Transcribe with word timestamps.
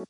Einen 0.00 0.08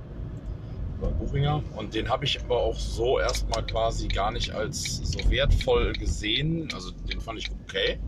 Buchinger 1.00 1.62
und 1.76 1.94
den 1.94 2.10
habe 2.10 2.26
ich 2.26 2.40
aber 2.42 2.58
auch 2.58 2.78
so 2.78 3.20
erstmal 3.20 3.66
quasi 3.66 4.08
gar 4.08 4.32
nicht 4.32 4.52
als 4.52 4.98
so 4.98 5.30
wertvoll 5.30 5.94
gesehen. 5.94 6.68
Also 6.74 6.92
den 6.92 7.20
fand 7.22 7.40
ich 7.40 7.50
okay. 7.64 8.00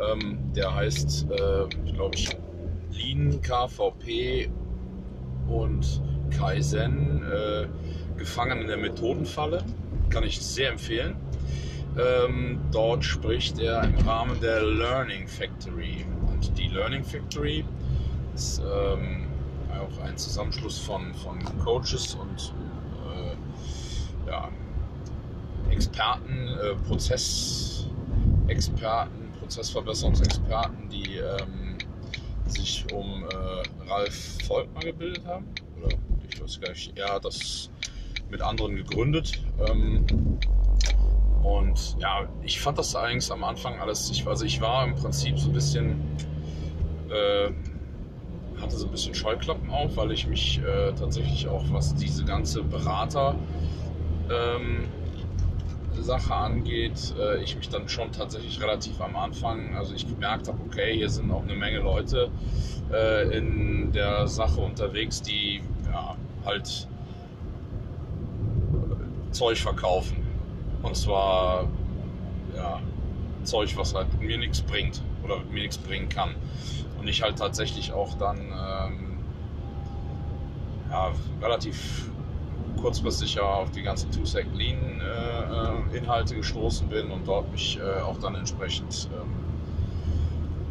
Ähm, 0.00 0.38
der 0.54 0.74
heißt, 0.74 1.26
äh, 1.30 1.92
glaube 1.92 2.14
ich, 2.14 2.28
Lean, 2.92 3.40
KVP 3.42 4.50
und 5.48 6.02
Kaizen, 6.30 7.22
äh, 7.24 7.66
gefangen 8.16 8.62
in 8.62 8.68
der 8.68 8.76
Methodenfalle. 8.76 9.64
Kann 10.10 10.24
ich 10.24 10.40
sehr 10.40 10.70
empfehlen. 10.70 11.16
Ähm, 11.98 12.60
dort 12.70 13.04
spricht 13.04 13.58
er 13.58 13.82
im 13.82 13.96
Rahmen 14.06 14.40
der 14.40 14.62
Learning 14.62 15.26
Factory. 15.26 16.04
Und 16.30 16.56
die 16.56 16.68
Learning 16.68 17.02
Factory 17.02 17.64
ist 18.34 18.60
ähm, 18.60 19.19
auch 19.78 19.98
ein 20.04 20.16
Zusammenschluss 20.16 20.78
von, 20.78 21.12
von 21.14 21.38
Coaches 21.64 22.14
und 22.14 22.54
äh, 23.14 23.36
ja, 24.28 24.48
Experten, 25.70 26.48
äh, 26.48 26.74
Prozessexperten, 26.86 29.32
Prozessverbesserungsexperten, 29.40 30.88
die 30.88 31.18
ähm, 31.18 31.76
sich 32.46 32.86
um 32.92 33.24
äh, 33.24 33.62
Ralf 33.88 34.38
Volkmar 34.46 34.82
gebildet 34.82 35.24
haben. 35.26 35.46
Oder 35.78 35.88
ich 36.28 36.42
weiß 36.42 36.60
gar 36.60 36.70
nicht, 36.70 36.98
er 36.98 37.14
hat 37.14 37.24
das 37.24 37.70
mit 38.30 38.42
anderen 38.42 38.76
gegründet. 38.76 39.42
Ähm, 39.68 40.04
und 41.42 41.96
ja, 41.98 42.28
ich 42.42 42.60
fand 42.60 42.78
das 42.78 42.94
eigentlich 42.94 43.30
am 43.32 43.44
Anfang 43.44 43.80
alles, 43.80 44.10
ich, 44.10 44.26
also 44.26 44.44
ich 44.44 44.60
war 44.60 44.84
im 44.84 44.94
Prinzip 44.94 45.38
so 45.38 45.48
ein 45.48 45.52
bisschen, 45.52 46.00
äh, 47.08 47.50
hatte 48.60 48.76
so 48.76 48.86
ein 48.86 48.90
bisschen 48.90 49.14
Scheuklappen 49.14 49.70
auf, 49.70 49.96
weil 49.96 50.12
ich 50.12 50.26
mich 50.26 50.60
äh, 50.60 50.92
tatsächlich 50.92 51.48
auch, 51.48 51.64
was 51.70 51.94
diese 51.94 52.24
ganze 52.24 52.62
Berater, 52.62 53.34
ähm, 54.30 54.88
Sache 56.02 56.34
angeht, 56.34 57.14
äh, 57.18 57.42
ich 57.42 57.56
mich 57.56 57.68
dann 57.68 57.88
schon 57.88 58.10
tatsächlich 58.12 58.60
relativ 58.60 59.00
am 59.00 59.16
Anfang, 59.16 59.76
also 59.76 59.94
ich 59.94 60.08
gemerkt 60.08 60.48
habe, 60.48 60.58
okay, 60.66 60.94
hier 60.96 61.08
sind 61.08 61.30
auch 61.30 61.42
eine 61.42 61.54
Menge 61.54 61.78
Leute 61.78 62.30
äh, 62.92 63.36
in 63.36 63.92
der 63.92 64.26
Sache 64.26 64.60
unterwegs, 64.60 65.22
die 65.22 65.60
ja, 65.90 66.16
halt 66.44 66.88
Zeug 69.30 69.58
verkaufen. 69.58 70.16
Und 70.82 70.96
zwar 70.96 71.68
ja, 72.56 72.80
Zeug, 73.44 73.76
was 73.76 73.94
halt 73.94 74.08
mir 74.20 74.38
nichts 74.38 74.62
bringt 74.62 75.02
oder 75.22 75.38
mir 75.52 75.62
nichts 75.62 75.78
bringen 75.78 76.08
kann. 76.08 76.34
Und 77.00 77.08
ich 77.08 77.22
halt 77.22 77.38
tatsächlich 77.38 77.92
auch 77.92 78.14
dann 78.18 78.36
ähm, 78.38 79.18
ja, 80.90 81.10
relativ 81.40 82.10
kurzfristig 82.80 83.34
ja 83.34 83.42
auf 83.42 83.70
die 83.70 83.82
ganzen 83.82 84.10
Two-Sec 84.10 84.46
Lean 84.54 85.00
äh, 85.00 85.96
Inhalte 85.96 86.36
gestoßen 86.36 86.88
bin 86.88 87.10
und 87.10 87.26
dort 87.26 87.50
mich 87.50 87.78
äh, 87.78 88.00
auch 88.02 88.18
dann 88.18 88.34
entsprechend 88.34 89.08
ähm, 89.12 89.34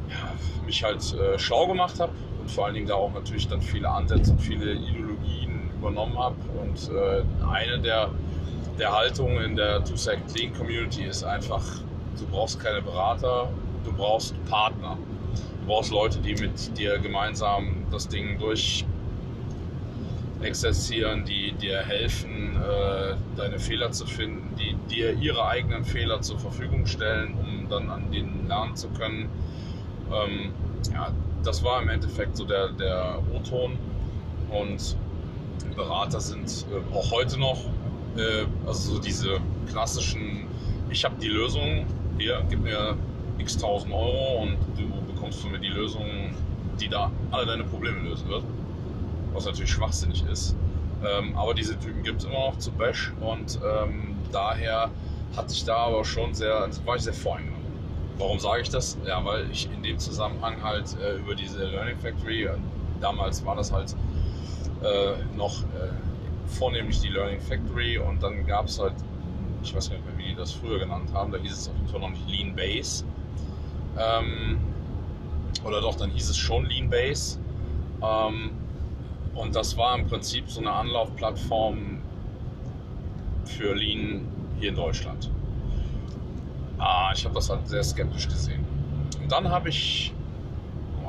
ja, 0.10 0.66
mich 0.66 0.84
halt 0.84 1.14
äh, 1.14 1.38
schlau 1.38 1.68
gemacht 1.68 2.00
habe 2.00 2.14
und 2.40 2.50
vor 2.50 2.66
allen 2.66 2.76
Dingen 2.76 2.88
da 2.88 2.96
auch 2.96 3.14
natürlich 3.14 3.48
dann 3.48 3.62
viele 3.62 3.90
Ansätze 3.90 4.32
und 4.32 4.42
viele 4.42 4.74
Ideologien 4.74 5.72
übernommen 5.80 6.18
habe. 6.18 6.36
Und 6.62 6.90
äh, 6.90 7.24
eine 7.52 7.80
der, 7.80 8.10
der 8.78 8.92
Haltungen 8.92 9.44
in 9.44 9.56
der 9.56 9.84
Two-Sec 9.84 10.20
Clean 10.34 10.54
Community 10.54 11.04
ist 11.04 11.24
einfach, 11.24 11.64
du 12.18 12.26
brauchst 12.28 12.60
keine 12.60 12.82
Berater, 12.82 13.50
du 13.84 13.92
brauchst 13.94 14.34
Partner. 14.46 14.98
Brauchst 15.70 15.92
Leute, 15.92 16.18
die 16.18 16.34
mit 16.34 16.76
dir 16.80 16.98
gemeinsam 16.98 17.86
das 17.92 18.08
Ding 18.08 18.40
durch 18.40 18.84
exerzieren, 20.42 21.26
die 21.26 21.52
dir 21.52 21.78
helfen, 21.82 22.56
äh, 22.56 23.16
deine 23.38 23.60
Fehler 23.60 23.92
zu 23.92 24.08
finden, 24.08 24.56
die 24.58 24.74
dir 24.92 25.14
ihre 25.14 25.46
eigenen 25.46 25.86
Fehler 25.86 26.22
zur 26.22 26.40
Verfügung 26.40 26.88
stellen, 26.88 27.36
um 27.36 27.70
dann 27.70 27.88
an 27.92 28.12
denen 28.12 28.48
lernen 28.48 28.76
zu 28.76 28.90
können. 28.90 29.30
Ähm, 30.12 30.54
ja, 30.92 31.12
das 31.44 31.64
war 31.64 31.84
im 31.84 31.90
Endeffekt 31.90 32.36
so 32.36 32.46
der, 32.46 32.70
der 32.70 33.20
O-Ton 33.32 33.78
und 34.50 34.98
Berater 35.76 36.20
sind 36.20 36.66
äh, 36.72 36.96
auch 36.96 37.12
heute 37.12 37.40
noch, 37.40 37.60
äh, 38.18 38.46
also 38.66 38.96
so 38.96 39.00
diese 39.00 39.38
klassischen, 39.70 40.48
ich 40.90 41.06
habe 41.06 41.14
die 41.22 41.28
Lösung, 41.28 41.86
hier, 42.18 42.44
gib 42.50 42.64
mir 42.64 42.98
x 43.38 43.56
tausend 43.56 43.94
Euro 43.94 44.42
und 44.42 44.58
du 44.76 45.09
bekommst 45.30 45.42
von 45.42 45.52
mir 45.52 45.60
die 45.60 45.70
Lösung, 45.70 46.06
die 46.80 46.90
da 46.90 47.12
alle 47.32 47.46
deine 47.46 47.64
Probleme 47.64 48.00
lösen 48.00 48.28
wird 48.30 48.44
was 49.32 49.46
natürlich 49.46 49.70
schwachsinnig 49.70 50.26
ist. 50.26 50.56
Ähm, 51.06 51.36
aber 51.36 51.54
diese 51.54 51.78
Typen 51.78 52.02
gibt 52.02 52.22
es 52.22 52.26
immer 52.26 52.48
noch 52.48 52.58
zu 52.58 52.72
Bash 52.72 53.14
und 53.22 53.60
ähm, 53.64 54.18
daher 54.32 54.90
hatte 55.38 55.54
ich 55.54 55.64
da 55.64 55.76
aber 55.86 56.04
schon 56.04 56.34
sehr, 56.34 56.68
war 56.84 56.96
ich 56.96 57.04
sehr 57.04 57.14
voreingenommen. 57.14 57.64
Warum 58.18 58.40
sage 58.40 58.64
ich 58.64 58.70
das? 58.70 58.98
Ja, 59.06 59.24
weil 59.24 59.50
ich 59.52 59.70
in 59.72 59.84
dem 59.84 60.00
Zusammenhang 60.00 60.64
halt 60.64 60.98
äh, 61.00 61.18
über 61.18 61.36
diese 61.36 61.64
Learning 61.64 61.96
Factory, 62.00 62.46
äh, 62.46 62.58
damals 63.00 63.46
war 63.46 63.56
das 63.56 63.72
halt 63.72 63.96
äh, 64.84 65.24
noch 65.38 65.62
äh, 65.62 66.48
vornehmlich 66.48 67.00
die 67.00 67.10
Learning 67.10 67.40
Factory 67.40 68.00
und 68.00 68.24
dann 68.24 68.48
gab 68.48 68.66
es 68.66 68.80
halt, 68.80 68.96
ich 69.62 69.76
weiß 69.76 69.92
nicht 69.92 70.04
mehr, 70.04 70.18
wie 70.18 70.30
die 70.30 70.36
das 70.36 70.52
früher 70.52 70.80
genannt 70.80 71.12
haben, 71.14 71.32
da 71.32 71.38
hieß 71.38 71.54
es 71.54 71.70
auf 71.70 71.76
jeden 71.76 71.88
Fall 71.88 72.00
noch 72.00 72.10
nicht 72.10 72.28
Lean 72.28 72.56
Base. 72.56 73.06
Ähm, 73.96 74.58
oder 75.64 75.82
doch, 75.82 75.96
dann 75.96 76.10
hieß 76.12 76.30
es 76.30 76.38
schon 76.38 76.66
Lean 76.66 76.90
Base. 76.90 77.40
Ähm, 78.02 78.52
und 79.36 79.56
das 79.56 79.78
war 79.78 79.98
im 79.98 80.08
Prinzip 80.08 80.50
so 80.50 80.60
eine 80.60 80.72
Anlaufplattform 80.72 82.00
für 83.46 83.74
Lean 83.74 84.28
hier 84.60 84.70
in 84.70 84.76
Deutschland. 84.76 85.30
Ah, 86.78 87.12
ich 87.14 87.26
habe 87.26 87.36
das 87.36 87.50
halt 87.50 87.68
sehr 87.68 87.84
skeptisch 87.84 88.28
gesehen. 88.28 88.66
Und 89.22 89.32
dann 89.32 89.50
habe 89.50 89.70
ich, 89.70 90.14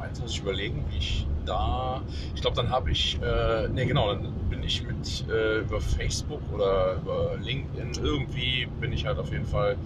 jetzt 0.08 0.20
muss 0.20 0.32
ich 0.32 0.40
überlegen, 0.40 0.84
wie 0.90 0.98
ich 0.98 1.26
da, 1.46 2.02
ich 2.34 2.40
glaube, 2.40 2.56
dann 2.56 2.70
habe 2.70 2.90
ich, 2.90 3.18
äh, 3.22 3.68
ne 3.68 3.86
genau, 3.86 4.12
dann 4.12 4.32
bin 4.48 4.62
ich 4.62 4.82
mit 4.82 5.24
äh, 5.28 5.60
über 5.60 5.80
Facebook 5.80 6.40
oder 6.52 6.94
über 6.94 7.36
LinkedIn 7.40 7.92
irgendwie 8.02 8.66
bin 8.80 8.92
ich 8.92 9.06
halt 9.06 9.18
auf 9.18 9.32
jeden 9.32 9.46
Fall 9.46 9.76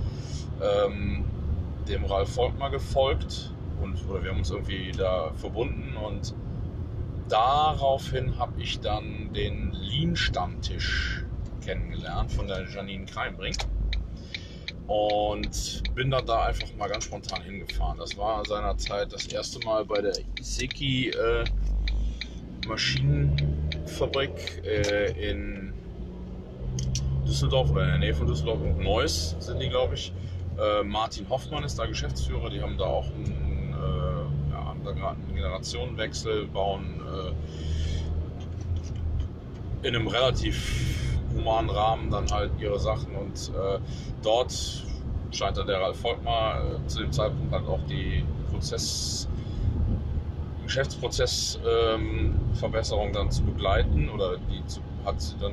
ähm, 0.60 1.24
dem 1.88 2.04
Ralf 2.04 2.34
Volkmar 2.34 2.70
gefolgt 2.70 3.53
und 3.84 4.08
oder 4.08 4.22
wir 4.22 4.30
haben 4.30 4.38
uns 4.38 4.50
irgendwie 4.50 4.90
da 4.92 5.30
verbunden 5.36 5.96
und 5.96 6.34
daraufhin 7.28 8.38
habe 8.38 8.60
ich 8.60 8.80
dann 8.80 9.32
den 9.32 9.72
Lean-Stammtisch 9.72 11.24
kennengelernt 11.64 12.32
von 12.32 12.46
der 12.46 12.68
Janine 12.68 13.06
Kreimbrink. 13.06 13.56
und 14.86 15.82
bin 15.94 16.10
dann 16.10 16.26
da 16.26 16.44
einfach 16.46 16.68
mal 16.76 16.88
ganz 16.88 17.04
spontan 17.04 17.42
hingefahren. 17.42 17.98
Das 17.98 18.16
war 18.18 18.44
seinerzeit 18.44 19.12
das 19.12 19.26
erste 19.26 19.64
Mal 19.64 19.84
bei 19.84 20.02
der 20.02 20.12
Iseki 20.38 21.08
äh, 21.08 21.44
Maschinenfabrik 22.66 24.62
äh, 24.64 25.30
in 25.30 25.72
Düsseldorf 27.26 27.70
oder 27.70 27.84
in 27.84 27.88
der 27.88 27.98
Nähe 27.98 28.14
von 28.14 28.26
Düsseldorf 28.26 28.60
und 28.60 28.78
Neuss 28.80 29.36
sind 29.40 29.60
die, 29.60 29.68
glaube 29.68 29.94
ich. 29.94 30.12
Äh, 30.58 30.84
Martin 30.84 31.28
Hoffmann 31.28 31.64
ist 31.64 31.78
da 31.78 31.86
Geschäftsführer. 31.86 32.50
Die 32.50 32.60
haben 32.60 32.76
da 32.76 32.84
auch 32.84 33.06
einen, 33.06 33.43
äh, 33.84 34.52
ja, 34.52 34.64
haben 34.64 34.84
da 34.84 34.92
gerade 34.92 35.16
einen 35.16 35.34
Generationenwechsel, 35.34 36.46
bauen 36.48 37.00
äh, 39.82 39.88
in 39.88 39.94
einem 39.94 40.06
relativ 40.06 40.94
humanen 41.34 41.70
Rahmen 41.70 42.10
dann 42.10 42.30
halt 42.30 42.50
ihre 42.58 42.78
Sachen 42.78 43.14
und 43.16 43.50
äh, 43.54 43.78
dort 44.22 44.84
scheint 45.30 45.56
dann 45.56 45.66
der 45.66 45.80
Ralf 45.80 45.98
Volkmar 45.98 46.58
äh, 46.58 46.86
zu 46.86 47.00
dem 47.00 47.10
Zeitpunkt 47.12 47.52
halt 47.52 47.66
auch 47.66 47.80
die 47.88 48.22
Prozess 48.50 49.28
Geschäftsprozessverbesserung 50.64 53.06
ähm, 53.08 53.12
dann 53.12 53.30
zu 53.30 53.44
begleiten 53.44 54.08
oder 54.08 54.38
die 54.50 54.66
zu, 54.66 54.80
hat 55.04 55.20
sie 55.20 55.36
dann 55.38 55.52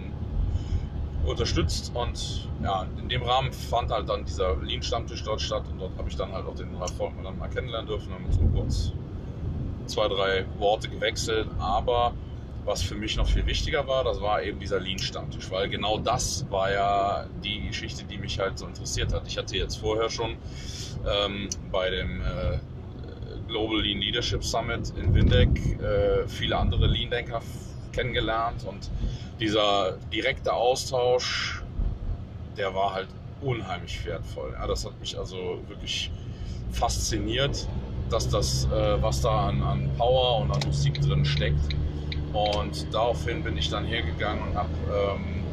unterstützt 1.25 1.91
und 1.94 2.50
ja, 2.63 2.85
in 3.00 3.09
dem 3.09 3.23
Rahmen 3.23 3.51
fand 3.51 3.91
halt 3.91 4.09
dann 4.09 4.25
dieser 4.25 4.56
Lean-Stammtisch 4.57 5.23
dort 5.23 5.41
statt 5.41 5.63
und 5.71 5.79
dort 5.79 5.97
habe 5.97 6.09
ich 6.09 6.15
dann 6.15 6.31
halt 6.31 6.45
auch 6.45 6.56
den 6.56 6.73
Ralf 6.75 6.95
Volkmann 6.97 7.23
dann 7.23 7.38
mal 7.38 7.50
kennenlernen 7.50 7.88
dürfen, 7.88 8.13
haben 8.13 8.25
uns 8.25 8.35
so 8.35 8.45
kurz 8.53 8.91
zwei, 9.85 10.07
drei 10.07 10.45
Worte 10.57 10.89
gewechselt, 10.89 11.47
aber 11.59 12.13
was 12.65 12.81
für 12.81 12.95
mich 12.95 13.18
noch 13.18 13.27
viel 13.27 13.45
wichtiger 13.45 13.88
war, 13.88 14.03
das 14.03 14.21
war 14.21 14.44
eben 14.44 14.59
dieser 14.59 14.79
Lean-Stammtisch, 14.79 15.50
weil 15.50 15.69
genau 15.69 15.97
das 15.97 16.45
war 16.50 16.71
ja 16.71 17.25
die 17.44 17.68
Geschichte, 17.68 18.03
die 18.03 18.18
mich 18.18 18.39
halt 18.39 18.59
so 18.59 18.68
interessiert 18.68 19.13
hat. 19.13 19.23
Ich 19.27 19.38
hatte 19.38 19.57
jetzt 19.57 19.77
vorher 19.77 20.09
schon 20.09 20.35
ähm, 21.07 21.50
bei 21.71 21.89
dem 21.89 22.21
äh, 22.21 22.59
Global 23.47 23.81
Lean 23.81 24.00
Leadership 24.00 24.44
Summit 24.44 24.94
in 24.95 25.13
Windeck 25.13 25.50
äh, 25.81 26.27
viele 26.27 26.57
andere 26.57 26.88
Lean-Denker 26.88 27.41
kennengelernt 27.91 28.63
und 28.65 28.89
dieser 29.39 29.97
direkte 30.13 30.53
Austausch, 30.53 31.61
der 32.57 32.73
war 32.73 32.93
halt 32.93 33.07
unheimlich 33.41 34.05
wertvoll. 34.05 34.53
Ja, 34.53 34.67
das 34.67 34.85
hat 34.85 34.99
mich 34.99 35.17
also 35.17 35.59
wirklich 35.67 36.11
fasziniert, 36.71 37.67
dass 38.09 38.29
das, 38.29 38.65
äh, 38.65 39.01
was 39.01 39.21
da 39.21 39.47
an, 39.47 39.61
an 39.63 39.89
Power 39.97 40.41
und 40.41 40.51
an 40.51 40.59
Musik 40.65 41.01
drin 41.01 41.25
steckt, 41.25 41.75
und 42.33 42.93
daraufhin 42.93 43.43
bin 43.43 43.57
ich 43.57 43.69
dann 43.69 43.85
hergegangen 43.85 44.47
und 44.47 44.55
habe 44.55 44.69
ähm, 44.89 45.44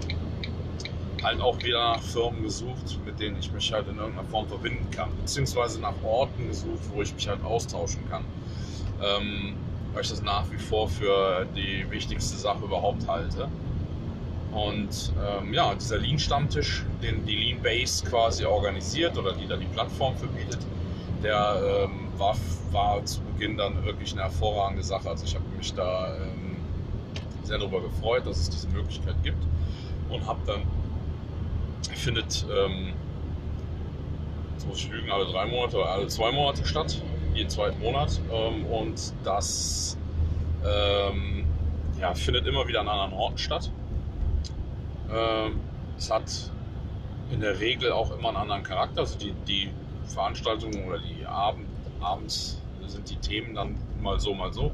halt 1.23 1.41
auch 1.41 1.59
wieder 1.63 1.97
nach 1.97 2.03
Firmen 2.03 2.43
gesucht, 2.45 2.99
mit 3.05 3.19
denen 3.19 3.39
ich 3.39 3.51
mich 3.51 3.73
halt 3.73 3.89
in 3.89 3.99
irgendeiner 3.99 4.29
Form 4.29 4.47
verbinden 4.47 4.89
kann. 4.93 5.11
Beziehungsweise 5.21 5.81
nach 5.81 5.95
Orten 6.05 6.47
gesucht, 6.47 6.79
wo 6.95 7.03
ich 7.03 7.13
mich 7.13 7.27
halt 7.27 7.43
austauschen 7.43 8.09
kann. 8.09 8.25
Ähm, 9.03 9.57
weil 9.99 10.05
ich 10.05 10.11
das 10.11 10.23
nach 10.23 10.49
wie 10.53 10.59
vor 10.59 10.89
für 10.89 11.45
die 11.57 11.85
wichtigste 11.91 12.37
Sache 12.37 12.63
überhaupt 12.63 13.09
halte. 13.09 13.49
Und 14.53 15.13
ähm, 15.21 15.53
ja, 15.53 15.75
dieser 15.75 15.99
Lean-Stammtisch, 15.99 16.85
den 17.03 17.27
die 17.27 17.35
Lean 17.35 17.61
Base 17.61 18.07
quasi 18.07 18.45
organisiert 18.45 19.19
oder 19.19 19.33
die 19.33 19.49
da 19.49 19.57
die 19.57 19.67
Plattform 19.67 20.17
verbietet, 20.17 20.61
der 21.25 21.61
ähm, 21.83 22.17
war, 22.17 22.37
war 22.71 23.05
zu 23.07 23.21
Beginn 23.23 23.57
dann 23.57 23.85
wirklich 23.85 24.13
eine 24.13 24.23
hervorragende 24.23 24.85
Sache. 24.85 25.11
Also 25.11 25.25
ich 25.25 25.35
habe 25.35 25.45
mich 25.57 25.75
da 25.75 26.15
ähm, 26.15 26.59
sehr 27.43 27.59
darüber 27.59 27.81
gefreut, 27.81 28.25
dass 28.25 28.39
es 28.39 28.51
diese 28.51 28.69
Möglichkeit 28.69 29.17
gibt 29.25 29.43
und 30.11 30.25
habe 30.25 30.39
dann, 30.47 30.63
findet, 31.97 32.47
ähm, 32.57 32.93
jetzt 34.55 34.69
muss 34.69 34.79
ich 34.79 34.91
lügen, 34.91 35.11
alle 35.11 35.25
drei 35.25 35.47
Monate 35.47 35.77
oder 35.77 35.89
alle 35.89 36.07
zwei 36.07 36.31
Monate 36.31 36.65
statt, 36.65 37.03
jeden 37.39 37.51
zweiten 37.51 37.81
Monat 37.81 38.21
ähm, 38.33 38.67
und 38.67 39.13
das 39.23 39.97
ähm, 40.67 41.47
ja, 42.01 42.13
findet 42.15 42.47
immer 42.47 42.67
wieder 42.67 42.81
an 42.81 42.89
anderen 42.89 43.13
Orten 43.13 43.39
statt. 43.39 43.71
Ähm, 45.11 45.61
es 45.97 46.11
hat 46.11 46.51
in 47.31 47.41
der 47.41 47.61
Regel 47.61 47.93
auch 47.93 48.17
immer 48.17 48.29
einen 48.29 48.39
anderen 48.39 48.63
Charakter, 48.63 49.01
also 49.01 49.17
die, 49.19 49.33
die 49.47 49.71
Veranstaltungen 50.07 50.85
oder 50.85 50.99
die 50.99 51.25
Abend, 51.25 51.67
abends 52.01 52.61
sind 52.87 53.09
die 53.09 53.17
Themen 53.17 53.55
dann 53.55 53.77
mal 54.01 54.19
so, 54.19 54.35
mal 54.35 54.53
so. 54.53 54.73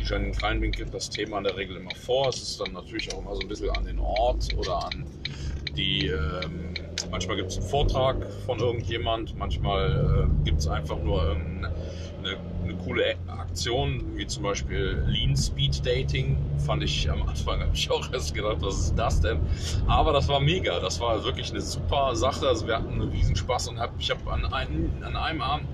Janine 0.00 0.32
Kleinwink 0.32 0.76
gibt 0.76 0.92
das 0.92 1.08
Thema 1.08 1.38
in 1.38 1.44
der 1.44 1.56
Regel 1.56 1.76
immer 1.76 1.94
vor. 1.94 2.28
Es 2.28 2.42
ist 2.42 2.60
dann 2.60 2.72
natürlich 2.72 3.12
auch 3.14 3.20
immer 3.20 3.34
so 3.34 3.40
ein 3.40 3.48
bisschen 3.48 3.70
an 3.70 3.84
den 3.84 3.98
Ort 3.98 4.54
oder 4.56 4.84
an 4.84 5.04
die. 5.76 6.08
Ähm, 6.08 6.74
manchmal 7.10 7.36
gibt 7.36 7.50
es 7.50 7.58
einen 7.58 7.66
Vortrag 7.66 8.16
von 8.46 8.58
irgendjemand, 8.58 9.36
manchmal 9.36 10.28
äh, 10.28 10.44
gibt 10.44 10.60
es 10.60 10.68
einfach 10.68 10.98
nur 11.02 11.22
eine, 11.22 11.70
eine, 12.64 12.74
coole 12.84 13.14
Aktion, 13.28 14.02
wie 14.14 14.26
zum 14.26 14.42
Beispiel 14.42 15.02
Lean 15.06 15.36
Speed 15.36 15.86
Dating. 15.86 16.36
Fand 16.58 16.82
ich 16.82 17.10
am 17.10 17.22
Anfang, 17.22 17.60
habe 17.60 17.70
ich 17.72 17.90
auch 17.90 18.12
erst 18.12 18.34
gedacht, 18.34 18.58
was 18.60 18.78
ist 18.78 18.94
das 18.98 19.20
denn? 19.20 19.38
Aber 19.86 20.12
das 20.12 20.28
war 20.28 20.40
mega. 20.40 20.80
Das 20.80 21.00
war 21.00 21.24
wirklich 21.24 21.50
eine 21.50 21.60
super 21.60 22.14
Sache. 22.14 22.46
Also 22.46 22.66
wir 22.66 22.76
hatten 22.76 22.92
einen 22.92 23.10
Riesenspaß 23.10 23.68
und 23.68 23.78
hab, 23.78 23.92
ich 23.98 24.10
habe 24.10 24.30
an, 24.30 24.44
einem, 24.52 24.90
an 25.02 25.16
einem 25.16 25.40
Abend 25.40 25.66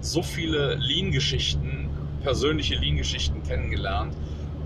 so 0.00 0.22
viele 0.22 0.74
Lean-Geschichten 0.74 1.88
persönliche 2.22 2.74
Lean-Geschichten 2.74 3.42
kennengelernt. 3.44 4.12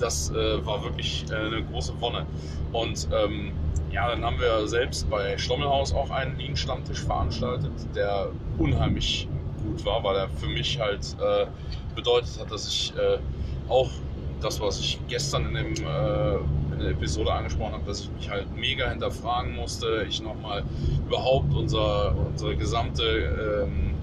Das 0.01 0.31
äh, 0.31 0.65
war 0.67 0.83
wirklich 0.83 1.25
äh, 1.31 1.35
eine 1.35 1.63
große 1.65 1.93
Wonne. 2.01 2.27
Und 2.73 3.09
ähm, 3.13 3.53
ja, 3.93 4.09
dann 4.09 4.25
haben 4.25 4.39
wir 4.41 4.67
selbst 4.69 5.09
bei 5.11 5.37
Stommelhaus 5.37 5.93
auch 5.93 6.11
einen 6.11 6.39
Lean-Stammtisch 6.39 7.03
veranstaltet, 7.03 7.73
der 7.95 8.31
unheimlich 8.59 9.29
gut 9.65 9.85
war, 9.85 10.03
weil 10.05 10.17
er 10.17 10.29
für 10.29 10.47
mich 10.47 10.79
halt 10.81 11.17
äh, 11.21 11.47
bedeutet 11.95 12.39
hat, 12.41 12.51
dass 12.51 12.69
ich 12.69 12.93
äh, 12.97 13.19
auch 13.69 13.91
das, 14.41 14.61
was 14.61 14.81
ich 14.81 14.99
gestern 15.09 15.47
in, 15.47 15.55
dem, 15.55 15.87
äh, 15.87 16.35
in 16.73 16.79
der 16.79 16.91
Episode 16.91 17.33
angesprochen 17.33 17.75
habe, 17.75 17.85
dass 17.85 18.03
ich 18.03 18.11
mich 18.13 18.31
halt 18.31 18.47
mega 18.57 18.89
hinterfragen 18.89 19.55
musste. 19.55 20.07
Ich 20.09 20.23
nochmal 20.23 20.65
überhaupt 21.07 21.53
unser, 21.55 22.15
unsere 22.17 22.57
gesamte 22.57 23.67
ähm, 23.67 23.95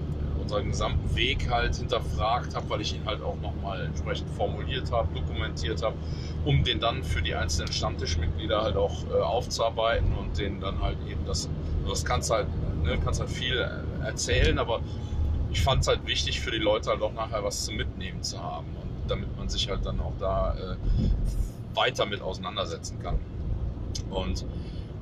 unseren 0.48 0.70
gesamten 0.70 1.14
Weg 1.14 1.50
halt 1.50 1.76
hinterfragt 1.76 2.56
habe, 2.56 2.70
weil 2.70 2.80
ich 2.80 2.94
ihn 2.94 3.04
halt 3.04 3.22
auch 3.22 3.36
nochmal 3.42 3.84
entsprechend 3.84 4.30
formuliert 4.30 4.90
habe, 4.90 5.08
dokumentiert 5.14 5.82
habe, 5.82 5.94
um 6.46 6.64
den 6.64 6.80
dann 6.80 7.02
für 7.02 7.20
die 7.20 7.34
einzelnen 7.34 7.70
Stammtischmitglieder 7.70 8.62
halt 8.62 8.76
auch 8.76 9.04
äh, 9.10 9.20
aufzuarbeiten 9.20 10.10
und 10.14 10.38
denen 10.38 10.58
dann 10.60 10.80
halt 10.80 10.96
eben 11.06 11.24
das, 11.26 11.50
das 11.86 12.02
kannst 12.02 12.30
halt, 12.30 12.46
ne, 12.82 12.98
kannst 13.04 13.20
halt 13.20 13.28
viel 13.28 13.58
erzählen, 14.02 14.58
aber 14.58 14.80
ich 15.50 15.60
fand 15.60 15.82
es 15.82 15.88
halt 15.88 16.06
wichtig 16.06 16.40
für 16.40 16.50
die 16.50 16.58
Leute 16.58 16.90
halt 16.90 17.02
auch 17.02 17.12
nachher 17.12 17.44
was 17.44 17.66
zu 17.66 17.72
mitnehmen 17.72 18.22
zu 18.22 18.42
haben 18.42 18.68
und 18.80 19.10
damit 19.10 19.36
man 19.36 19.50
sich 19.50 19.68
halt 19.68 19.84
dann 19.84 20.00
auch 20.00 20.14
da 20.18 20.54
äh, 20.54 20.76
weiter 21.76 22.06
mit 22.06 22.22
auseinandersetzen 22.22 22.98
kann. 23.02 23.18
Und 24.08 24.46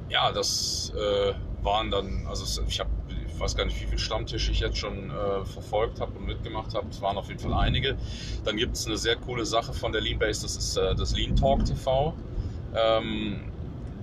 ja, 0.08 0.32
das 0.32 0.92
äh, 0.96 1.34
waren 1.62 1.92
dann, 1.92 2.26
also 2.28 2.62
ich 2.66 2.80
habe 2.80 2.90
weiß 3.38 3.56
gar 3.56 3.64
nicht, 3.64 3.80
wie 3.80 3.86
viele 3.86 3.98
Stammtische 3.98 4.52
ich 4.52 4.60
jetzt 4.60 4.78
schon 4.78 5.10
äh, 5.10 5.44
verfolgt 5.44 6.00
habe 6.00 6.12
und 6.18 6.26
mitgemacht 6.26 6.74
habe. 6.74 6.86
Es 6.90 7.00
waren 7.00 7.16
auf 7.16 7.28
jeden 7.28 7.40
Fall 7.40 7.54
einige. 7.54 7.96
Dann 8.44 8.56
gibt 8.56 8.76
es 8.76 8.86
eine 8.86 8.96
sehr 8.96 9.16
coole 9.16 9.44
Sache 9.44 9.72
von 9.72 9.92
der 9.92 10.00
Leanbase, 10.00 10.42
das 10.42 10.56
ist 10.56 10.76
äh, 10.76 10.94
das 10.94 11.16
Lean 11.16 11.36
Talk 11.36 11.64
TV. 11.64 12.14
Ähm, 12.74 13.40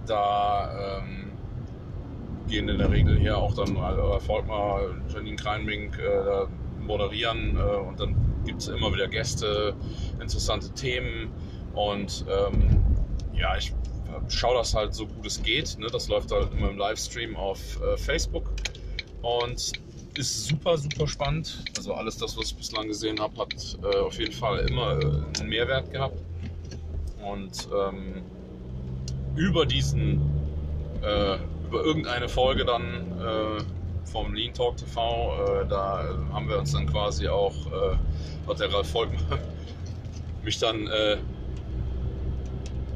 da 0.06 1.00
ähm, 1.00 1.32
gehen 2.48 2.68
in 2.70 2.78
der 2.78 2.92
Regel 2.92 3.18
hier 3.18 3.38
auch 3.38 3.54
dann 3.54 3.76
äh, 3.76 4.20
Volkmar, 4.20 4.82
Janine 5.14 5.36
Kreinmink 5.36 5.98
äh, 5.98 6.46
moderieren 6.82 7.58
äh, 7.58 7.62
und 7.62 8.00
dann 8.00 8.16
gibt 8.46 8.62
es 8.62 8.68
immer 8.68 8.94
wieder 8.94 9.08
Gäste, 9.08 9.74
interessante 10.20 10.70
Themen 10.72 11.32
und 11.74 12.26
ähm, 12.30 12.84
ja, 13.34 13.56
ich 13.58 13.74
schaue 14.28 14.56
das 14.56 14.74
halt 14.76 14.94
so 14.94 15.08
gut 15.08 15.26
es 15.26 15.42
geht. 15.42 15.78
Ne? 15.80 15.88
Das 15.92 16.08
läuft 16.08 16.32
halt 16.32 16.52
immer 16.54 16.70
im 16.70 16.78
Livestream 16.78 17.36
auf 17.36 17.60
äh, 17.82 17.98
Facebook. 17.98 18.50
Und 19.24 19.72
ist 20.16 20.48
super, 20.48 20.78
super 20.78 21.08
spannend. 21.08 21.64
Also 21.78 21.94
alles 21.94 22.18
das, 22.18 22.38
was 22.38 22.52
ich 22.52 22.56
bislang 22.56 22.88
gesehen 22.88 23.20
habe, 23.20 23.36
hat 23.40 23.54
äh, 23.82 23.98
auf 23.98 24.20
jeden 24.20 24.34
Fall 24.34 24.60
immer 24.70 25.00
äh, 25.00 25.40
einen 25.40 25.50
Mehrwert 25.50 25.92
gehabt. 25.92 26.18
Und 27.24 27.68
ähm, 27.74 28.22
über 29.36 29.66
diesen, 29.66 30.22
äh, 31.02 31.38
über 31.68 31.84
irgendeine 31.84 32.28
Folge 32.30 32.66
dann 32.66 32.84
äh, 33.20 33.64
vom 34.12 34.34
Lean 34.34 34.54
Talk 34.54 34.78
TV, 34.78 35.62
äh, 35.62 35.68
da 35.68 36.06
haben 36.34 36.48
wir 36.50 36.60
uns 36.60 36.74
dann 36.74 36.86
quasi 36.86 37.28
auch, 37.28 37.56
äh, 37.68 37.96
hat 38.48 38.60
der 38.60 38.72
Ralf 38.74 38.92
Volkmann 38.92 39.40
mich 40.44 40.60
dann 40.60 40.90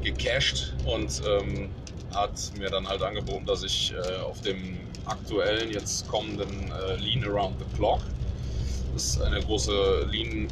gecached 0.02 0.74
und 0.84 1.22
ähm, 1.26 1.70
hat 2.14 2.52
mir 2.58 2.70
dann 2.70 2.88
halt 2.88 3.02
angeboten, 3.02 3.46
dass 3.46 3.62
ich 3.62 3.94
auf 4.24 4.40
dem 4.40 4.78
aktuellen, 5.08 5.70
jetzt 5.70 6.08
kommenden 6.08 6.70
äh, 6.70 6.96
Lean 6.96 7.24
Around 7.24 7.58
the 7.58 7.76
Clock. 7.76 8.00
Das 8.92 9.04
ist 9.04 9.22
eine 9.22 9.40
große 9.40 10.06
Lean, 10.10 10.48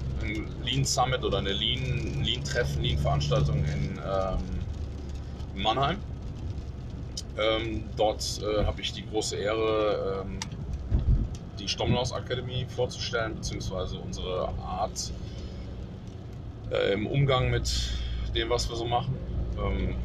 Lean 0.65 0.85
Summit 0.85 1.25
oder 1.25 1.39
eine 1.39 1.53
Lean, 1.53 2.23
Lean 2.23 2.99
Veranstaltung 2.99 3.59
in 3.65 3.99
ähm, 3.99 5.63
Mannheim. 5.63 5.99
Ähm, 7.39 7.85
dort 7.97 8.41
äh, 8.43 8.65
habe 8.65 8.81
ich 8.81 8.93
die 8.93 9.07
große 9.07 9.37
Ehre, 9.37 10.25
ähm, 10.25 10.39
die 11.59 11.69
Stommelhaus 11.69 12.13
Akademie 12.13 12.67
vorzustellen, 12.75 13.35
beziehungsweise 13.35 13.99
unsere 13.99 14.49
Art 14.65 15.13
äh, 16.71 16.93
im 16.93 17.07
Umgang 17.07 17.51
mit 17.51 17.71
dem, 18.35 18.49
was 18.49 18.69
wir 18.69 18.77
so 18.77 18.87
machen. 18.87 19.15
Ähm, 19.59 19.97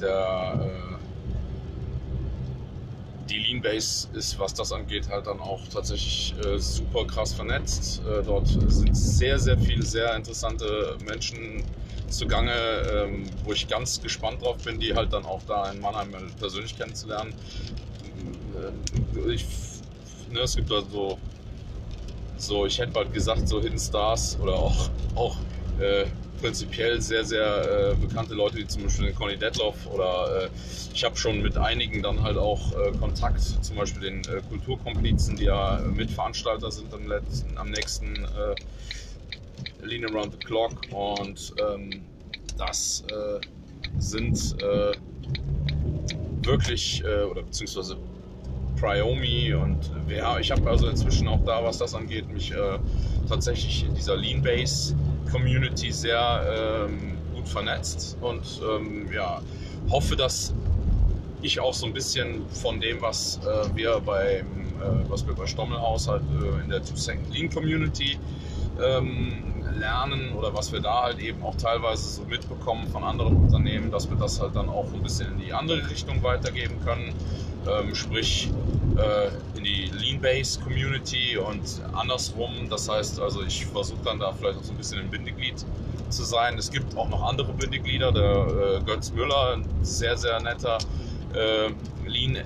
der, 0.00 0.60
äh, 0.60 0.87
die 3.28 3.38
Lean 3.38 3.60
Base 3.60 4.08
ist, 4.14 4.38
was 4.38 4.54
das 4.54 4.72
angeht, 4.72 5.08
halt 5.08 5.26
dann 5.26 5.40
auch 5.40 5.60
tatsächlich 5.68 6.34
äh, 6.44 6.58
super 6.58 7.06
krass 7.06 7.34
vernetzt. 7.34 8.02
Äh, 8.06 8.22
dort 8.22 8.48
sind 8.48 8.96
sehr, 8.96 9.38
sehr 9.38 9.58
viele 9.58 9.84
sehr 9.84 10.14
interessante 10.14 10.96
Menschen 11.06 11.62
zugange, 12.08 12.52
ähm, 12.52 13.24
wo 13.44 13.52
ich 13.52 13.68
ganz 13.68 14.00
gespannt 14.00 14.42
drauf 14.42 14.56
bin, 14.64 14.80
die 14.80 14.94
halt 14.94 15.12
dann 15.12 15.24
auch 15.24 15.42
da 15.46 15.70
in 15.70 15.80
Mannheim 15.80 16.14
persönlich 16.38 16.76
kennenzulernen. 16.76 17.34
Äh, 18.56 19.32
ich, 19.32 19.44
ne, 20.30 20.40
es 20.40 20.56
gibt 20.56 20.72
also 20.72 20.88
so, 20.90 21.18
so, 22.38 22.66
ich 22.66 22.78
hätte 22.78 22.92
bald 22.92 23.12
gesagt, 23.12 23.48
so 23.48 23.60
Hidden 23.60 23.78
Stars 23.78 24.38
oder 24.40 24.54
auch, 24.54 24.90
auch 25.14 25.36
äh, 25.80 26.06
prinzipiell 26.40 27.00
sehr, 27.00 27.24
sehr 27.24 27.92
äh, 27.92 27.94
bekannte 27.96 28.34
Leute, 28.34 28.56
wie 28.56 28.66
zum 28.66 28.84
Beispiel 28.84 29.06
den 29.06 29.14
Conny 29.14 29.36
Detloff 29.36 29.86
oder 29.86 30.44
äh, 30.44 30.48
ich 30.94 31.04
habe 31.04 31.16
schon 31.16 31.42
mit 31.42 31.56
einigen 31.56 32.02
dann 32.02 32.22
halt 32.22 32.36
auch 32.36 32.72
äh, 32.72 32.92
Kontakt, 32.98 33.40
zum 33.40 33.76
Beispiel 33.76 34.02
den 34.02 34.20
äh, 34.24 34.40
Kulturkomplizen, 34.48 35.36
die 35.36 35.44
ja 35.44 35.80
Mitveranstalter 35.94 36.70
sind 36.70 36.92
am, 36.92 37.06
letzten, 37.06 37.56
am 37.58 37.70
nächsten 37.70 38.24
äh, 38.24 39.84
Lean 39.84 40.04
Around 40.06 40.32
the 40.32 40.38
Clock 40.38 40.72
und 40.92 41.52
ähm, 41.60 42.04
das 42.56 43.04
äh, 43.10 43.40
sind 43.98 44.56
wirklich, 46.42 47.04
oder 47.04 47.42
beziehungsweise 47.42 47.96
Priomi 48.80 49.52
und 49.52 49.90
ja, 50.08 50.38
ich 50.38 50.50
habe 50.50 50.68
also 50.70 50.88
inzwischen 50.88 51.28
auch 51.28 51.44
da, 51.44 51.62
was 51.62 51.78
das 51.78 51.94
angeht, 51.94 52.32
mich 52.32 52.54
tatsächlich 53.28 53.84
in 53.84 53.94
dieser 53.94 54.16
Lean 54.16 54.40
Base 54.40 54.94
Community 55.30 55.92
sehr 55.92 56.86
ähm, 56.88 57.18
gut 57.34 57.48
vernetzt 57.48 58.16
und 58.20 58.42
ähm, 58.62 59.10
ja, 59.12 59.40
hoffe, 59.90 60.16
dass 60.16 60.54
ich 61.42 61.60
auch 61.60 61.74
so 61.74 61.86
ein 61.86 61.92
bisschen 61.92 62.48
von 62.50 62.80
dem, 62.80 63.00
was 63.00 63.40
äh, 63.44 63.76
wir 63.76 64.00
beim, 64.00 64.46
äh, 64.46 65.08
was 65.08 65.26
wir 65.26 65.34
bei 65.34 65.46
Stommelhaus 65.46 66.08
halt 66.08 66.22
äh, 66.42 66.64
in 66.64 66.70
der 66.70 66.82
Two 66.82 66.96
Second 66.96 67.32
Lean 67.32 67.50
Community 67.50 68.18
ähm, 68.82 69.32
lernen 69.78 70.32
oder 70.36 70.54
was 70.54 70.72
wir 70.72 70.80
da 70.80 71.04
halt 71.04 71.18
eben 71.20 71.42
auch 71.42 71.56
teilweise 71.56 72.08
so 72.08 72.22
mitbekommen 72.24 72.88
von 72.88 73.04
anderen 73.04 73.36
Unternehmen, 73.36 73.90
dass 73.90 74.08
wir 74.10 74.16
das 74.16 74.40
halt 74.40 74.56
dann 74.56 74.68
auch 74.68 74.92
ein 74.92 75.02
bisschen 75.02 75.32
in 75.34 75.38
die 75.38 75.52
andere 75.52 75.88
Richtung 75.88 76.22
weitergeben 76.22 76.74
können. 76.84 77.14
Ähm, 77.66 77.94
sprich 77.94 78.50
in 79.56 79.64
die 79.64 79.90
Lean 79.92 80.20
Base 80.20 80.58
Community 80.60 81.36
und 81.36 81.62
andersrum. 81.92 82.68
Das 82.68 82.88
heißt 82.88 83.20
also, 83.20 83.42
ich 83.42 83.66
versuche 83.66 84.00
dann 84.04 84.18
da 84.18 84.32
vielleicht 84.32 84.58
auch 84.58 84.64
so 84.64 84.72
ein 84.72 84.76
bisschen 84.76 85.00
ein 85.00 85.10
Bindeglied 85.10 85.64
zu 86.10 86.24
sein. 86.24 86.56
Es 86.58 86.70
gibt 86.70 86.96
auch 86.96 87.08
noch 87.08 87.22
andere 87.22 87.52
Bindeglieder. 87.52 88.12
Der 88.12 88.80
äh, 88.80 88.84
Götz 88.84 89.12
Müller, 89.12 89.54
ein 89.54 89.64
sehr, 89.82 90.16
sehr 90.16 90.40
netter 90.40 90.78
äh, 91.34 91.68
Lean 92.08 92.38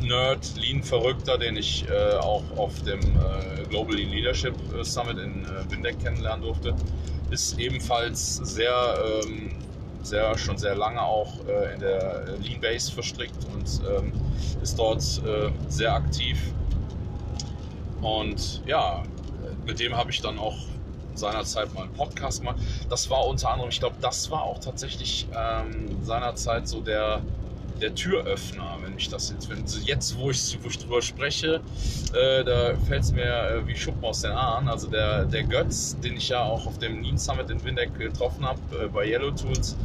Nerd, 0.00 0.54
Lean 0.56 0.82
Verrückter, 0.82 1.38
den 1.38 1.56
ich 1.56 1.84
äh, 1.88 2.16
auch 2.18 2.44
auf 2.56 2.82
dem 2.82 3.00
äh, 3.00 3.64
Global 3.68 3.96
Lean 3.96 4.10
Leadership 4.10 4.54
äh, 4.72 4.84
Summit 4.84 5.18
in 5.18 5.44
äh, 5.44 5.70
Windeck 5.70 5.98
kennenlernen 6.02 6.42
durfte, 6.42 6.74
ist 7.30 7.58
ebenfalls 7.58 8.36
sehr, 8.36 9.22
ähm, 9.24 9.50
sehr 10.08 10.36
schon 10.38 10.56
sehr 10.56 10.74
lange 10.74 11.02
auch 11.02 11.32
äh, 11.46 11.74
in 11.74 11.80
der 11.80 12.24
Lean 12.40 12.60
Base 12.60 12.90
verstrickt 12.90 13.36
und 13.54 13.80
ähm, 13.88 14.12
ist 14.62 14.78
dort 14.78 15.02
äh, 15.24 15.50
sehr 15.68 15.94
aktiv. 15.94 16.38
Und 18.00 18.62
ja, 18.66 19.02
mit 19.66 19.80
dem 19.80 19.96
habe 19.96 20.10
ich 20.10 20.20
dann 20.20 20.38
auch 20.38 20.56
seinerzeit 21.14 21.74
mal 21.74 21.82
einen 21.82 21.92
Podcast 21.92 22.40
gemacht. 22.40 22.58
Das 22.88 23.10
war 23.10 23.26
unter 23.26 23.50
anderem, 23.50 23.70
ich 23.70 23.80
glaube, 23.80 23.96
das 24.00 24.30
war 24.30 24.42
auch 24.42 24.58
tatsächlich 24.58 25.26
ähm, 25.36 26.02
seinerzeit 26.02 26.68
so 26.68 26.80
der 26.80 27.20
der 27.80 27.94
Türöffner, 27.94 28.78
wenn 28.82 28.96
ich 28.96 29.08
das 29.08 29.30
jetzt, 29.30 29.48
wenn, 29.50 29.64
jetzt 29.84 30.18
wo 30.18 30.30
ich, 30.30 30.58
wo 30.62 30.68
ich 30.68 30.78
drüber 30.78 31.02
spreche, 31.02 31.60
äh, 32.14 32.44
da 32.44 32.74
fällt 32.86 33.02
es 33.02 33.12
mir 33.12 33.24
äh, 33.24 33.66
wie 33.66 33.76
Schuppen 33.76 34.04
aus 34.04 34.22
den 34.22 34.32
Haaren. 34.32 34.68
Also 34.68 34.88
der, 34.88 35.24
der 35.24 35.44
Götz, 35.44 35.96
den 36.00 36.16
ich 36.16 36.28
ja 36.28 36.42
auch 36.42 36.66
auf 36.66 36.78
dem 36.78 37.02
Lean 37.02 37.18
Summit 37.18 37.50
in 37.50 37.62
Windeck 37.64 37.98
getroffen 37.98 38.44
habe, 38.44 38.60
äh, 38.84 38.88
bei 38.88 39.06
Yellow 39.06 39.30
Tools 39.30 39.76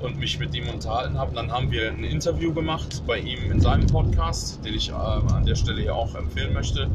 und 0.00 0.18
mich 0.18 0.38
mit 0.38 0.54
ihm 0.54 0.68
unterhalten 0.68 1.18
habe. 1.18 1.34
Dann 1.34 1.50
haben 1.50 1.70
wir 1.70 1.88
ein 1.88 2.04
Interview 2.04 2.52
gemacht 2.52 3.02
bei 3.06 3.18
ihm 3.18 3.50
in 3.50 3.60
seinem 3.60 3.86
Podcast, 3.86 4.64
den 4.64 4.74
ich 4.74 4.90
äh, 4.90 4.92
an 4.92 5.44
der 5.46 5.54
Stelle 5.54 5.82
hier 5.82 5.94
auch 5.94 6.14
empfehlen 6.14 6.52
möchte. 6.52 6.90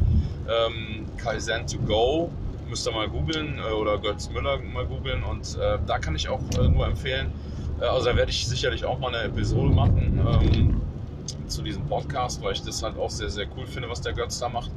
Ähm, 0.48 1.06
Kaizen 1.18 1.68
to 1.68 1.78
go. 1.80 2.30
Müsst 2.70 2.86
ihr 2.88 2.92
mal 2.92 3.08
googeln 3.08 3.60
äh, 3.60 3.72
oder 3.72 3.98
Götz 3.98 4.30
Müller 4.30 4.60
mal 4.60 4.86
googeln 4.86 5.24
und 5.24 5.58
äh, 5.58 5.78
da 5.86 6.00
kann 6.00 6.16
ich 6.16 6.28
auch 6.28 6.42
nur 6.52 6.86
empfehlen, 6.86 7.28
äh, 7.28 7.57
also 7.82 8.06
da 8.06 8.16
werde 8.16 8.32
ich 8.32 8.48
sicherlich 8.48 8.84
auch 8.86 9.00
mal 9.00 9.14
eine 9.14 9.26
Episode 9.26 9.74
machen 9.74 10.20
ähm, 10.42 10.82
zu 11.48 11.62
diesem 11.62 11.86
Podcast, 11.86 12.42
weil 12.42 12.54
ich 12.54 12.62
das 12.62 12.82
halt 12.84 12.98
auch 12.98 13.10
sehr, 13.10 13.30
sehr 13.30 13.46
cool 13.58 13.66
finde, 13.66 13.90
was 13.90 14.02
der 14.02 14.14
Götz 14.14 14.40
da 14.40 14.50
macht. 14.50 14.72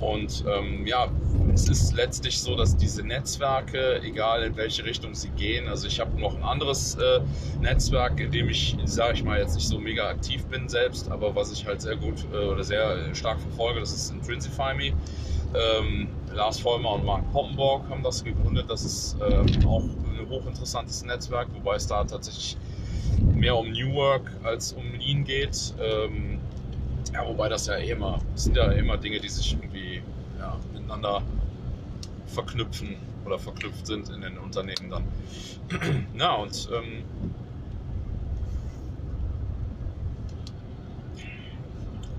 Und 0.00 0.44
ähm, 0.48 0.84
ja, 0.84 1.06
es 1.54 1.68
ist 1.68 1.94
letztlich 1.94 2.40
so, 2.40 2.56
dass 2.56 2.76
diese 2.76 3.06
Netzwerke, 3.06 4.02
egal 4.02 4.42
in 4.42 4.56
welche 4.56 4.84
Richtung 4.84 5.14
sie 5.14 5.28
gehen, 5.30 5.68
also 5.68 5.86
ich 5.86 6.00
habe 6.00 6.20
noch 6.20 6.34
ein 6.34 6.42
anderes 6.42 6.96
äh, 6.96 7.20
Netzwerk, 7.60 8.18
in 8.18 8.32
dem 8.32 8.48
ich, 8.48 8.76
sage 8.84 9.14
ich 9.14 9.22
mal, 9.22 9.38
jetzt 9.38 9.54
nicht 9.54 9.68
so 9.68 9.78
mega 9.78 10.08
aktiv 10.08 10.44
bin 10.46 10.68
selbst, 10.68 11.08
aber 11.08 11.36
was 11.36 11.52
ich 11.52 11.64
halt 11.66 11.82
sehr 11.82 11.94
gut 11.94 12.24
äh, 12.32 12.46
oder 12.46 12.64
sehr 12.64 13.14
stark 13.14 13.40
verfolge, 13.40 13.78
das 13.78 13.92
ist 13.92 14.10
Intrinsify 14.10 14.74
Me. 14.74 14.92
Ähm, 15.54 16.08
Lars 16.34 16.58
Vollmer 16.58 16.94
und 16.94 17.04
Mark 17.04 17.30
Poppenborg 17.32 17.88
haben 17.88 18.02
das 18.02 18.24
gegründet. 18.24 18.64
Das 18.68 18.84
ist 18.84 19.16
ähm, 19.20 19.46
auch 19.68 19.84
hochinteressantes 20.28 21.04
Netzwerk, 21.04 21.48
wobei 21.54 21.76
es 21.76 21.86
da 21.86 22.04
tatsächlich 22.04 22.56
mehr 23.34 23.56
um 23.56 23.70
New 23.70 23.94
Work 23.94 24.30
als 24.42 24.72
um 24.72 24.84
Lean 24.98 25.24
geht. 25.24 25.74
Ähm, 25.80 26.38
ja, 27.12 27.26
wobei 27.26 27.48
das 27.48 27.66
ja 27.66 27.74
immer, 27.74 28.18
sind 28.34 28.56
ja 28.56 28.70
immer 28.72 28.96
Dinge, 28.96 29.20
die 29.20 29.28
sich 29.28 29.52
irgendwie 29.52 30.02
ja, 30.38 30.56
miteinander 30.72 31.22
verknüpfen 32.26 32.96
oder 33.24 33.38
verknüpft 33.38 33.86
sind 33.86 34.08
in 34.08 34.22
den 34.22 34.38
Unternehmen 34.38 34.90
dann. 34.90 35.04
Na 36.14 36.34
und 36.34 36.68
ähm, 36.72 37.04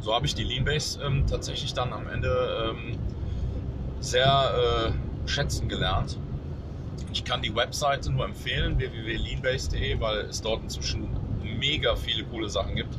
so 0.02 0.14
habe 0.14 0.26
ich 0.26 0.36
die 0.36 0.44
Lean 0.44 0.66
Base 0.66 1.00
ähm, 1.04 1.26
tatsächlich 1.28 1.74
dann 1.74 1.94
am 1.94 2.08
Ende 2.08 2.72
ähm, 2.72 3.00
sehr 4.00 4.94
äh, 4.94 5.30
schätzen 5.30 5.70
gelernt. 5.70 6.18
Ich 7.14 7.24
kann 7.24 7.44
die 7.44 7.56
Webseite 7.56 8.12
nur 8.12 8.26
empfehlen, 8.26 8.80
www.leanbase.de, 8.80 10.00
weil 10.00 10.22
es 10.22 10.42
dort 10.42 10.64
inzwischen 10.64 11.08
mega 11.60 11.96
viele 11.96 12.24
coole 12.24 12.50
Sachen 12.50 12.76
gibt. 12.76 12.96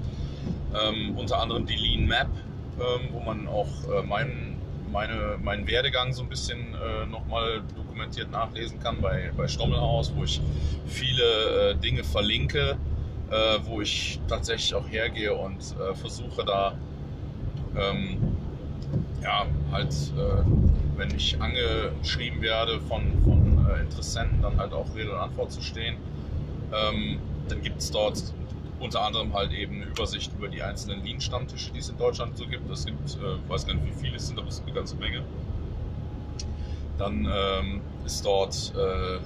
Ähm, 0.73 1.18
unter 1.18 1.40
anderem 1.40 1.66
die 1.66 1.75
Lean 1.75 2.06
Map, 2.06 2.28
ähm, 2.78 3.09
wo 3.11 3.18
man 3.18 3.49
auch 3.49 3.66
äh, 3.92 4.02
meinen, 4.02 4.61
meine, 4.92 5.37
meinen 5.42 5.66
Werdegang 5.66 6.12
so 6.12 6.23
ein 6.23 6.28
bisschen 6.28 6.61
äh, 6.75 7.06
nochmal 7.06 7.62
dokumentiert 7.76 8.30
nachlesen 8.30 8.78
kann 8.78 9.00
bei, 9.00 9.33
bei 9.37 9.49
Stommelhaus, 9.49 10.12
wo 10.14 10.23
ich 10.23 10.40
viele 10.87 11.73
äh, 11.73 11.75
Dinge 11.75 12.04
verlinke, 12.04 12.76
äh, 13.30 13.59
wo 13.64 13.80
ich 13.80 14.21
tatsächlich 14.28 14.76
auch 14.76 14.88
hergehe 14.88 15.35
und 15.35 15.59
äh, 15.59 15.92
versuche 15.97 16.44
da 16.44 16.75
ähm, 17.76 18.37
ja, 19.25 19.47
halt 19.73 19.92
äh, 20.16 20.44
wenn 20.97 21.14
ich 21.16 21.40
angeschrieben 21.40 22.40
werde 22.42 22.80
von, 22.80 23.02
von 23.23 23.34
äh, 23.76 23.81
Interessenten, 23.81 24.43
dann 24.43 24.59
halt 24.59 24.73
auch 24.73 24.95
Rede 24.95 25.12
und 25.12 25.19
Antwort 25.19 25.52
zu 25.52 25.62
stehen. 25.62 25.97
Ähm, 26.73 27.19
dann 27.49 27.62
gibt 27.62 27.81
es 27.81 27.90
dort 27.90 28.23
unter 28.81 29.02
anderem 29.02 29.33
halt 29.33 29.52
eben 29.52 29.76
eine 29.76 29.87
Übersicht 29.87 30.33
über 30.37 30.49
die 30.49 30.62
einzelnen 30.62 31.04
Lean-Stammtische, 31.04 31.73
die 31.73 31.78
es 31.78 31.88
in 31.88 31.97
Deutschland 31.97 32.37
so 32.37 32.47
gibt. 32.47 32.69
Es 32.71 32.85
gibt, 32.85 33.16
äh, 33.16 33.37
ich 33.37 33.49
weiß 33.49 33.66
gar 33.66 33.75
nicht, 33.75 33.87
wie 33.87 34.00
viele 34.00 34.16
es 34.16 34.26
sind, 34.28 34.38
aber 34.38 34.49
es 34.49 34.57
ist 34.57 34.64
eine 34.64 34.75
ganze 34.75 34.97
Menge. 34.97 35.23
Dann 36.99 37.26
ähm, 37.31 37.81
ist 38.04 38.25
dort 38.25 38.73
äh, 38.76 39.19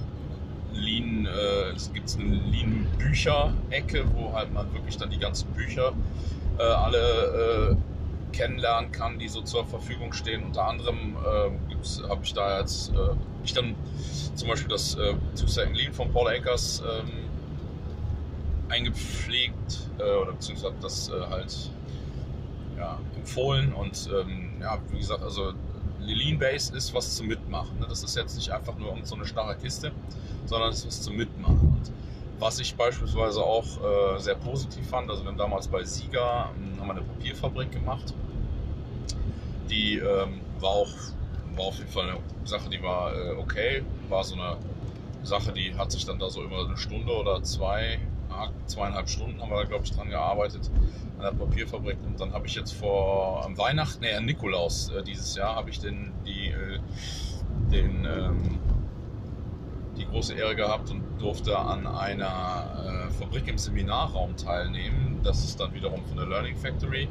Lean, 0.73 1.25
äh, 1.25 1.75
es 1.75 1.91
gibt 1.91 2.15
eine 2.19 2.35
Lean-Bücher-Ecke, 2.35 4.05
wo 4.13 4.33
halt 4.33 4.53
man 4.53 4.71
wirklich 4.73 4.97
dann 4.97 5.09
die 5.09 5.19
ganzen 5.19 5.51
Bücher 5.51 5.93
äh, 6.57 6.63
alle 6.63 7.71
äh, 7.71 7.75
kennenlernen 8.31 8.91
kann, 8.91 9.19
die 9.19 9.27
so 9.27 9.41
zur 9.41 9.65
Verfügung 9.65 10.13
stehen. 10.13 10.43
Unter 10.43 10.67
anderem 10.67 11.17
äh, 11.17 12.07
habe 12.07 12.21
ich 12.23 12.33
da 12.33 12.59
jetzt 12.59 12.93
äh, 12.93 13.15
ich 13.43 13.53
dann 13.53 13.75
zum 14.35 14.47
Beispiel 14.47 14.69
das 14.69 14.95
äh, 14.95 15.13
Two 15.39 15.47
Second 15.47 15.75
Lean 15.75 15.93
von 15.93 16.11
Paul 16.11 16.27
Akers 16.29 16.83
ähm, 16.85 17.09
eingepflegt 18.69 19.89
äh, 19.97 20.03
oder 20.03 20.33
beziehungsweise 20.33 20.75
das 20.81 21.09
äh, 21.09 21.21
halt 21.29 21.71
ja, 22.77 22.99
empfohlen 23.15 23.73
und 23.73 24.09
ähm, 24.13 24.53
ja, 24.61 24.79
wie 24.91 24.99
gesagt, 24.99 25.23
also 25.23 25.53
Lean 25.99 26.39
Base 26.39 26.75
ist 26.75 26.93
was 26.93 27.15
zum 27.15 27.27
Mitmachen. 27.27 27.77
Ne? 27.79 27.85
Das 27.87 28.03
ist 28.03 28.15
jetzt 28.15 28.35
nicht 28.35 28.51
einfach 28.51 28.77
nur 28.77 28.95
so 29.03 29.15
eine 29.15 29.25
starre 29.25 29.55
Kiste, 29.57 29.91
sondern 30.45 30.69
es 30.69 30.79
ist 30.79 30.87
was 30.87 31.01
zum 31.01 31.17
Mitmachen. 31.17 31.59
Und 31.59 31.91
was 32.39 32.59
ich 32.59 32.75
beispielsweise 32.75 33.43
auch 33.43 33.65
äh, 33.65 34.19
sehr 34.19 34.35
positiv 34.35 34.87
fand, 34.87 35.09
also 35.09 35.23
wir 35.23 35.29
haben 35.29 35.37
damals 35.37 35.67
bei 35.67 35.83
Sieger 35.83 36.49
ähm, 36.57 36.79
haben 36.79 36.87
wir 36.87 36.95
eine 36.95 37.01
Papierfabrik 37.01 37.71
gemacht 37.71 38.13
die 39.69 39.97
ähm, 39.97 40.41
war 40.59 40.71
auch 40.71 40.89
war 41.55 41.65
auf 41.65 41.77
jeden 41.77 41.89
Fall 41.89 42.09
eine 42.09 42.19
Sache, 42.45 42.69
die 42.69 42.81
war 42.81 43.13
äh, 43.13 43.31
okay. 43.33 43.83
War 44.07 44.23
so 44.23 44.35
eine 44.35 44.57
Sache, 45.23 45.51
die 45.51 45.75
hat 45.75 45.91
sich 45.91 46.05
dann 46.05 46.19
da 46.19 46.29
so 46.29 46.43
über 46.43 46.65
eine 46.65 46.77
Stunde 46.77 47.11
oder 47.11 47.43
zwei, 47.43 47.99
zweieinhalb 48.67 49.09
Stunden 49.09 49.41
haben 49.41 49.49
wir 49.49 49.57
da, 49.57 49.63
glaube 49.63 49.83
ich, 49.83 49.91
dran 49.91 50.09
gearbeitet 50.09 50.71
an 51.17 51.23
der 51.23 51.31
Papierfabrik. 51.31 51.97
Und 52.05 52.19
dann 52.19 52.31
habe 52.33 52.47
ich 52.47 52.55
jetzt 52.55 52.71
vor 52.71 53.43
am 53.45 53.57
Weihnachten, 53.57 54.01
nee, 54.01 54.13
an 54.13 54.25
Nikolaus 54.25 54.89
äh, 54.89 55.03
dieses 55.03 55.35
Jahr, 55.35 55.55
habe 55.55 55.69
ich 55.69 55.79
den, 55.79 56.13
die, 56.25 56.47
äh, 56.47 56.79
den, 57.71 58.05
ähm, 58.05 58.59
die 59.99 60.05
große 60.05 60.33
Ehre 60.33 60.55
gehabt 60.55 60.89
und 60.89 61.03
durfte 61.19 61.57
an 61.57 61.85
einer 61.85 63.07
äh, 63.09 63.11
Fabrik 63.13 63.47
im 63.47 63.57
Seminarraum 63.57 64.35
teilnehmen. 64.37 65.19
Das 65.23 65.43
ist 65.43 65.59
dann 65.59 65.73
wiederum 65.73 66.03
von 66.05 66.17
der 66.17 66.27
Learning 66.27 66.55
Factory. 66.55 67.07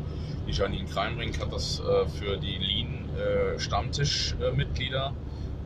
Die 0.46 0.52
Janine 0.52 0.88
Kreinbrink 0.88 1.38
hat 1.40 1.52
das 1.52 1.80
äh, 1.80 2.06
für 2.08 2.36
die 2.38 2.56
Lean 2.56 3.08
äh, 3.16 3.58
Stammtischmitglieder 3.58 5.12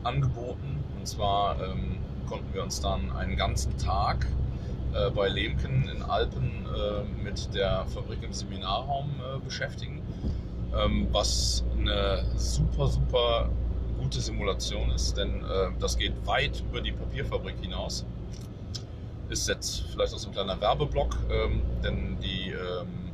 angeboten. 0.03 0.83
Und 0.99 1.07
zwar 1.07 1.55
ähm, 1.61 1.97
konnten 2.27 2.53
wir 2.53 2.63
uns 2.63 2.81
dann 2.81 3.11
einen 3.15 3.37
ganzen 3.37 3.77
Tag 3.77 4.27
äh, 4.93 5.09
bei 5.11 5.29
Lemken 5.29 5.89
in 5.89 6.01
Alpen 6.03 6.51
äh, 6.65 7.23
mit 7.23 7.53
der 7.55 7.85
Fabrik 7.87 8.21
im 8.23 8.33
Seminarraum 8.33 9.09
äh, 9.19 9.39
beschäftigen, 9.39 10.01
ähm, 10.77 11.07
was 11.11 11.63
eine 11.77 12.25
super, 12.35 12.87
super 12.87 13.49
gute 13.99 14.19
Simulation 14.19 14.91
ist, 14.91 15.17
denn 15.17 15.43
äh, 15.43 15.71
das 15.79 15.97
geht 15.97 16.13
weit 16.25 16.63
über 16.69 16.81
die 16.81 16.91
Papierfabrik 16.91 17.55
hinaus. 17.61 18.05
Ist 19.29 19.47
jetzt 19.47 19.85
vielleicht 19.91 20.13
auch 20.13 20.19
so 20.19 20.29
ein 20.29 20.33
kleiner 20.33 20.59
Werbeblock, 20.59 21.17
ähm, 21.31 21.61
denn 21.83 22.17
die 22.21 22.49
ähm, 22.51 23.11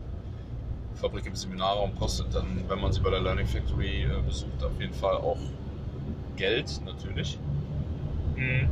Fabrik 0.95 1.25
im 1.25 1.35
Seminarraum 1.35 1.95
kostet 1.97 2.33
dann, 2.35 2.63
wenn 2.67 2.81
man 2.81 2.91
sie 2.91 2.99
bei 2.99 3.09
der 3.09 3.21
Learning 3.21 3.47
Factory 3.47 4.03
äh, 4.03 4.21
besucht, 4.25 4.63
auf 4.63 4.79
jeden 4.79 4.93
Fall 4.93 5.15
auch 5.15 5.39
Geld 6.35 6.81
natürlich. 6.85 7.39
Mhm. 8.35 8.69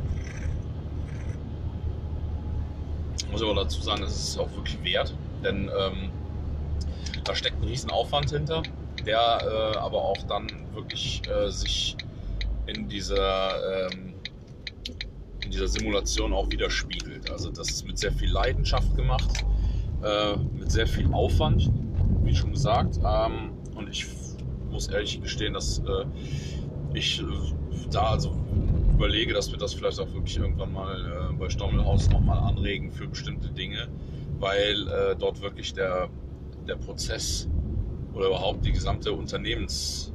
Muss 3.30 3.42
aber 3.42 3.54
dazu 3.54 3.80
sagen, 3.80 4.02
es 4.02 4.16
ist 4.16 4.38
auch 4.38 4.50
wirklich 4.54 4.82
wert, 4.82 5.14
denn 5.44 5.70
ähm, 5.78 6.10
da 7.24 7.34
steckt 7.34 7.60
ein 7.62 7.68
riesen 7.68 7.90
Aufwand 7.90 8.30
hinter, 8.30 8.62
der 9.08 9.72
äh, 9.74 9.78
aber 9.78 10.04
auch 10.04 10.22
dann 10.28 10.46
wirklich 10.74 11.22
äh, 11.28 11.50
sich 11.50 11.96
in 12.66 12.88
dieser, 12.88 13.88
ähm, 13.90 14.12
in 15.42 15.50
dieser 15.50 15.66
Simulation 15.66 16.34
auch 16.34 16.50
widerspiegelt. 16.50 17.30
Also 17.30 17.50
das 17.50 17.70
ist 17.70 17.86
mit 17.86 17.98
sehr 17.98 18.12
viel 18.12 18.30
Leidenschaft 18.30 18.94
gemacht, 18.94 19.46
äh, 20.02 20.36
mit 20.36 20.70
sehr 20.70 20.86
viel 20.86 21.10
Aufwand, 21.14 21.70
wie 22.22 22.34
schon 22.34 22.52
gesagt. 22.52 22.98
Ähm, 22.98 23.52
und 23.74 23.88
ich 23.88 24.06
muss 24.70 24.88
ehrlich 24.88 25.22
gestehen, 25.22 25.54
dass 25.54 25.78
äh, 25.78 26.04
ich 26.92 27.20
äh, 27.20 27.24
da 27.90 28.10
also 28.10 28.36
überlege, 28.94 29.32
dass 29.32 29.50
wir 29.50 29.58
das 29.58 29.72
vielleicht 29.72 29.98
auch 30.00 30.12
wirklich 30.12 30.36
irgendwann 30.36 30.74
mal 30.74 31.30
äh, 31.30 31.32
bei 31.32 31.48
Stommelhaus 31.48 32.10
nochmal 32.10 32.40
anregen 32.40 32.92
für 32.92 33.08
bestimmte 33.08 33.48
Dinge, 33.48 33.88
weil 34.38 35.16
dort 35.18 35.40
wirklich 35.40 35.72
der, 35.72 36.08
der 36.68 36.76
Prozess 36.76 37.48
oder 38.14 38.26
überhaupt 38.26 38.64
die 38.64 38.72
gesamte 38.72 39.12
Unternehmens, 39.12 40.12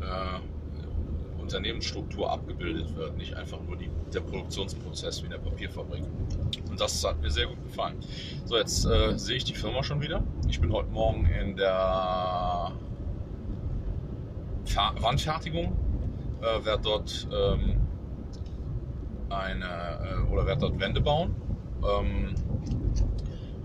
äh, 0.00 1.40
Unternehmensstruktur 1.40 2.30
abgebildet 2.30 2.94
wird, 2.96 3.16
nicht 3.16 3.34
einfach 3.34 3.60
nur 3.62 3.76
die, 3.76 3.90
der 4.12 4.20
Produktionsprozess 4.20 5.20
wie 5.22 5.26
in 5.26 5.32
der 5.32 5.38
Papierfabrik. 5.38 6.04
Und 6.70 6.80
das 6.80 7.04
hat 7.04 7.20
mir 7.20 7.30
sehr 7.30 7.46
gut 7.46 7.62
gefallen. 7.62 7.96
So, 8.44 8.56
jetzt 8.56 8.86
äh, 8.86 9.18
sehe 9.18 9.36
ich 9.36 9.44
die 9.44 9.54
Firma 9.54 9.82
schon 9.82 10.00
wieder. 10.00 10.22
Ich 10.48 10.60
bin 10.60 10.72
heute 10.72 10.90
Morgen 10.90 11.26
in 11.26 11.56
der 11.56 12.72
Wandfertigung, 15.00 15.76
äh, 16.40 16.64
werde 16.64 16.82
dort 16.82 17.28
ähm, 17.30 17.76
eine 19.28 19.64
äh, 19.66 20.32
oder 20.32 20.46
werde 20.46 20.60
dort 20.62 20.80
Wände 20.80 21.00
bauen. 21.00 21.34
Ähm, 21.82 22.34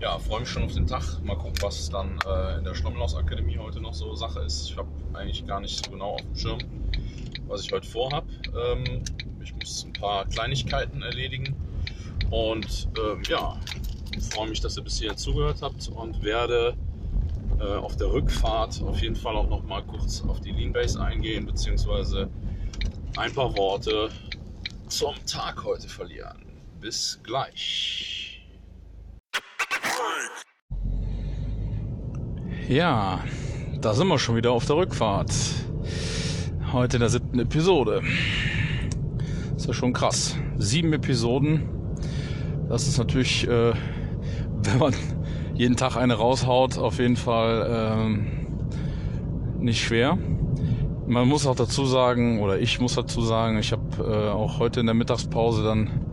ja, 0.00 0.18
freue 0.18 0.40
mich 0.40 0.48
schon 0.48 0.64
auf 0.64 0.72
den 0.72 0.86
Tag. 0.86 1.02
Mal 1.24 1.36
gucken, 1.36 1.60
was 1.60 1.90
dann 1.90 2.18
äh, 2.26 2.58
in 2.58 2.64
der 2.64 2.74
Stommelhaus 2.74 3.16
Akademie 3.16 3.58
heute 3.58 3.80
noch 3.80 3.94
so 3.94 4.14
Sache 4.14 4.40
ist. 4.40 4.70
Ich 4.70 4.76
habe 4.76 4.88
eigentlich 5.14 5.46
gar 5.46 5.60
nicht 5.60 5.84
so 5.84 5.90
genau 5.90 6.14
auf 6.14 6.20
dem 6.20 6.36
Schirm, 6.36 6.58
was 7.48 7.62
ich 7.62 7.72
heute 7.72 7.86
vorhabe. 7.86 8.26
Ähm, 8.56 9.02
ich 9.42 9.54
muss 9.54 9.84
ein 9.84 9.92
paar 9.92 10.26
Kleinigkeiten 10.26 11.02
erledigen 11.02 11.56
und 12.30 12.88
ähm, 12.98 13.22
ja, 13.28 13.58
freue 14.30 14.48
mich, 14.48 14.60
dass 14.60 14.76
ihr 14.76 14.84
bis 14.84 14.98
hierhin 14.98 15.16
zugehört 15.16 15.62
habt 15.62 15.88
und 15.88 16.22
werde 16.22 16.76
äh, 17.58 17.64
auf 17.64 17.96
der 17.96 18.12
Rückfahrt 18.12 18.80
auf 18.82 19.00
jeden 19.00 19.16
Fall 19.16 19.34
auch 19.34 19.48
noch 19.48 19.64
mal 19.64 19.82
kurz 19.82 20.22
auf 20.28 20.40
die 20.40 20.52
Lean 20.52 20.72
Base 20.72 21.00
eingehen, 21.00 21.46
beziehungsweise 21.46 22.28
ein 23.16 23.32
paar 23.32 23.56
Worte 23.56 24.10
zum 24.88 25.14
Tag 25.26 25.64
heute 25.64 25.88
verlieren. 25.88 26.38
Bis 26.80 27.18
gleich. 27.24 28.17
Ja, 32.68 33.20
da 33.80 33.94
sind 33.94 34.08
wir 34.08 34.18
schon 34.18 34.36
wieder 34.36 34.52
auf 34.52 34.66
der 34.66 34.76
Rückfahrt. 34.76 35.32
Heute 36.72 36.98
in 36.98 37.00
der 37.00 37.08
siebten 37.08 37.38
Episode. 37.38 38.02
Ist 39.56 39.66
ja 39.66 39.72
schon 39.72 39.92
krass. 39.92 40.36
Sieben 40.58 40.92
Episoden. 40.92 41.68
Das 42.68 42.86
ist 42.86 42.98
natürlich, 42.98 43.48
äh, 43.48 43.72
wenn 44.62 44.78
man 44.78 44.94
jeden 45.54 45.76
Tag 45.76 45.96
eine 45.96 46.14
raushaut, 46.14 46.78
auf 46.78 46.98
jeden 46.98 47.16
Fall 47.16 47.66
ähm, 47.70 48.26
nicht 49.58 49.82
schwer. 49.82 50.18
Man 51.06 51.26
muss 51.26 51.46
auch 51.46 51.56
dazu 51.56 51.86
sagen, 51.86 52.42
oder 52.42 52.58
ich 52.60 52.80
muss 52.80 52.94
dazu 52.94 53.22
sagen, 53.22 53.58
ich 53.58 53.72
habe 53.72 54.04
äh, 54.04 54.30
auch 54.30 54.58
heute 54.58 54.80
in 54.80 54.86
der 54.86 54.94
Mittagspause 54.94 55.64
dann 55.64 56.07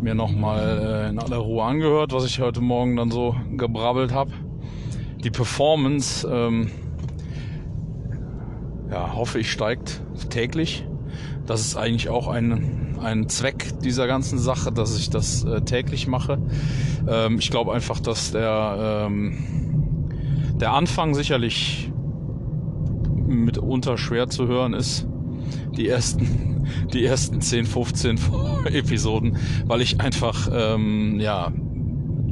mir 0.00 0.14
nochmal 0.14 1.04
äh, 1.06 1.08
in 1.10 1.18
aller 1.18 1.36
Ruhe 1.36 1.62
angehört, 1.64 2.12
was 2.12 2.24
ich 2.24 2.40
heute 2.40 2.60
Morgen 2.60 2.96
dann 2.96 3.10
so 3.10 3.34
gebrabbelt 3.56 4.12
habe. 4.12 4.32
Die 5.22 5.30
Performance, 5.30 6.26
ähm, 6.26 6.70
ja, 8.90 9.14
hoffe 9.14 9.38
ich, 9.38 9.52
steigt 9.52 10.02
täglich. 10.30 10.86
Das 11.46 11.60
ist 11.60 11.76
eigentlich 11.76 12.08
auch 12.08 12.28
ein, 12.28 12.98
ein 13.02 13.28
Zweck 13.28 13.78
dieser 13.82 14.06
ganzen 14.06 14.38
Sache, 14.38 14.72
dass 14.72 14.96
ich 14.96 15.10
das 15.10 15.44
äh, 15.44 15.60
täglich 15.62 16.06
mache. 16.06 16.38
Ähm, 17.08 17.38
ich 17.38 17.50
glaube 17.50 17.72
einfach, 17.72 18.00
dass 18.00 18.32
der, 18.32 19.06
ähm, 19.06 20.08
der 20.60 20.72
Anfang 20.72 21.14
sicherlich 21.14 21.90
mitunter 23.26 23.98
schwer 23.98 24.28
zu 24.28 24.46
hören 24.46 24.74
ist. 24.74 25.06
Die 25.76 25.88
ersten, 25.88 26.59
die 26.92 27.04
ersten 27.04 27.40
10, 27.40 27.66
15 27.66 28.18
Episoden, 28.72 29.38
weil 29.66 29.80
ich 29.80 30.00
einfach, 30.00 30.48
ähm, 30.52 31.20
ja, 31.20 31.52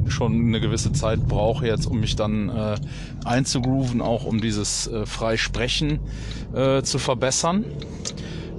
schon 0.07 0.47
eine 0.47 0.59
gewisse 0.59 0.91
Zeit 0.91 1.27
brauche 1.27 1.67
jetzt, 1.67 1.85
um 1.85 1.99
mich 1.99 2.15
dann 2.15 2.49
äh, 2.49 2.75
einzugrooven, 3.25 4.01
auch 4.01 4.25
um 4.25 4.41
dieses 4.41 4.87
äh, 4.87 5.05
Freisprechen 5.05 5.99
äh, 6.53 6.81
zu 6.81 6.97
verbessern. 6.97 7.65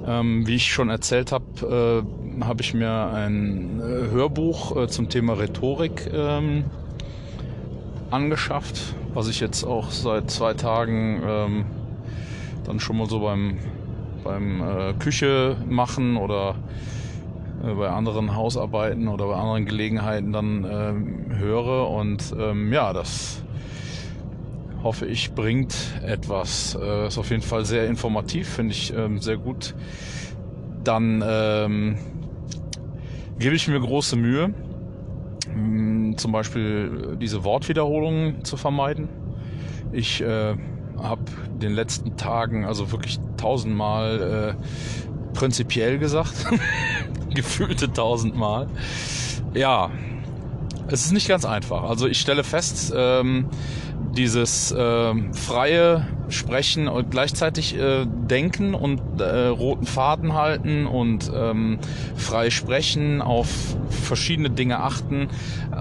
Ähm, 0.06 0.46
wie 0.46 0.54
ich 0.54 0.72
schon 0.72 0.88
erzählt 0.88 1.30
habe, 1.30 2.04
äh, 2.38 2.44
habe 2.44 2.62
ich 2.62 2.72
mir 2.72 3.10
ein 3.12 3.80
äh, 3.80 4.10
Hörbuch 4.10 4.76
äh, 4.76 4.88
zum 4.88 5.08
Thema 5.08 5.34
Rhetorik 5.34 6.10
ähm, 6.12 6.64
angeschafft, 8.10 8.94
was 9.12 9.28
ich 9.28 9.40
jetzt 9.40 9.64
auch 9.64 9.90
seit 9.90 10.30
zwei 10.30 10.54
Tagen 10.54 11.22
ähm, 11.26 11.64
dann 12.64 12.80
schon 12.80 12.96
mal 12.96 13.08
so 13.08 13.20
beim, 13.20 13.58
beim 14.24 14.62
äh, 14.62 14.92
Küche 14.94 15.56
machen 15.68 16.16
oder 16.16 16.56
äh, 17.64 17.74
bei 17.74 17.88
anderen 17.88 18.34
Hausarbeiten 18.34 19.08
oder 19.08 19.26
bei 19.26 19.34
anderen 19.34 19.66
Gelegenheiten 19.66 20.32
dann 20.32 20.66
ähm, 20.70 21.38
höre. 21.38 21.90
Und 21.90 22.34
ähm, 22.38 22.72
ja, 22.72 22.92
das 22.92 23.42
hoffe 24.82 25.06
ich 25.06 25.32
bringt 25.32 25.74
etwas. 26.04 26.76
Äh, 26.80 27.08
ist 27.08 27.18
auf 27.18 27.30
jeden 27.30 27.42
Fall 27.42 27.64
sehr 27.64 27.86
informativ, 27.86 28.48
finde 28.48 28.72
ich 28.72 28.94
ähm, 28.94 29.20
sehr 29.20 29.36
gut. 29.36 29.74
Dann 30.82 31.22
ähm, 31.26 31.98
gebe 33.38 33.54
ich 33.54 33.68
mir 33.68 33.78
große 33.78 34.16
Mühe, 34.16 34.54
mh, 35.54 36.16
zum 36.16 36.32
Beispiel 36.32 37.16
diese 37.20 37.44
Wortwiederholungen 37.44 38.44
zu 38.44 38.56
vermeiden. 38.56 39.08
Ich 39.92 40.22
äh, 40.22 40.54
habe 40.96 41.22
den 41.60 41.72
letzten 41.72 42.16
Tagen 42.16 42.64
also 42.64 42.92
wirklich 42.92 43.18
tausendmal 43.40 44.56
äh, 44.56 45.34
prinzipiell 45.34 45.98
gesagt. 45.98 46.46
Gefühlte 47.34 47.92
tausendmal. 47.92 48.66
Ja, 49.54 49.90
es 50.88 51.04
ist 51.04 51.12
nicht 51.12 51.28
ganz 51.28 51.44
einfach. 51.44 51.84
Also 51.84 52.08
ich 52.08 52.20
stelle 52.20 52.44
fest, 52.44 52.92
ähm, 52.94 53.46
dieses 54.16 54.72
äh, 54.72 55.14
freie 55.32 56.06
Sprechen 56.28 56.88
und 56.88 57.10
gleichzeitig 57.10 57.76
äh, 57.76 58.06
denken 58.06 58.74
und 58.74 59.00
äh, 59.20 59.46
roten 59.46 59.86
Faden 59.86 60.34
halten 60.34 60.86
und 60.86 61.30
ähm, 61.34 61.78
frei 62.16 62.50
sprechen, 62.50 63.22
auf 63.22 63.48
verschiedene 63.88 64.50
Dinge 64.50 64.80
achten, 64.80 65.28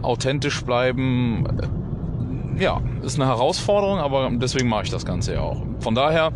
authentisch 0.02 0.63
bleiben, 0.63 1.45
ja, 2.60 2.82
ist 3.04 3.15
eine 3.19 3.28
Herausforderung, 3.28 4.00
aber 4.00 4.30
deswegen 4.34 4.69
mache 4.69 4.84
ich 4.84 4.89
das 4.89 5.06
Ganze 5.06 5.34
ja 5.34 5.41
auch. 5.41 5.62
Von 5.80 5.95
daher 5.95 6.32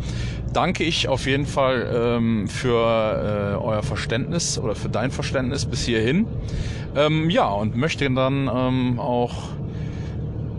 danke 0.52 0.84
ich 0.84 1.08
auf 1.08 1.26
jeden 1.26 1.46
Fall 1.46 1.90
ähm, 1.94 2.48
für 2.48 3.56
äh, 3.58 3.62
euer 3.62 3.82
Verständnis 3.82 4.58
oder 4.58 4.74
für 4.74 4.88
dein 4.88 5.10
Verständnis 5.10 5.66
bis 5.66 5.84
hierhin. 5.84 6.26
Ähm, 6.96 7.28
ja, 7.30 7.48
und 7.48 7.76
möchte 7.76 8.10
dann 8.10 8.50
ähm, 8.54 8.98
auch 9.00 9.34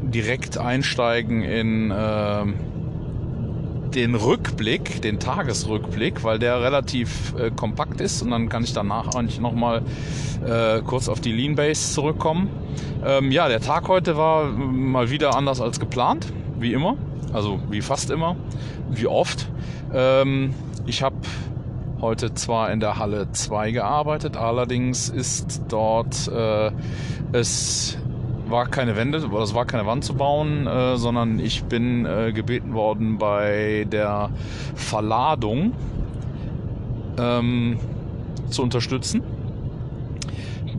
direkt 0.02 0.58
einsteigen 0.58 1.42
in 1.42 1.92
äh, 1.92 2.46
den 3.96 4.16
Rückblick, 4.16 5.02
den 5.02 5.20
Tagesrückblick, 5.20 6.24
weil 6.24 6.38
der 6.38 6.62
relativ 6.62 7.34
äh, 7.40 7.50
kompakt 7.50 8.02
ist 8.02 8.22
und 8.22 8.32
dann 8.32 8.50
kann 8.50 8.64
ich 8.64 8.74
danach 8.74 9.16
eigentlich 9.16 9.40
nochmal 9.40 9.84
äh, 10.46 10.82
kurz 10.82 11.08
auf 11.08 11.22
die 11.22 11.32
Lean 11.32 11.56
Base 11.56 11.94
zurückkommen. 11.94 12.50
Ähm, 13.06 13.32
ja, 13.32 13.48
der 13.48 13.62
Tag 13.62 13.88
heute 13.88 14.18
war 14.18 14.52
mal 14.52 15.10
wieder 15.10 15.36
anders 15.36 15.62
als 15.62 15.80
geplant, 15.80 16.32
wie 16.60 16.74
immer, 16.74 16.98
also 17.34 17.60
wie 17.70 17.82
fast 17.82 18.10
immer, 18.12 18.36
wie 18.90 19.08
oft. 19.08 19.50
Ähm, 19.94 20.54
ich 20.86 21.02
habe 21.02 21.16
heute 22.02 22.34
zwar 22.34 22.72
in 22.72 22.82
der 22.82 23.00
Halle 23.00 23.32
2 23.32 23.72
gearbeitet, 23.72 24.36
allerdings 24.36 25.10
ist 25.10 25.62
dort 25.70 26.28
äh, 26.28 26.72
es 27.32 27.98
war 28.50 28.68
keine 28.68 28.96
Wände, 28.96 29.20
das 29.22 29.54
war 29.54 29.66
keine 29.66 29.86
Wand 29.86 30.04
zu 30.04 30.14
bauen, 30.14 30.68
äh, 30.68 30.98
sondern 30.98 31.40
ich 31.40 31.64
bin 31.64 32.06
äh, 32.06 32.32
gebeten 32.32 32.74
worden 32.74 33.18
bei 33.18 33.86
der 33.92 34.30
Verladung 34.76 35.74
ähm, 37.18 37.80
zu 38.50 38.64
unterstützen. 38.64 39.24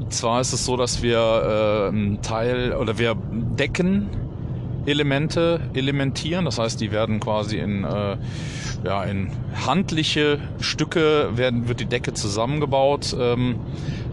Zwar 0.09 0.40
ist 0.40 0.52
es 0.52 0.64
so, 0.64 0.76
dass 0.76 1.02
wir 1.02 1.90
äh, 1.92 2.16
Teil 2.22 2.72
oder 2.74 2.98
wir 2.98 3.16
decken 3.16 4.09
Elemente 4.87 5.61
elementieren, 5.74 6.44
das 6.44 6.61
heißt, 6.61 6.81
die 6.81 6.92
werden 6.92 7.18
quasi 7.18 7.59
in 7.59 7.83
äh, 7.83 8.16
ja, 8.85 9.02
in 9.05 9.31
handliche 9.66 10.38
Stücke 10.61 11.31
werden, 11.35 11.68
wird 11.68 11.81
die 11.81 11.87
Decke 11.87 12.12
zusammengebaut, 12.12 13.16
ähm, 13.18 13.57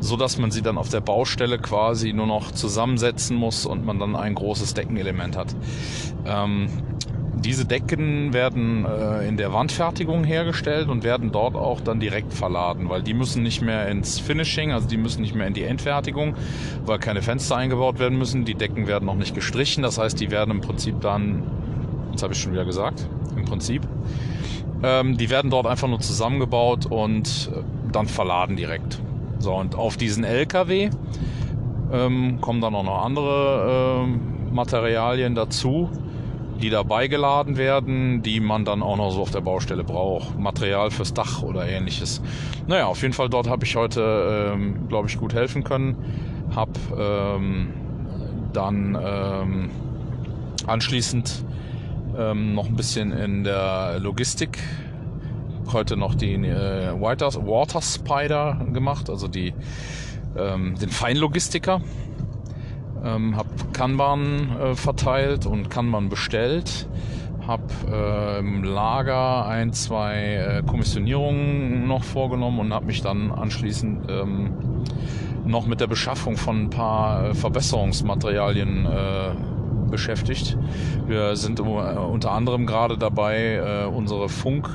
so 0.03 0.17
dass 0.17 0.37
man 0.37 0.51
sie 0.51 0.61
dann 0.61 0.77
auf 0.77 0.89
der 0.89 0.99
Baustelle 0.99 1.57
quasi 1.57 2.11
nur 2.11 2.27
noch 2.27 2.51
zusammensetzen 2.51 3.37
muss 3.37 3.65
und 3.65 3.85
man 3.85 3.99
dann 3.99 4.17
ein 4.17 4.35
großes 4.35 4.73
Deckenelement 4.73 5.37
hat. 5.37 5.55
Ähm, 6.25 6.67
diese 7.35 7.65
Decken 7.65 8.33
werden 8.33 8.85
äh, 8.85 9.27
in 9.27 9.37
der 9.37 9.53
Wandfertigung 9.53 10.25
hergestellt 10.25 10.89
und 10.89 11.03
werden 11.03 11.31
dort 11.31 11.55
auch 11.55 11.79
dann 11.79 12.01
direkt 12.01 12.33
verladen, 12.33 12.89
weil 12.89 13.01
die 13.01 13.13
müssen 13.13 13.43
nicht 13.43 13.61
mehr 13.61 13.87
ins 13.87 14.19
Finishing, 14.19 14.73
also 14.73 14.87
die 14.87 14.97
müssen 14.97 15.21
nicht 15.21 15.35
mehr 15.35 15.47
in 15.47 15.53
die 15.53 15.63
Endfertigung, 15.63 16.35
weil 16.85 16.99
keine 16.99 17.21
Fenster 17.21 17.55
eingebaut 17.55 17.97
werden 17.99 18.17
müssen. 18.17 18.43
Die 18.43 18.55
Decken 18.55 18.87
werden 18.87 19.05
noch 19.05 19.15
nicht 19.15 19.33
gestrichen, 19.33 19.83
das 19.83 19.97
heißt, 19.97 20.19
die 20.19 20.31
werden 20.31 20.51
im 20.51 20.61
Prinzip 20.61 20.99
dann, 20.99 21.43
jetzt 22.11 22.23
habe 22.23 22.33
ich 22.33 22.41
schon 22.41 22.51
wieder 22.51 22.65
gesagt, 22.65 23.07
im 23.37 23.45
Prinzip, 23.45 23.81
ähm, 24.83 25.17
die 25.17 25.29
werden 25.29 25.49
dort 25.49 25.65
einfach 25.65 25.87
nur 25.87 26.01
zusammengebaut 26.01 26.85
und 26.87 27.49
äh, 27.53 27.61
dann 27.91 28.07
verladen 28.07 28.57
direkt. 28.57 28.99
So, 29.43 29.53
und 29.53 29.75
auf 29.75 29.97
diesen 29.97 30.23
LKW 30.23 30.89
ähm, 31.91 32.39
kommen 32.39 32.61
dann 32.61 32.73
auch 32.75 32.83
noch 32.83 33.03
andere 33.03 34.05
äh, 34.07 34.53
Materialien 34.53 35.35
dazu, 35.35 35.89
die 36.61 36.69
dabei 36.69 37.09
geladen 37.09 37.57
werden, 37.57 38.21
die 38.21 38.39
man 38.39 38.63
dann 38.63 38.81
auch 38.81 38.95
noch 38.95 39.11
so 39.11 39.21
auf 39.21 39.31
der 39.31 39.41
Baustelle 39.41 39.83
braucht. 39.83 40.39
Material 40.39 40.91
fürs 40.91 41.13
Dach 41.13 41.43
oder 41.43 41.67
ähnliches. 41.67 42.21
Naja, 42.67 42.85
auf 42.85 43.01
jeden 43.01 43.13
Fall 43.13 43.27
dort 43.27 43.49
habe 43.49 43.65
ich 43.65 43.75
heute, 43.75 44.53
ähm, 44.53 44.87
glaube 44.87 45.09
ich, 45.09 45.19
gut 45.19 45.33
helfen 45.33 45.65
können. 45.65 45.97
Hab 46.55 46.69
ähm, 46.97 47.73
dann 48.53 48.97
ähm, 49.03 49.69
anschließend 50.67 51.43
ähm, 52.17 52.55
noch 52.55 52.67
ein 52.67 52.77
bisschen 52.77 53.11
in 53.11 53.43
der 53.43 53.99
Logistik. 53.99 54.57
Heute 55.71 55.97
noch 55.97 56.15
den 56.15 56.43
äh, 56.43 56.93
Water 56.99 57.81
Spider 57.81 58.59
gemacht, 58.73 59.09
also 59.09 59.27
die, 59.27 59.53
ähm, 60.37 60.75
den 60.79 60.89
Feinlogistiker. 60.89 61.81
Ähm, 63.03 63.35
hab 63.35 63.73
Kanban 63.73 64.57
äh, 64.59 64.75
verteilt 64.75 65.45
und 65.45 65.69
Kanban 65.69 66.09
bestellt. 66.09 66.87
Hab 67.47 67.61
äh, 67.91 68.39
im 68.39 68.63
Lager 68.63 69.45
ein, 69.47 69.73
zwei 69.73 70.35
äh, 70.35 70.63
Kommissionierungen 70.63 71.87
noch 71.87 72.03
vorgenommen 72.03 72.59
und 72.59 72.73
habe 72.73 72.85
mich 72.85 73.01
dann 73.01 73.31
anschließend 73.31 74.09
ähm, 74.09 74.53
noch 75.45 75.65
mit 75.65 75.81
der 75.81 75.87
Beschaffung 75.87 76.37
von 76.37 76.63
ein 76.63 76.69
paar 76.69 77.29
äh, 77.29 77.33
Verbesserungsmaterialien 77.33 78.85
äh, 78.85 79.89
beschäftigt. 79.89 80.57
Wir 81.05 81.35
sind 81.35 81.59
unter 81.59 82.31
anderem 82.31 82.65
gerade 82.65 82.97
dabei, 82.97 83.55
äh, 83.55 83.85
unsere 83.85 84.29
Funk, 84.29 84.69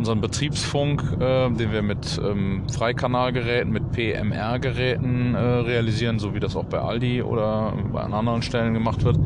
unseren 0.00 0.22
Betriebsfunk, 0.22 1.02
äh, 1.20 1.50
den 1.50 1.72
wir 1.72 1.82
mit 1.82 2.18
ähm, 2.24 2.62
Freikanalgeräten, 2.72 3.70
mit 3.70 3.92
PMR-Geräten 3.92 5.36
realisieren, 5.36 6.18
so 6.18 6.34
wie 6.34 6.40
das 6.40 6.56
auch 6.56 6.64
bei 6.64 6.78
Aldi 6.78 7.22
oder 7.22 7.74
bei 7.92 8.00
anderen 8.00 8.40
Stellen 8.40 8.72
gemacht 8.72 9.04
wird. 9.04 9.18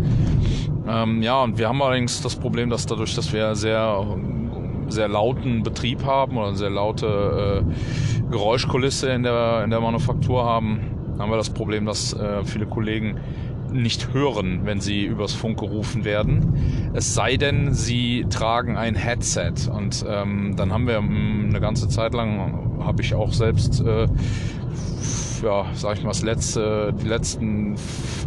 Ähm, 0.88 1.22
ja, 1.22 1.42
und 1.42 1.58
wir 1.58 1.68
haben 1.68 1.80
allerdings 1.80 2.20
das 2.22 2.34
Problem, 2.34 2.70
dass 2.70 2.86
dadurch, 2.86 3.14
dass 3.14 3.32
wir 3.32 3.54
sehr 3.54 4.04
sehr 4.88 5.08
lauten 5.08 5.62
Betrieb 5.62 6.04
haben 6.04 6.36
oder 6.36 6.48
eine 6.48 6.56
sehr 6.56 6.70
laute 6.70 7.64
äh, 7.64 8.30
Geräuschkulisse 8.30 9.10
in 9.10 9.22
der, 9.22 9.64
in 9.64 9.70
der 9.70 9.80
Manufaktur 9.80 10.44
haben, 10.44 10.80
haben 11.18 11.30
wir 11.30 11.36
das 11.36 11.50
Problem, 11.50 11.86
dass 11.86 12.12
äh, 12.12 12.44
viele 12.44 12.66
Kollegen 12.66 13.18
nicht 13.74 14.12
hören, 14.14 14.60
wenn 14.64 14.80
sie 14.80 15.04
übers 15.04 15.34
Funk 15.34 15.58
gerufen 15.58 16.04
werden. 16.04 16.92
Es 16.94 17.14
sei 17.14 17.36
denn, 17.36 17.74
sie 17.74 18.26
tragen 18.30 18.76
ein 18.76 18.94
Headset. 18.94 19.52
Und 19.70 20.04
ähm, 20.08 20.54
dann 20.56 20.72
haben 20.72 20.86
wir 20.86 20.98
hm, 20.98 21.46
eine 21.48 21.60
ganze 21.60 21.88
Zeit 21.88 22.14
lang, 22.14 22.78
habe 22.84 23.02
ich 23.02 23.14
auch 23.14 23.32
selbst, 23.32 23.80
äh, 23.80 24.06
ja, 25.42 25.66
sag 25.74 25.98
ich 25.98 26.02
mal, 26.02 26.10
das 26.10 26.22
letzte, 26.22 26.94
die 27.02 27.08
letzten 27.08 27.74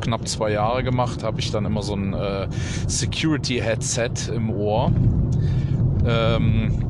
knapp 0.02 0.28
zwei 0.28 0.52
Jahre 0.52 0.84
gemacht, 0.84 1.24
habe 1.24 1.40
ich 1.40 1.52
dann 1.52 1.66
immer 1.66 1.82
so 1.82 1.96
ein 1.96 2.14
äh, 2.14 2.48
Security-Headset 2.88 4.32
im 4.36 4.50
Ohr. 4.52 4.92
Ähm, 6.06 6.84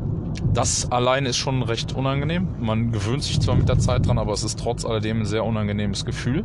das 0.53 0.91
allein 0.91 1.25
ist 1.25 1.37
schon 1.37 1.61
recht 1.61 1.95
unangenehm. 1.95 2.47
Man 2.59 2.91
gewöhnt 2.91 3.23
sich 3.23 3.39
zwar 3.39 3.55
mit 3.55 3.69
der 3.69 3.79
Zeit 3.79 4.07
dran, 4.07 4.17
aber 4.17 4.33
es 4.33 4.43
ist 4.43 4.59
trotz 4.59 4.85
alledem 4.85 5.21
ein 5.21 5.25
sehr 5.25 5.45
unangenehmes 5.45 6.03
Gefühl 6.03 6.43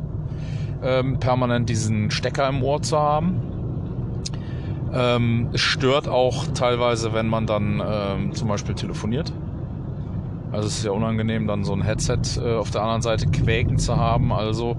ähm, 0.83 1.19
permanent 1.19 1.69
diesen 1.69 2.11
Stecker 2.11 2.49
im 2.49 2.63
Ohr 2.63 2.83
zu 2.83 2.99
haben. 2.99 3.41
Ähm, 4.93 5.49
es 5.53 5.61
stört 5.61 6.09
auch 6.09 6.47
teilweise, 6.55 7.13
wenn 7.13 7.29
man 7.29 7.47
dann 7.47 7.83
ähm, 7.85 8.35
zum 8.35 8.49
Beispiel 8.49 8.75
telefoniert. 8.75 9.33
Also 10.53 10.69
es 10.69 10.79
ist 10.79 10.85
ja 10.85 10.93
unangenehm, 10.93 11.47
dann 11.47 11.65
so 11.65 11.73
ein 11.73 11.83
Headset 11.83 12.19
äh, 12.37 12.57
auf 12.57 12.71
der 12.71 12.83
anderen 12.83 13.03
Seite 13.03 13.27
quäken 13.27 13.79
zu 13.79 13.97
haben. 13.97 14.33
Also 14.33 14.77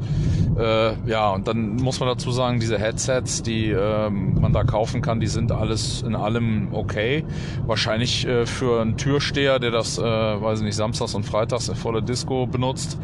äh, 0.57 0.93
ja, 1.09 1.31
und 1.31 1.47
dann 1.47 1.77
muss 1.77 1.99
man 1.99 2.09
dazu 2.09 2.31
sagen, 2.31 2.59
diese 2.59 2.77
Headsets, 2.77 3.41
die 3.41 3.69
äh, 3.71 4.09
man 4.09 4.53
da 4.53 4.63
kaufen 4.63 5.01
kann, 5.01 5.19
die 5.19 5.27
sind 5.27 5.51
alles 5.51 6.03
in 6.03 6.15
allem 6.15 6.69
okay. 6.73 7.25
Wahrscheinlich 7.65 8.27
äh, 8.27 8.45
für 8.45 8.81
einen 8.81 8.97
Türsteher, 8.97 9.59
der 9.59 9.71
das, 9.71 9.97
äh, 9.97 10.03
weiß 10.03 10.59
ich 10.59 10.65
nicht, 10.65 10.75
samstags 10.75 11.15
und 11.15 11.23
freitags 11.23 11.69
in 11.69 11.75
voller 11.75 12.01
Disco 12.01 12.45
benutzt, 12.45 12.99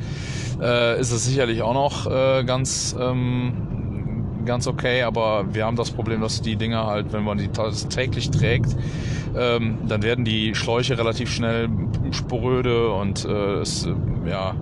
äh, 0.62 1.00
ist 1.00 1.12
es 1.12 1.26
sicherlich 1.26 1.64
auch 1.64 1.74
noch 1.74 2.06
äh, 2.06 2.44
ganz 2.44 2.96
ähm, 3.00 3.79
ganz 4.46 4.68
okay, 4.68 5.04
aber 5.04 5.54
wir 5.54 5.66
haben 5.66 5.76
das 5.76 5.92
Problem, 5.92 6.22
dass 6.22 6.42
die 6.42 6.56
Dinger 6.56 6.86
halt, 6.88 7.14
wenn 7.14 7.24
man 7.24 7.38
die 7.38 7.50
täglich 7.50 8.32
trägt, 8.32 8.76
ähm, 9.38 9.80
dann 9.88 10.04
werden 10.04 10.26
die 10.26 10.56
Schläuche 10.56 10.98
relativ 10.98 11.32
schnell 11.32 11.70
sporöde 12.12 12.92
und 12.92 13.26
äh, 13.26 13.60
es, 13.60 13.88
ja, 14.26 14.56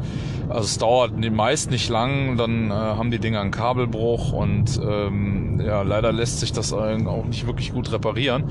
also 0.50 0.62
es 0.62 0.78
dauert 0.78 1.14
meist 1.32 1.72
nicht 1.72 1.90
lang, 1.90 2.38
dann 2.38 2.72
äh, 2.72 2.74
haben 2.74 3.12
die 3.12 3.20
Dinger 3.20 3.42
einen 3.42 3.52
Kabelbruch 3.52 4.32
und 4.32 4.80
ähm, 4.82 5.62
ja, 5.66 5.82
leider 5.82 6.12
lässt 6.12 6.40
sich 6.40 6.54
das 6.54 6.72
auch 6.74 7.26
nicht 7.26 7.46
wirklich 7.48 7.74
gut 7.74 7.92
reparieren. 7.92 8.46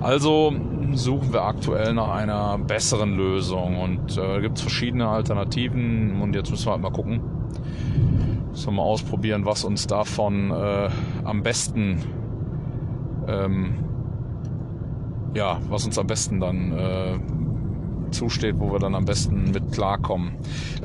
Also 0.00 0.54
suchen 0.94 1.32
wir 1.32 1.42
aktuell 1.42 1.94
nach 1.94 2.08
einer 2.08 2.58
besseren 2.58 3.16
Lösung 3.16 3.78
und 3.80 4.16
äh, 4.16 4.40
gibt 4.40 4.58
es 4.58 4.62
verschiedene 4.62 5.08
Alternativen 5.08 6.20
und 6.20 6.34
jetzt 6.34 6.50
müssen 6.50 6.66
wir 6.66 6.72
halt 6.72 6.82
mal 6.82 6.92
gucken, 6.92 7.20
Wir 8.54 8.72
mal 8.72 8.82
ausprobieren, 8.82 9.44
was 9.44 9.64
uns 9.64 9.86
davon 9.86 10.50
äh, 10.50 10.88
am 11.24 11.42
besten, 11.42 12.02
ähm, 13.26 13.84
ja, 15.34 15.58
was 15.68 15.84
uns 15.86 15.98
am 15.98 16.06
besten 16.06 16.38
dann 16.38 16.72
äh, 16.72 17.18
zusteht, 18.12 18.56
wo 18.58 18.72
wir 18.72 18.78
dann 18.78 18.94
am 18.94 19.04
besten 19.04 19.50
mit 19.50 19.72
klarkommen. 19.72 20.32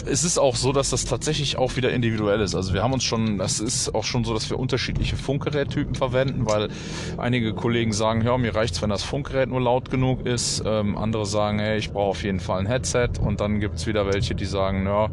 Es 0.06 0.23
ist 0.23 0.38
auch 0.38 0.56
so, 0.56 0.71
dass 0.71 0.89
das 0.89 1.06
tatsächlich 1.06 1.58
auch 1.58 1.75
wieder 1.75 1.91
individuell 1.91 2.39
ist. 2.39 2.56
Also 2.56 2.73
wir 2.73 2.82
haben 2.82 2.93
uns 2.93 3.03
schon, 3.03 3.38
das 3.38 3.60
ist 3.60 3.93
auch 3.93 4.06
schon 4.06 4.23
so, 4.23 4.34
dass 4.34 4.49
wir 4.49 4.58
unterschiedliche 4.58 5.17
Funkgerättypen 5.17 5.95
verwenden, 5.95 6.45
weil 6.45 6.69
einige 7.17 7.53
Kollegen 7.53 7.91
sagen, 7.91 8.21
ja, 8.21 8.38
mir 8.38 8.56
reicht's, 8.56 8.82
wenn 8.82 8.89
das 8.89 9.03
Funkgerät 9.03 9.49
nur 9.49 9.62
laut 9.62 9.91
genug 9.91 10.25
ist. 10.25 10.63
Ähm, 10.65 10.97
andere 10.97 11.25
sagen, 11.25 11.60
hey, 11.60 11.77
ich 11.77 11.91
brauche 11.91 12.12
auf 12.12 12.23
jeden 12.23 12.39
Fall 12.39 12.60
ein 12.60 12.65
Headset. 12.65 13.10
Und 13.21 13.41
dann 13.41 13.60
gibt's 13.60 13.86
wieder 13.86 14.06
welche, 14.06 14.34
die 14.34 14.45
sagen, 14.45 14.86
ja, 14.86 15.10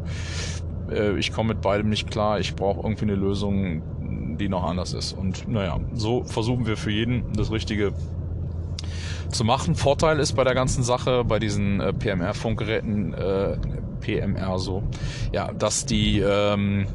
äh, 0.91 1.17
ich 1.17 1.31
komme 1.31 1.49
mit 1.49 1.61
beidem 1.61 1.89
nicht 1.89 2.09
klar, 2.09 2.39
ich 2.39 2.55
brauche 2.55 2.81
irgendwie 2.81 3.05
eine 3.05 3.15
Lösung, 3.15 4.37
die 4.37 4.49
noch 4.49 4.63
anders 4.63 4.93
ist. 4.93 5.13
Und 5.13 5.47
naja, 5.47 5.79
so 5.93 6.23
versuchen 6.23 6.65
wir 6.65 6.77
für 6.77 6.91
jeden 6.91 7.33
das 7.33 7.51
Richtige 7.51 7.93
zu 9.29 9.43
machen. 9.43 9.75
Vorteil 9.75 10.19
ist 10.19 10.33
bei 10.33 10.43
der 10.43 10.55
ganzen 10.55 10.83
Sache, 10.83 11.23
bei 11.23 11.39
diesen 11.39 11.79
äh, 11.79 11.93
PMR-Funkgeräten, 11.93 13.13
äh, 13.13 13.57
PMR 14.01 14.59
so, 14.59 14.83
ja, 15.31 15.51
dass 15.51 15.85
die 15.85 16.19
ähm, 16.19 16.87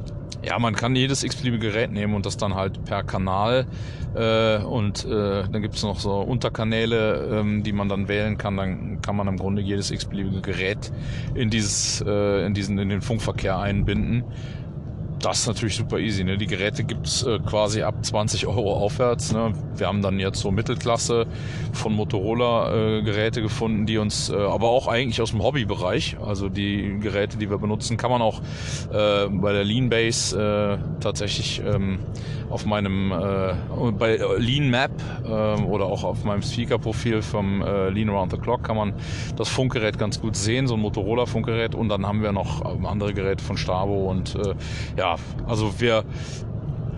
ja, 0.43 0.59
man 0.59 0.75
kann 0.75 0.97
jedes 0.97 1.23
x-beliebige 1.23 1.69
Gerät 1.69 1.93
nehmen 1.93 2.15
und 2.15 2.27
das 2.27 2.37
dann 2.37 2.55
halt 2.55 2.85
per 2.85 3.03
Kanal 3.03 3.67
äh, 4.15 4.59
und 4.59 5.05
äh, 5.05 5.45
dann 5.51 5.63
gibt's 5.63 5.83
noch 5.83 5.99
so 5.99 6.21
Unterkanäle, 6.21 7.41
ähm, 7.41 7.63
die 7.63 7.73
man 7.73 7.89
dann 7.89 8.09
wählen 8.09 8.39
kann. 8.39 8.57
Dann 8.57 9.03
kann 9.03 9.17
man 9.17 9.29
im 9.29 9.37
Grunde 9.37 9.63
jedes 9.63 9.91
x-beliebige 9.91 10.41
Gerät 10.41 10.93
in 11.35 11.51
dieses, 11.51 12.03
äh, 12.07 12.47
in 12.47 12.55
diesen, 12.55 12.79
in 12.79 12.89
den 12.89 13.03
Funkverkehr 13.03 13.59
einbinden 13.59 14.25
das 15.21 15.41
ist 15.41 15.47
natürlich 15.47 15.77
super 15.77 15.99
easy. 15.99 16.25
Ne? 16.25 16.39
Die 16.39 16.47
Geräte 16.47 16.85
gibt's 16.85 17.23
äh, 17.23 17.39
quasi 17.41 17.83
ab 17.83 17.95
20 18.03 18.47
Euro 18.47 18.75
aufwärts. 18.75 19.33
Ne? 19.33 19.53
Wir 19.77 19.87
haben 19.87 20.03
dann 20.03 20.19
jetzt 20.19 20.41
so 20.41 20.51
Mittelklasse 20.51 21.27
von 21.73 21.95
Motorola 21.95 22.75
äh, 22.75 23.03
Geräte 23.03 23.43
gefunden, 23.43 23.87
die 23.87 23.99
uns, 23.99 24.31
äh, 24.31 24.37
aber 24.37 24.71
auch 24.71 24.89
eigentlich 24.89 25.21
aus 25.21 25.31
dem 25.31 25.43
Hobbybereich, 25.43 26.17
also 26.25 26.49
die 26.49 26.99
Geräte, 27.01 27.37
die 27.37 27.51
wir 27.51 27.59
benutzen, 27.59 27.97
kann 27.97 28.11
man 28.11 28.23
auch 28.23 28.41
äh, 28.93 29.29
bei 29.29 29.53
der 29.53 29.65
Leanbase 29.65 30.79
äh, 30.81 31.01
tatsächlich 31.01 31.63
ähm, 31.65 31.99
auf 32.49 32.67
meinem 32.67 33.13
äh, 33.13 33.55
bei 33.93 34.19
Lean 34.39 34.71
Map 34.71 34.91
äh, 35.25 35.29
oder 35.29 35.87
auch 35.87 36.03
auf 36.03 36.25
meinem 36.25 36.43
Speaker-Profil 36.43 37.23
vom 37.23 37.63
äh, 37.63 37.91
Lean 37.91 38.09
Around 38.11 38.33
the 38.33 38.39
Clock 38.39 38.65
kann 38.65 38.77
man 38.77 38.95
das 39.37 39.49
Funkgerät 39.49 39.99
ganz 39.99 40.21
gut 40.21 40.35
sehen, 40.35 40.67
so 40.67 40.75
ein 40.75 40.81
Motorola 40.81 41.27
Funkgerät 41.27 41.75
und 41.75 41.89
dann 41.89 42.07
haben 42.07 42.23
wir 42.23 42.33
noch 42.33 42.65
andere 42.85 43.15
Geräte 43.15 43.45
von 43.45 43.57
Stabo 43.57 44.11
und 44.11 44.35
äh, 44.35 44.55
ja 44.97 45.10
also 45.47 45.81
wir 45.81 46.05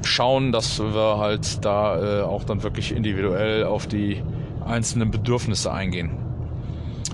schauen, 0.04 0.52
dass 0.52 0.80
wir 0.80 1.18
halt 1.18 1.64
da 1.64 2.20
äh, 2.20 2.22
auch 2.22 2.44
dann 2.44 2.62
wirklich 2.62 2.94
individuell 2.94 3.64
auf 3.64 3.86
die 3.86 4.22
einzelnen 4.64 5.10
Bedürfnisse 5.10 5.72
eingehen. 5.72 6.10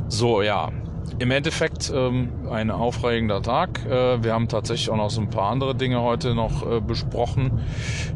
So, 0.09 0.43
ja, 0.43 0.71
im 1.19 1.31
Endeffekt 1.31 1.93
ähm, 1.95 2.31
ein 2.51 2.71
aufregender 2.71 3.43
Tag. 3.43 3.85
Äh, 3.87 4.23
wir 4.23 4.33
haben 4.33 4.49
tatsächlich 4.49 4.91
auch 4.91 4.97
noch 4.97 5.11
so 5.11 5.21
ein 5.21 5.31
paar 5.31 5.51
andere 5.51 5.75
Dinge 5.75 6.01
heute 6.01 6.35
noch 6.35 6.71
äh, 6.71 6.81
besprochen. 6.81 7.61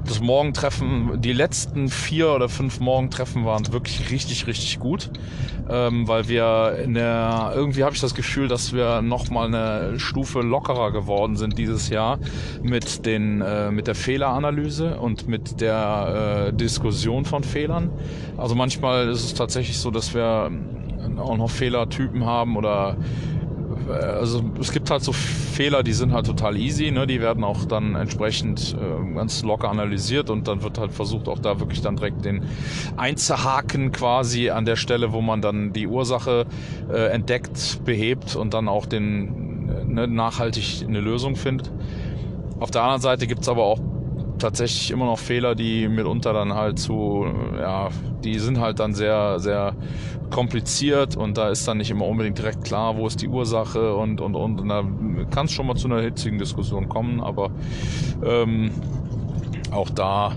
Das 0.07 0.21
Morgentreffen, 0.21 1.21
die 1.21 1.33
letzten 1.33 1.88
vier 1.88 2.33
oder 2.33 2.49
fünf 2.49 2.81
Morgentreffen 2.81 3.45
waren 3.45 3.73
wirklich 3.73 4.11
richtig, 4.11 4.47
richtig 4.47 4.79
gut, 4.79 5.11
ähm, 5.68 6.07
weil 6.07 6.29
wir 6.29 6.79
in 6.85 6.95
der, 6.95 7.53
irgendwie 7.55 7.83
habe 7.83 7.95
ich 7.95 8.01
das 8.01 8.14
Gefühl, 8.14 8.47
dass 8.47 8.73
wir 8.73 9.03
noch 9.03 9.31
mal 9.31 9.47
eine 9.47 9.99
Stufe 9.99 10.40
lockerer 10.40 10.92
geworden 10.92 11.37
sind 11.37 11.59
dieses 11.59 11.88
Jahr 11.88 12.18
mit 12.62 13.05
den, 13.05 13.40
äh, 13.40 13.71
mit 13.71 13.88
der 13.88 13.95
Fehleranalyse 13.95 14.99
und 14.99 15.27
mit 15.27 15.61
der 15.61 16.49
äh, 16.49 16.53
Diskussion 16.53 17.25
von 17.25 17.42
Fehlern. 17.42 17.90
Also 18.37 18.55
manchmal 18.55 19.09
ist 19.09 19.25
es 19.25 19.35
tatsächlich 19.35 19.79
so, 19.79 19.90
dass 19.90 20.14
wir 20.14 20.51
auch 21.19 21.37
noch 21.37 21.51
Fehlertypen 21.51 22.25
haben 22.25 22.57
oder 22.57 22.97
äh, 23.88 23.93
also 23.93 24.43
es 24.61 24.73
gibt 24.73 24.91
halt 24.91 25.03
so 25.03 25.12
Fehler, 25.12 25.83
die 25.83 25.93
sind 25.93 26.12
halt 26.12 26.27
total 26.27 26.57
easy, 26.57 26.91
ne? 26.91 27.07
die 27.07 27.21
werden 27.21 27.45
auch 27.45 27.65
dann 27.65 27.95
entsprechend 27.95 28.75
äh, 28.75 29.15
ganz 29.15 29.43
locker 29.43 29.69
analysiert 29.69 30.31
und 30.31 30.49
dann 30.49 30.62
wird 30.62 30.79
halt 30.79 30.93
versucht 30.93 31.29
auch 31.29 31.38
da 31.38 31.61
wirklich 31.61 31.81
dann 31.83 31.97
direkt 31.97 32.25
den 32.25 32.45
einzuhaken 32.97 33.93
quasi 33.93 34.51
an 34.51 34.65
der 34.65 34.77
Stelle, 34.77 35.12
wo 35.12 35.21
man 35.21 35.43
dann 35.43 35.73
die 35.73 35.87
Ursache 35.87 36.47
äh, 36.91 37.09
entdeckt, 37.09 37.81
behebt 37.85 38.37
und 38.37 38.55
dann 38.55 38.69
auch 38.69 38.87
den 38.87 39.69
äh, 39.69 39.85
ne, 39.85 40.09
nachhaltig 40.09 40.85
eine 40.87 41.01
Lösung 41.01 41.37
findet. 41.37 41.71
Auf 42.61 42.71
der 42.71 42.83
anderen 42.83 43.03
Seite 43.03 43.27
gibt's 43.27 43.49
aber 43.49 43.65
auch 43.65 43.81
tatsächlich 44.42 44.90
immer 44.90 45.07
noch 45.07 45.18
Fehler, 45.18 45.55
die 45.55 45.88
mitunter 45.88 46.33
dann 46.33 46.55
halt 46.55 46.78
zu, 46.78 47.24
ja, 47.59 47.88
die 48.22 48.38
sind 48.38 48.61
halt 48.61 48.81
dann 48.81 48.94
sehr, 48.94 49.38
sehr 49.38 49.74
kompliziert 50.31 51.16
und 51.16 51.38
da 51.38 51.50
ist 51.50 51.66
dann 51.68 51.78
nicht 51.78 51.90
immer 51.90 52.07
unbedingt 52.07 52.38
direkt 52.38 52.64
klar, 52.64 52.96
wo 52.96 53.07
ist 53.07 53.22
die 53.22 53.28
Ursache 53.28 53.94
und, 53.94 54.20
und, 54.20 54.35
und, 54.35 54.61
und 54.61 54.68
da 54.68 54.85
kann 55.31 55.46
es 55.46 55.52
schon 55.52 55.66
mal 55.66 55.76
zu 55.76 55.88
einer 55.88 56.00
hitzigen 56.00 56.38
Diskussion 56.38 56.88
kommen, 56.88 57.20
aber 57.20 57.50
ähm, 58.24 58.70
auch 59.70 59.90
da 59.90 60.33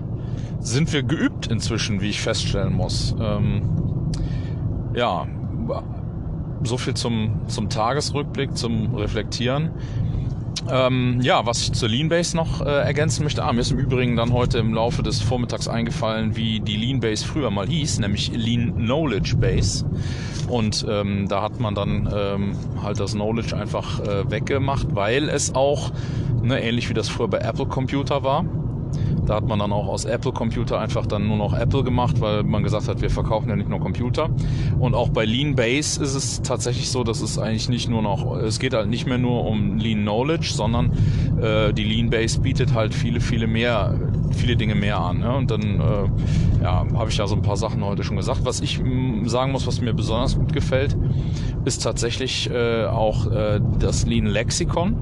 sind 0.59 0.91
wir 0.93 1.03
geübt 1.03 1.47
inzwischen, 1.47 2.01
wie 2.01 2.09
ich 2.09 2.21
feststellen 2.21 2.73
muss. 2.73 3.15
Ähm, 3.19 3.61
ja, 4.93 5.27
so 6.63 6.77
viel 6.77 6.93
zum, 6.93 7.41
zum 7.47 7.69
Tagesrückblick, 7.69 8.57
zum 8.57 8.95
Reflektieren. 8.95 9.71
Ähm, 10.69 11.19
ja, 11.21 11.45
was 11.45 11.61
ich 11.61 11.73
zur 11.73 11.89
Leanbase 11.89 12.35
noch 12.35 12.61
äh, 12.61 12.69
ergänzen 12.69 13.23
möchte, 13.23 13.43
ah, 13.43 13.53
mir 13.53 13.61
ist 13.61 13.71
im 13.71 13.77
Übrigen 13.77 14.15
dann 14.15 14.33
heute 14.33 14.57
im 14.57 14.73
Laufe 14.73 15.03
des 15.03 15.21
Vormittags 15.21 15.67
eingefallen, 15.67 16.35
wie 16.35 16.59
die 16.59 16.75
Leanbase 16.75 17.25
früher 17.25 17.51
mal 17.51 17.67
hieß, 17.67 17.99
nämlich 17.99 18.31
Lean 18.33 18.73
Knowledge 18.75 19.35
Base. 19.37 19.85
Und 20.47 20.85
ähm, 20.89 21.27
da 21.27 21.41
hat 21.41 21.59
man 21.59 21.75
dann 21.75 22.09
ähm, 22.15 22.55
halt 22.81 22.99
das 22.99 23.13
Knowledge 23.13 23.55
einfach 23.55 23.99
äh, 23.99 24.29
weggemacht, 24.29 24.87
weil 24.95 25.29
es 25.29 25.53
auch, 25.53 25.91
ne, 26.41 26.61
ähnlich 26.61 26.89
wie 26.89 26.93
das 26.93 27.09
früher 27.09 27.27
bei 27.27 27.39
Apple 27.39 27.67
Computer 27.67 28.23
war, 28.23 28.45
da 29.25 29.35
hat 29.35 29.47
man 29.47 29.59
dann 29.59 29.71
auch 29.71 29.87
aus 29.87 30.05
Apple 30.05 30.31
Computer 30.31 30.79
einfach 30.79 31.05
dann 31.05 31.27
nur 31.27 31.37
noch 31.37 31.53
Apple 31.53 31.83
gemacht, 31.83 32.21
weil 32.21 32.43
man 32.43 32.63
gesagt 32.63 32.87
hat, 32.87 33.01
wir 33.01 33.09
verkaufen 33.09 33.49
ja 33.49 33.55
nicht 33.55 33.69
nur 33.69 33.79
Computer. 33.79 34.29
Und 34.79 34.93
auch 34.93 35.09
bei 35.09 35.25
Lean 35.25 35.55
Base 35.55 36.01
ist 36.01 36.15
es 36.15 36.41
tatsächlich 36.41 36.89
so, 36.89 37.03
dass 37.03 37.21
es 37.21 37.37
eigentlich 37.39 37.69
nicht 37.69 37.89
nur 37.89 38.01
noch, 38.01 38.37
es 38.37 38.59
geht 38.59 38.73
halt 38.73 38.89
nicht 38.89 39.07
mehr 39.07 39.17
nur 39.17 39.45
um 39.45 39.77
Lean 39.77 40.01
Knowledge, 40.01 40.51
sondern 40.53 40.91
äh, 41.41 41.73
die 41.73 41.83
Lean 41.83 42.09
Base 42.09 42.39
bietet 42.39 42.73
halt 42.73 42.93
viele, 42.93 43.19
viele 43.19 43.47
mehr, 43.47 43.99
viele 44.31 44.55
Dinge 44.55 44.75
mehr 44.75 44.99
an. 44.99 45.19
Ne? 45.19 45.35
Und 45.35 45.51
dann 45.51 45.61
äh, 45.61 46.63
ja, 46.63 46.85
habe 46.93 47.09
ich 47.09 47.17
ja 47.17 47.27
so 47.27 47.35
ein 47.35 47.41
paar 47.41 47.57
Sachen 47.57 47.83
heute 47.83 48.03
schon 48.03 48.17
gesagt. 48.17 48.41
Was 48.43 48.61
ich 48.61 48.81
sagen 49.25 49.51
muss, 49.51 49.67
was 49.67 49.81
mir 49.81 49.93
besonders 49.93 50.37
gut 50.37 50.53
gefällt, 50.53 50.95
ist 51.65 51.83
tatsächlich 51.83 52.49
äh, 52.51 52.85
auch 52.85 53.31
äh, 53.31 53.59
das 53.79 54.05
Lean 54.05 54.25
Lexikon. 54.25 54.97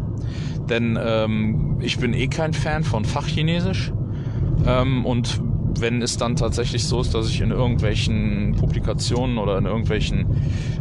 Denn 0.70 0.98
ähm, 1.02 1.78
ich 1.82 1.98
bin 1.98 2.14
eh 2.14 2.28
kein 2.28 2.54
Fan 2.54 2.84
von 2.84 3.04
Fachchinesisch. 3.04 3.92
Ähm, 4.66 5.06
und 5.06 5.40
wenn 5.80 6.02
es 6.02 6.18
dann 6.18 6.36
tatsächlich 6.36 6.86
so 6.86 7.02
ist, 7.02 7.14
dass 7.14 7.30
ich 7.30 7.42
in 7.42 7.52
irgendwelchen 7.52 8.56
Publikationen 8.58 9.38
oder 9.38 9.58
in 9.58 9.66
irgendwelchen 9.66 10.28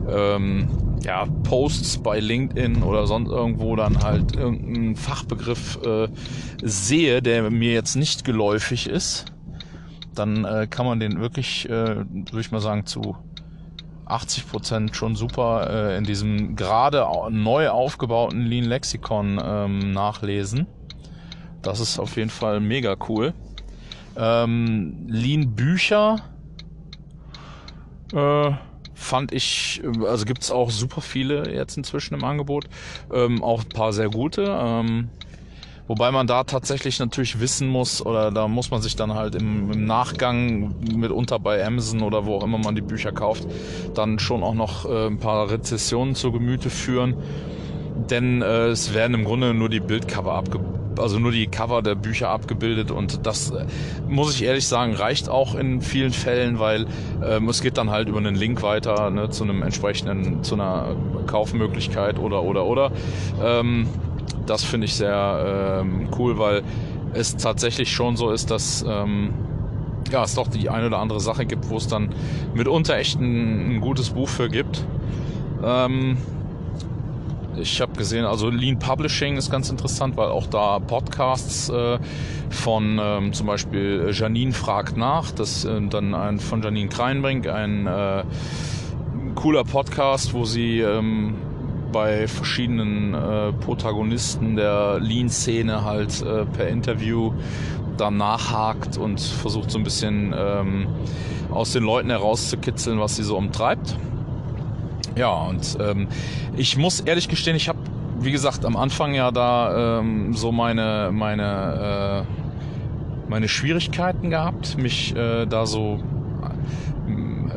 ähm, 0.09 0.69
ja, 1.03 1.27
Posts 1.45 1.99
bei 1.99 2.21
LinkedIn 2.21 2.83
oder 2.83 3.07
sonst 3.07 3.31
irgendwo 3.31 3.75
dann 3.77 4.03
halt 4.03 4.37
irgendeinen 4.37 4.97
Fachbegriff 4.97 5.79
äh, 5.85 6.09
sehe, 6.63 7.23
der 7.23 7.51
mir 7.51 7.73
jetzt 7.73 7.97
nicht 7.97 8.25
geläufig 8.25 8.89
ist, 8.89 9.27
dann 10.15 10.45
äh, 10.45 10.67
kann 10.69 10.87
man 10.87 11.01
den 11.01 11.21
wirklich, 11.21 11.69
äh, 11.69 11.97
würde 11.97 12.41
ich 12.41 12.53
mal 12.53 12.61
sagen, 12.61 12.87
zu 12.87 13.17
80 14.07 14.49
Prozent 14.49 14.97
schon 14.97 15.17
super 15.17 15.69
äh, 15.71 15.97
in 15.97 16.05
diesem 16.05 16.55
gerade 16.55 17.07
neu 17.31 17.71
aufgebauten 17.71 18.43
Lean 18.43 18.65
Lexikon 18.65 19.41
ähm, 19.43 19.93
nachlesen. 19.93 20.67
Das 21.63 21.81
ist 21.81 21.99
auf 21.99 22.17
jeden 22.17 22.31
Fall 22.31 22.61
mega 22.61 22.97
cool. 23.09 23.33
Ähm, 24.17 25.07
Lean 25.09 25.55
Bücher 25.55 26.17
äh, 28.13 28.51
fand 28.95 29.33
ich, 29.33 29.83
also 30.07 30.25
gibt's 30.25 30.51
auch 30.51 30.71
super 30.71 31.01
viele 31.01 31.53
jetzt 31.53 31.77
inzwischen 31.77 32.15
im 32.15 32.25
Angebot. 32.25 32.67
Ähm, 33.13 33.43
auch 33.43 33.63
ein 33.63 33.69
paar 33.69 33.93
sehr 33.93 34.11
gute. 34.11 34.45
Ähm, 34.49 35.09
wobei 35.89 36.11
man 36.11 36.27
da 36.27 36.45
tatsächlich 36.45 36.99
natürlich 36.99 37.41
wissen 37.41 37.69
muss, 37.69 38.05
oder 38.05 38.31
da 38.31 38.49
muss 38.49 38.71
man 38.71 38.83
sich 38.83 38.97
dann 38.97 39.15
halt 39.15 39.35
im, 39.35 39.73
im, 39.73 39.87
Nachgang 39.87 40.75
mitunter 40.95 41.39
bei 41.39 41.65
Amazon 41.65 42.03
oder 42.03 42.27
wo 42.27 42.37
auch 42.37 42.45
immer 42.45 42.59
man 42.59 42.75
die 42.75 42.83
Bücher 42.83 43.13
kauft, 43.13 43.47
dann 43.95 44.19
schon 44.19 44.43
auch 44.43 44.55
noch 44.55 44.85
äh, 44.85 45.07
ein 45.07 45.19
paar 45.19 45.51
Rezessionen 45.51 46.15
zu 46.15 46.31
Gemüte 46.33 46.71
führen. 46.71 47.17
Denn 48.11 48.43
äh, 48.43 48.69
es 48.69 48.95
werden 48.95 49.15
im 49.15 49.25
Grunde 49.25 49.55
nur 49.55 49.69
die 49.69 49.81
Bildcover 49.81 50.35
abgebildet 50.35 50.82
also 50.99 51.19
nur 51.19 51.33
die 51.33 51.47
Cover 51.47 51.83
der 51.83 51.95
Bücher 51.95 52.31
abgebildet 52.31 52.91
und 52.91 53.27
das 53.27 53.51
äh, 53.51 53.67
muss 54.09 54.35
ich 54.35 54.45
ehrlich 54.45 54.67
sagen 54.67 54.95
reicht 54.95 55.29
auch 55.29 55.55
in 55.55 55.81
vielen 55.81 56.13
Fällen, 56.13 56.59
weil 56.59 56.87
ähm, 57.25 57.49
es 57.49 57.63
geht 57.63 57.79
dann 57.79 57.91
halt 57.91 58.09
über 58.09 58.19
einen 58.19 58.35
Link 58.35 58.63
weiter 58.63 59.11
ne, 59.11 59.31
zu 59.31 59.45
einem 59.45 59.63
entsprechenden 59.63 60.43
zu 60.43 60.55
einer 60.55 60.97
Kaufmöglichkeit 61.27 62.19
oder 62.19 62.43
oder 62.43 62.65
oder. 62.65 62.93
Ähm, 63.43 63.89
das 64.47 64.65
finde 64.65 64.87
ich 64.87 64.95
sehr 64.95 65.81
ähm, 65.83 66.09
cool, 66.19 66.39
weil 66.39 66.63
es 67.15 67.37
tatsächlich 67.37 67.93
schon 67.93 68.17
so 68.17 68.31
ist, 68.31 68.51
dass 68.51 68.85
ähm, 68.89 69.31
ja, 70.11 70.25
es 70.25 70.35
doch 70.35 70.49
die 70.49 70.69
eine 70.69 70.87
oder 70.87 70.99
andere 70.99 71.21
Sache 71.21 71.47
gibt, 71.47 71.71
wo 71.71 71.77
es 71.77 71.89
dann 71.89 72.11
mitunter 72.55 72.97
echt 72.97 73.21
ein, 73.21 73.77
ein 73.77 73.81
gutes 73.81 74.11
Buch 74.11 74.29
für 74.29 74.49
gibt. 74.49 74.85
Ähm, 75.65 76.17
ich 77.57 77.81
habe 77.81 77.93
gesehen, 77.93 78.25
also 78.25 78.49
Lean 78.51 78.79
Publishing 78.79 79.37
ist 79.37 79.51
ganz 79.51 79.71
interessant, 79.71 80.17
weil 80.17 80.29
auch 80.29 80.47
da 80.47 80.79
Podcasts 80.79 81.69
äh, 81.69 81.99
von 82.51 82.99
ähm, 83.01 83.33
zum 83.33 83.47
Beispiel 83.47 84.11
Janine 84.13 84.53
fragt 84.53 84.97
nach, 84.97 85.31
das 85.31 85.65
äh, 85.65 85.81
dann 85.89 86.15
ein 86.15 86.39
von 86.39 86.63
Janine 86.63 86.89
Kreinbrink, 86.89 87.49
ein 87.49 87.87
äh, 87.87 88.25
cooler 89.35 89.65
Podcast, 89.65 90.35
wo 90.35 90.45
sie 90.45 90.81
ähm, 90.81 91.35
bei 91.93 92.27
verschiedenen 92.27 93.15
äh, 93.15 93.53
Protagonisten 93.53 94.57
der 94.57 94.99
Lean-Szene 94.99 95.85
halt 95.85 96.23
äh, 96.23 96.47
per 96.47 96.69
Interview 96.69 97.33
da 97.97 98.11
nachhakt 98.11 98.97
und 98.97 99.21
versucht 99.21 99.71
so 99.71 99.79
ein 99.79 99.85
bisschen 99.85 100.35
ähm, 100.37 100.87
aus 101.51 101.73
den 101.73 101.85
Leuten 101.85 102.09
herauszukitzeln, 102.09 102.99
was 102.99 103.17
sie 103.17 103.23
so 103.23 103.37
umtreibt. 103.37 103.97
Ja, 105.17 105.33
und 105.33 105.77
ähm, 105.81 106.09
ich 106.57 106.77
muss 106.77 107.01
ehrlich 107.01 107.29
gestehen, 107.29 107.55
ich 107.57 107.69
habe, 107.69 107.79
wie 108.21 108.33
gesagt, 108.33 108.65
am 108.65 108.77
Anfang 108.77 109.15
ja 109.15 109.31
da 109.31 109.99
ähm, 109.99 110.35
so 110.35 110.53
meine, 110.53 111.11
meine, 111.13 112.25
äh, 112.27 113.31
meine 113.31 113.49
Schwierigkeiten 113.49 114.31
gehabt, 114.31 114.79
mich 114.79 115.15
äh, 115.15 115.47
da 115.47 115.67
so 115.67 116.01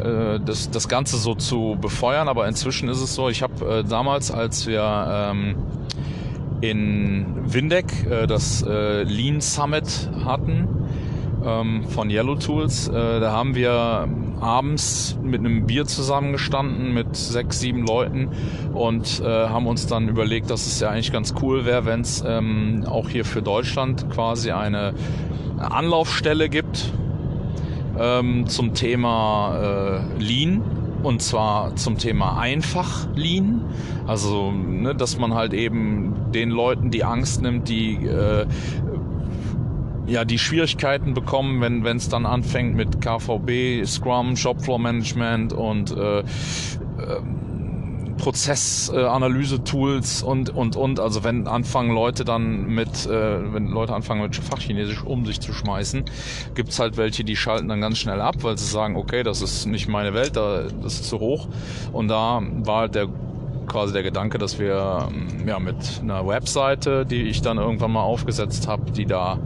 äh, 0.04 0.40
das, 0.46 0.70
das 0.70 0.90
Ganze 0.90 1.18
so 1.18 1.36
zu 1.36 1.78
befeuern, 1.80 2.28
aber 2.28 2.48
inzwischen 2.48 2.90
ist 2.90 3.02
es 3.02 3.16
so, 3.16 3.30
ich 3.30 3.42
habe 3.42 3.80
äh, 3.80 3.84
damals, 3.84 4.32
als 4.32 4.68
wir 4.68 5.32
ähm, 5.32 5.56
in 6.60 7.26
Windeck 7.46 8.06
äh, 8.10 8.28
das 8.28 8.64
Lean 8.66 9.40
Summit 9.40 10.10
hatten 10.26 10.68
ähm, 11.46 11.86
von 11.88 12.10
Yellow 12.10 12.36
Tools, 12.36 12.90
da 12.92 13.32
haben 13.32 13.56
wir 13.56 14.08
abends 14.40 15.18
mit 15.24 15.40
einem 15.40 15.66
Bier 15.66 15.86
zusammengestanden 15.86 16.94
mit 16.94 17.16
sechs, 17.16 17.60
sieben 17.60 17.86
Leuten 17.86 18.30
und 18.74 19.22
äh, 19.22 19.26
haben 19.26 19.68
uns 19.68 19.88
dann 19.88 20.10
überlegt, 20.10 20.50
dass 20.50 20.68
es 20.68 20.80
ja 20.80 20.90
eigentlich 20.90 21.12
ganz 21.12 21.34
cool 21.42 21.66
wäre, 21.66 21.86
wenn 21.86 22.02
es 22.02 22.24
ähm, 22.26 22.86
auch 22.88 23.10
hier 23.10 23.26
für 23.26 23.42
Deutschland 23.42 24.10
quasi 24.10 24.52
eine 24.52 24.94
Anlaufstelle 25.58 26.50
gibt 26.50 26.92
ähm, 27.98 28.48
zum 28.48 28.74
Thema 28.74 30.02
äh, 30.18 30.22
Lean 30.22 30.62
und 31.06 31.22
zwar 31.22 31.76
zum 31.76 31.98
Thema 31.98 32.40
einfach 32.40 33.08
Lean. 33.16 33.62
Also, 34.08 34.52
ne, 34.52 34.96
dass 34.96 35.18
man 35.18 35.34
halt 35.34 35.54
eben 35.54 36.32
den 36.34 36.50
Leuten 36.50 36.90
die 36.90 37.04
Angst 37.04 37.42
nimmt, 37.42 37.70
die 37.70 37.94
äh, 38.06 38.46
ja, 40.08 40.26
die 40.26 40.38
Schwierigkeiten 40.38 41.14
bekommen, 41.14 41.84
wenn 41.84 41.98
es 41.98 42.10
dann 42.10 42.26
anfängt 42.26 42.76
mit 42.76 43.02
KVB, 43.02 43.86
Scrum, 43.86 44.36
Shopfloor 44.36 44.80
Management 44.80 45.54
und 45.54 45.92
äh, 45.92 46.20
äh, 46.20 46.24
Prozessanalyse-Tools 48.18 50.24
und, 50.24 50.50
und, 50.50 50.76
und. 50.76 51.00
Also 51.00 51.24
wenn 51.24 51.48
anfangen 51.48 51.94
Leute 51.94 52.24
dann 52.24 52.68
mit, 52.68 53.06
äh, 53.06 53.54
wenn 53.54 53.68
Leute 53.68 53.94
anfangen 53.94 54.22
mit 54.22 54.36
Fachchinesisch 54.36 55.04
um 55.04 55.26
sich 55.26 55.42
zu 55.42 55.54
schmeißen, 55.54 56.06
gibt's 56.54 56.80
halt 56.80 56.98
welche, 56.98 57.24
die 57.24 57.36
schalten 57.36 57.68
dann 57.68 57.82
ganz 57.82 57.98
schnell 57.98 58.22
ab, 58.22 58.36
weil 58.42 58.58
sie 58.58 58.66
sagen, 58.66 58.96
okay, 58.96 59.24
das 59.24 59.42
ist 59.42 59.66
nicht 59.66 59.88
meine 59.88 60.14
Welt, 60.14 60.36
da, 60.36 60.64
das 60.82 60.96
ist 60.96 61.10
zu 61.10 61.20
hoch. 61.20 61.48
Und 61.92 62.08
da 62.08 62.42
war 62.64 62.82
halt 62.82 62.96
der 62.96 63.08
quasi 63.68 63.94
der 63.94 64.04
Gedanke, 64.04 64.38
dass 64.38 64.60
wir 64.60 65.10
ähm, 65.10 65.48
ja 65.48 65.60
mit 65.60 66.02
einer 66.02 66.26
Webseite, 66.28 67.06
die 67.06 67.24
ich 67.24 67.42
dann 67.42 67.58
irgendwann 67.58 67.92
mal 67.92 68.04
aufgesetzt 68.04 68.68
habe, 68.68 68.92
die 68.92 69.06
da 69.06 69.40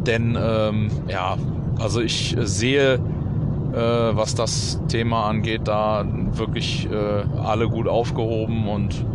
denn 0.09 0.37
ähm, 0.41 0.89
ja, 1.07 1.37
also 1.77 2.01
ich 2.01 2.35
sehe, 2.39 2.95
äh, 2.95 2.99
was 3.75 4.35
das 4.35 4.81
Thema 4.87 5.25
angeht, 5.25 5.61
da 5.65 6.05
wirklich 6.31 6.89
äh, 6.91 7.23
alle 7.41 7.69
gut 7.69 7.87
aufgehoben 7.87 8.67
und 8.67 9.05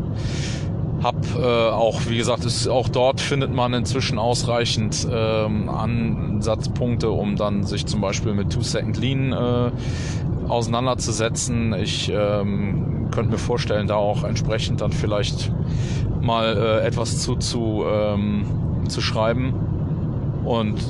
hab 1.05 1.17
äh, 1.37 1.69
auch, 1.69 2.01
wie 2.09 2.17
gesagt, 2.17 2.47
ist, 2.47 2.67
auch 2.67 2.89
dort 2.89 3.21
findet 3.21 3.53
man 3.53 3.75
inzwischen 3.75 4.19
ausreichend 4.19 5.07
ähm, 5.13 5.69
Ansatzpunkte, 5.69 7.11
um 7.11 7.37
dann 7.37 7.63
sich 7.65 7.85
zum 7.85 8.01
Beispiel 8.01 8.33
mit 8.33 8.51
Two 8.51 8.63
Second 8.63 8.97
Lean 8.97 9.33
äh, 9.33 9.71
auseinanderzusetzen. 10.49 11.75
Ich 11.75 12.11
ähm, 12.11 13.09
könnte 13.11 13.33
mir 13.33 13.39
vorstellen, 13.39 13.87
da 13.87 13.97
auch 13.97 14.25
entsprechend 14.25 14.81
dann 14.81 14.93
vielleicht 14.93 15.53
mal 16.23 16.57
äh, 16.57 16.87
etwas 16.87 17.21
zu, 17.21 17.37
zu, 17.37 17.85
ähm, 17.87 18.47
zu 18.89 19.03
schreiben 19.03 19.53
und 20.47 20.81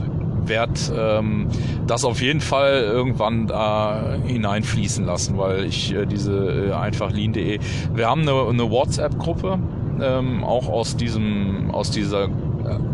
werde 0.47 0.75
ähm, 0.97 1.49
das 1.89 2.05
auf 2.05 2.23
jeden 2.23 2.41
Fall 2.41 2.83
irgendwann 2.83 3.49
da 3.49 4.17
hineinfließen 4.25 5.05
lassen, 5.05 5.39
weil 5.39 5.65
ich 5.65 5.93
äh, 5.93 6.07
diese 6.07 6.69
äh, 6.69 6.73
einfach 6.73 7.11
lean.de. 7.11 7.59
Wir 7.95 8.09
haben 8.09 8.23
eine, 8.23 8.49
eine 8.49 8.71
WhatsApp-Gruppe, 8.71 9.59
ähm, 10.01 10.45
auch 10.45 10.69
aus 10.69 10.97
diesem, 10.97 11.71
aus 11.71 11.91
dieser 11.91 12.25
äh, 12.25 12.29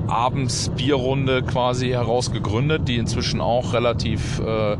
Abendsbierrunde 0.08 1.42
quasi 1.42 1.88
heraus 1.88 2.32
gegründet, 2.32 2.88
die 2.88 2.96
inzwischen 2.96 3.40
auch 3.40 3.72
relativ 3.72 4.40
äh, 4.40 4.76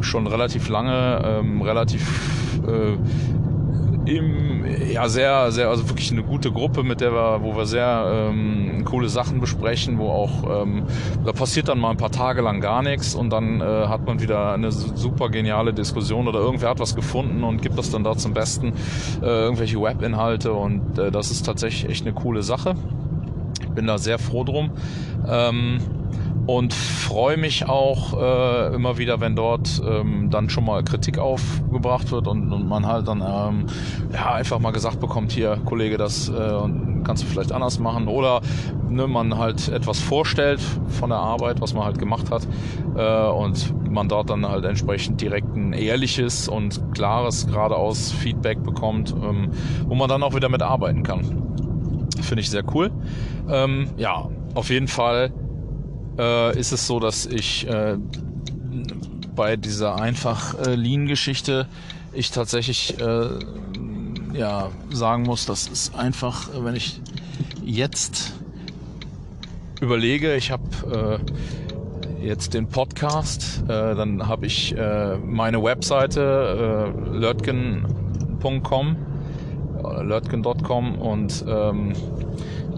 schon 0.00 0.26
relativ 0.26 0.68
lange 0.68 1.22
ähm, 1.24 1.62
relativ 1.62 2.60
äh, 2.66 2.96
im, 4.08 4.64
ja, 4.90 5.08
sehr, 5.08 5.52
sehr, 5.52 5.68
also 5.68 5.88
wirklich 5.88 6.10
eine 6.10 6.22
gute 6.22 6.50
Gruppe, 6.50 6.82
mit 6.82 7.00
der 7.00 7.12
wir, 7.12 7.42
wo 7.42 7.56
wir 7.56 7.66
sehr 7.66 8.30
ähm, 8.30 8.84
coole 8.84 9.08
Sachen 9.08 9.40
besprechen, 9.40 9.98
wo 9.98 10.08
auch, 10.08 10.62
ähm, 10.62 10.84
da 11.24 11.32
passiert 11.32 11.68
dann 11.68 11.78
mal 11.78 11.90
ein 11.90 11.96
paar 11.96 12.10
Tage 12.10 12.40
lang 12.40 12.60
gar 12.60 12.82
nichts 12.82 13.14
und 13.14 13.30
dann 13.30 13.60
äh, 13.60 13.64
hat 13.64 14.06
man 14.06 14.20
wieder 14.20 14.52
eine 14.52 14.72
super 14.72 15.28
geniale 15.28 15.74
Diskussion 15.74 16.26
oder 16.26 16.40
irgendwer 16.40 16.70
hat 16.70 16.80
was 16.80 16.94
gefunden 16.94 17.44
und 17.44 17.62
gibt 17.62 17.78
das 17.78 17.90
dann 17.90 18.04
da 18.04 18.16
zum 18.16 18.32
Besten, 18.34 18.72
äh, 19.22 19.26
irgendwelche 19.26 19.80
Webinhalte 19.80 20.52
und 20.52 20.98
äh, 20.98 21.10
das 21.10 21.30
ist 21.30 21.44
tatsächlich 21.44 21.90
echt 21.90 22.06
eine 22.06 22.14
coole 22.14 22.42
Sache. 22.42 22.74
Bin 23.74 23.86
da 23.86 23.98
sehr 23.98 24.18
froh 24.18 24.44
drum. 24.44 24.70
Ähm, 25.28 25.80
und 26.48 26.72
freue 26.72 27.36
mich 27.36 27.68
auch 27.68 28.14
äh, 28.18 28.74
immer 28.74 28.96
wieder, 28.96 29.20
wenn 29.20 29.36
dort 29.36 29.82
ähm, 29.86 30.30
dann 30.30 30.48
schon 30.48 30.64
mal 30.64 30.82
Kritik 30.82 31.18
aufgebracht 31.18 32.10
wird 32.10 32.26
und, 32.26 32.50
und 32.50 32.66
man 32.66 32.86
halt 32.86 33.06
dann 33.06 33.20
ähm, 33.20 33.66
ja 34.14 34.32
einfach 34.32 34.58
mal 34.58 34.70
gesagt 34.70 34.98
bekommt, 34.98 35.30
hier 35.30 35.58
Kollege, 35.66 35.98
das 35.98 36.30
äh, 36.30 36.32
kannst 37.04 37.22
du 37.22 37.26
vielleicht 37.26 37.52
anders 37.52 37.78
machen 37.78 38.08
oder 38.08 38.40
ne, 38.88 39.06
man 39.06 39.36
halt 39.36 39.68
etwas 39.68 40.00
vorstellt 40.00 40.58
von 40.88 41.10
der 41.10 41.18
Arbeit, 41.18 41.60
was 41.60 41.74
man 41.74 41.84
halt 41.84 41.98
gemacht 41.98 42.30
hat 42.30 42.48
äh, 42.96 43.28
und 43.28 43.90
man 43.90 44.08
dort 44.08 44.30
dann 44.30 44.48
halt 44.48 44.64
entsprechend 44.64 45.20
direkt 45.20 45.54
ein 45.54 45.74
ehrliches 45.74 46.48
und 46.48 46.80
klares 46.94 47.46
geradeaus 47.46 48.10
Feedback 48.10 48.62
bekommt, 48.62 49.14
ähm, 49.22 49.50
wo 49.84 49.94
man 49.94 50.08
dann 50.08 50.22
auch 50.22 50.34
wieder 50.34 50.48
mit 50.48 50.62
arbeiten 50.62 51.02
kann. 51.02 52.06
Finde 52.22 52.40
ich 52.40 52.48
sehr 52.48 52.64
cool. 52.74 52.90
Ähm, 53.50 53.90
ja, 53.98 54.30
auf 54.54 54.70
jeden 54.70 54.88
Fall 54.88 55.30
äh, 56.18 56.58
ist 56.58 56.72
es 56.72 56.86
so, 56.86 57.00
dass 57.00 57.26
ich 57.26 57.66
äh, 57.68 57.96
bei 59.34 59.56
dieser 59.56 60.00
einfach 60.00 60.58
äh, 60.66 60.74
Lean-Geschichte 60.74 61.66
ich 62.12 62.30
tatsächlich 62.30 62.98
äh, 63.00 63.28
ja 64.32 64.70
sagen 64.90 65.22
muss, 65.22 65.46
das 65.46 65.68
ist 65.68 65.94
einfach, 65.94 66.48
wenn 66.60 66.74
ich 66.74 67.00
jetzt 67.64 68.34
überlege, 69.80 70.34
ich 70.34 70.50
habe 70.50 71.20
äh, 72.20 72.24
jetzt 72.26 72.54
den 72.54 72.66
Podcast, 72.66 73.62
äh, 73.64 73.94
dann 73.94 74.26
habe 74.26 74.46
ich 74.46 74.76
äh, 74.76 75.16
meine 75.18 75.62
Webseite 75.62 76.92
äh, 77.12 77.16
lörtgen.com, 77.16 78.96
äh, 79.84 80.02
lörtgen.com 80.02 80.98
und 80.98 81.44
ähm, 81.46 81.92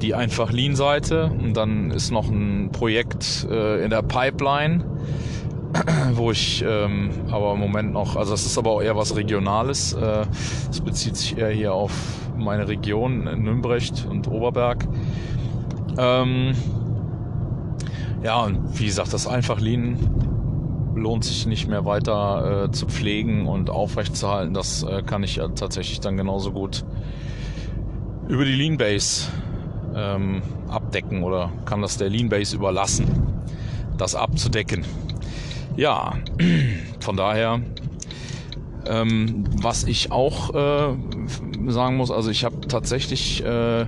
die 0.03 0.14
einfach 0.14 0.53
Lean-Seite 0.53 1.26
und 1.26 1.55
dann 1.57 1.90
ist 1.90 2.11
noch 2.11 2.28
ein 2.28 2.70
Projekt 2.72 3.46
äh, 3.51 3.84
in 3.84 3.90
der 3.90 4.03
Pipeline, 4.03 4.84
wo 6.14 6.30
ich 6.30 6.64
ähm, 6.66 7.11
aber 7.30 7.53
im 7.55 7.61
Moment 7.61 7.92
noch, 7.92 8.16
also 8.16 8.32
das 8.32 8.46
ist 8.46 8.59
aber 8.59 8.70
auch 8.70 8.82
eher 8.82 8.96
was 8.96 9.16
Regionales, 9.16 9.92
äh, 9.92 10.24
das 10.68 10.78
äh, 10.78 10.82
bezieht 10.82 11.16
sich 11.16 11.38
eher 11.38 11.51
hier 11.51 11.74
auf 11.74 11.92
meine 12.36 12.68
Region, 12.68 13.24
Nümbrecht 13.24 14.07
und 14.09 14.28
Oberberg. 14.28 14.86
Ähm, 15.98 16.55
Ja, 18.22 18.42
und 18.42 18.78
wie 18.78 18.84
gesagt, 18.84 19.14
das 19.14 19.26
einfach 19.26 19.61
Lean 19.61 19.98
lohnt 20.94 21.24
sich 21.24 21.46
nicht 21.46 21.68
mehr 21.68 21.86
weiter 21.86 22.64
äh, 22.64 22.70
zu 22.70 22.86
pflegen 22.86 23.46
und 23.46 23.70
aufrechtzuerhalten. 23.70 24.53
Das 24.53 24.82
äh, 24.82 25.03
kann 25.03 25.22
ich 25.22 25.36
ja 25.36 25.48
tatsächlich 25.48 26.01
dann 26.01 26.18
genauso 26.18 26.53
gut 26.53 26.84
über 28.28 28.44
die 28.44 28.55
Lean 28.55 28.76
Base 28.76 29.28
ähm, 29.95 30.43
abdecken 30.68 31.22
oder 31.22 31.51
kann 31.64 31.82
das 31.82 31.97
der 31.97 32.09
Lean 32.09 32.28
Base 32.28 32.55
überlassen, 32.55 33.07
das 33.99 34.14
abzudecken. 34.14 34.84
Ja, 35.76 36.14
von 37.01 37.16
daher, 37.16 37.61
ähm, 38.86 39.45
was 39.62 39.84
ich 39.84 40.12
auch 40.12 40.55
äh, 40.55 40.95
sagen 41.68 41.97
muss, 41.97 42.11
also 42.11 42.30
ich 42.30 42.45
habe 42.45 42.61
tatsächlich 42.66 43.45
äh, 43.45 43.86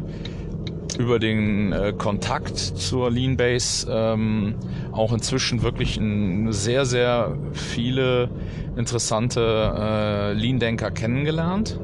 über 0.98 1.18
den 1.18 1.72
äh, 1.72 1.92
Kontakt 1.96 2.58
zur 2.58 3.10
Lean 3.10 3.36
Base 3.36 3.86
ähm, 3.90 4.54
auch 4.92 5.12
inzwischen 5.12 5.62
wirklich 5.62 5.96
ein, 5.96 6.52
sehr, 6.52 6.84
sehr 6.84 7.36
viele 7.52 8.28
interessante 8.76 9.40
äh, 9.40 10.32
Lean-Denker 10.34 10.90
kennengelernt. 10.90 11.78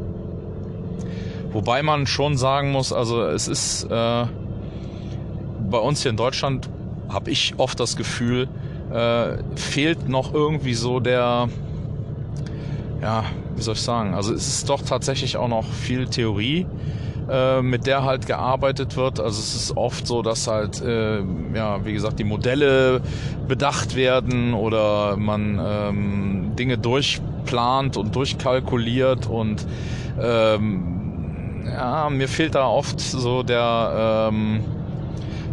Wobei 1.53 1.83
man 1.83 2.07
schon 2.07 2.37
sagen 2.37 2.73
muss, 2.73 2.93
also 2.93 3.23
es 3.23 3.49
ist 3.49 3.85
äh, 3.85 3.89
bei 5.71 5.79
uns 5.79 6.03
hier 6.03 6.11
in 6.11 6.17
Deutschland, 6.17 6.69
habe 7.09 7.31
ich 7.31 7.55
oft 7.57 7.81
das 7.81 7.97
Gefühl, 7.97 8.49
äh, 8.93 9.39
fehlt 9.57 10.09
noch 10.09 10.35
irgendwie 10.35 10.75
so 10.75 11.01
der, 11.01 11.49
ja, 13.01 13.25
wie 13.57 13.63
soll 13.63 13.75
ich 13.75 13.83
sagen, 13.83 14.15
also 14.15 14.35
es 14.35 14.47
ist 14.47 14.69
doch 14.69 14.83
tatsächlich 14.83 15.37
auch 15.37 15.49
noch 15.49 15.65
viel 15.65 16.07
Theorie 16.07 16.67
äh, 17.29 17.61
mit 17.61 17.87
der 17.87 18.05
halt 18.05 18.27
gearbeitet 18.27 18.97
wird. 18.97 19.21
Also 19.21 19.39
es 19.41 19.55
ist 19.55 19.77
oft 19.77 20.07
so, 20.07 20.23
dass 20.23 20.47
halt, 20.47 20.81
äh, 20.81 21.21
ja, 21.55 21.85
wie 21.85 21.93
gesagt, 21.93 22.19
die 22.19 22.25
Modelle 22.25 23.03
bedacht 23.47 23.97
werden 23.97 24.55
oder 24.55 25.17
man 25.17 25.61
ähm, 25.63 26.57
Dinge 26.57 26.79
durchplant 26.79 27.97
und 27.97 28.17
durchkalkuliert 28.17 29.27
und 29.27 29.67
ähm, 30.21 30.98
ja, 31.73 32.11
mir 32.11 32.29
fehlt 32.29 32.55
da 32.55 32.67
oft 32.67 33.01
so 33.01 33.43
der 33.43 34.31
ähm, 34.31 34.65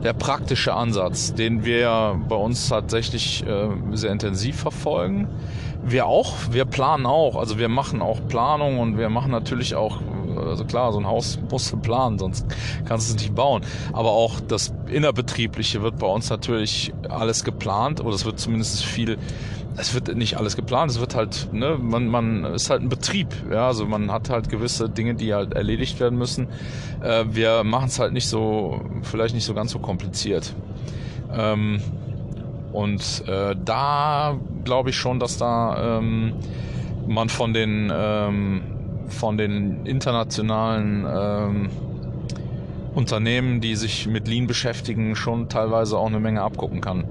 der 0.05 0.13
praktische 0.13 0.71
Ansatz, 0.71 1.33
den 1.33 1.65
wir 1.65 2.21
bei 2.29 2.35
uns 2.35 2.69
tatsächlich 2.69 3.43
äh, 3.47 3.69
sehr 3.93 4.11
intensiv 4.11 4.55
verfolgen. 4.55 5.27
Wir 5.83 6.05
auch, 6.05 6.35
wir 6.51 6.65
planen 6.65 7.07
auch, 7.07 7.35
also 7.35 7.57
wir 7.57 7.69
machen 7.69 8.03
auch 8.03 8.19
Planung 8.27 8.77
und 8.77 8.99
wir 8.99 9.09
machen 9.09 9.31
natürlich 9.31 9.73
auch 9.73 9.99
also 10.37 10.65
klar, 10.65 10.91
so 10.91 10.99
ein 10.99 11.07
Haus 11.07 11.39
musst 11.49 11.71
du 11.71 11.77
planen, 11.77 12.19
sonst 12.19 12.45
kannst 12.85 13.09
du 13.09 13.15
es 13.15 13.21
nicht 13.21 13.35
bauen. 13.35 13.61
Aber 13.93 14.11
auch 14.11 14.39
das 14.39 14.73
Innerbetriebliche 14.87 15.81
wird 15.81 15.97
bei 15.97 16.07
uns 16.07 16.29
natürlich 16.29 16.93
alles 17.09 17.43
geplant 17.43 18.01
oder 18.01 18.15
es 18.15 18.25
wird 18.25 18.39
zumindest 18.39 18.83
viel 18.83 19.17
es 19.77 19.93
wird 19.93 20.15
nicht 20.15 20.37
alles 20.37 20.55
geplant, 20.55 20.91
es 20.91 20.99
wird 20.99 21.15
halt, 21.15 21.49
ne, 21.51 21.77
man, 21.79 22.07
man 22.07 22.45
ist 22.45 22.69
halt 22.69 22.81
ein 22.81 22.89
Betrieb, 22.89 23.27
ja, 23.51 23.67
also 23.67 23.85
man 23.85 24.11
hat 24.11 24.29
halt 24.29 24.49
gewisse 24.49 24.89
Dinge, 24.89 25.15
die 25.15 25.33
halt 25.33 25.53
erledigt 25.53 25.99
werden 25.99 26.17
müssen. 26.17 26.47
Äh, 27.03 27.25
wir 27.29 27.63
machen 27.63 27.87
es 27.87 27.99
halt 27.99 28.13
nicht 28.13 28.27
so, 28.27 28.81
vielleicht 29.01 29.35
nicht 29.35 29.45
so 29.45 29.53
ganz 29.53 29.71
so 29.71 29.79
kompliziert. 29.79 30.53
Ähm, 31.33 31.81
und 32.71 33.23
äh, 33.27 33.55
da 33.63 34.37
glaube 34.63 34.89
ich 34.89 34.97
schon, 34.97 35.19
dass 35.19 35.37
da 35.37 35.97
ähm, 35.99 36.33
man 37.07 37.29
von 37.29 37.53
den 37.53 37.91
ähm, 37.93 38.61
von 39.07 39.37
den 39.37 39.85
internationalen 39.85 41.05
ähm, 41.07 41.69
Unternehmen, 42.95 43.59
die 43.59 43.75
sich 43.75 44.07
mit 44.07 44.27
Lean 44.27 44.47
beschäftigen, 44.47 45.15
schon 45.15 45.49
teilweise 45.49 45.97
auch 45.97 46.07
eine 46.07 46.19
Menge 46.19 46.41
abgucken 46.41 46.81
kann. 46.81 47.03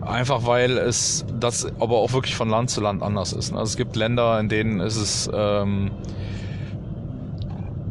Einfach 0.00 0.46
weil 0.46 0.78
es 0.78 1.26
das 1.40 1.66
aber 1.80 1.96
auch 1.98 2.12
wirklich 2.12 2.36
von 2.36 2.48
Land 2.48 2.70
zu 2.70 2.80
Land 2.80 3.02
anders 3.02 3.32
ist. 3.32 3.52
Also 3.52 3.64
es 3.64 3.76
gibt 3.76 3.96
Länder, 3.96 4.38
in 4.38 4.48
denen 4.48 4.80
ist 4.80 4.96
es 4.96 5.28
ähm, 5.34 5.90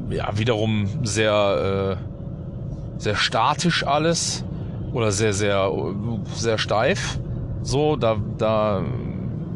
ja 0.10 0.38
wiederum 0.38 0.88
sehr 1.04 1.98
äh, 2.00 3.00
sehr 3.02 3.16
statisch 3.16 3.86
alles 3.86 4.46
oder 4.94 5.12
sehr 5.12 5.34
sehr 5.34 5.70
sehr 6.36 6.58
steif. 6.58 7.20
So 7.62 7.98
da 7.98 8.18
da 8.38 8.84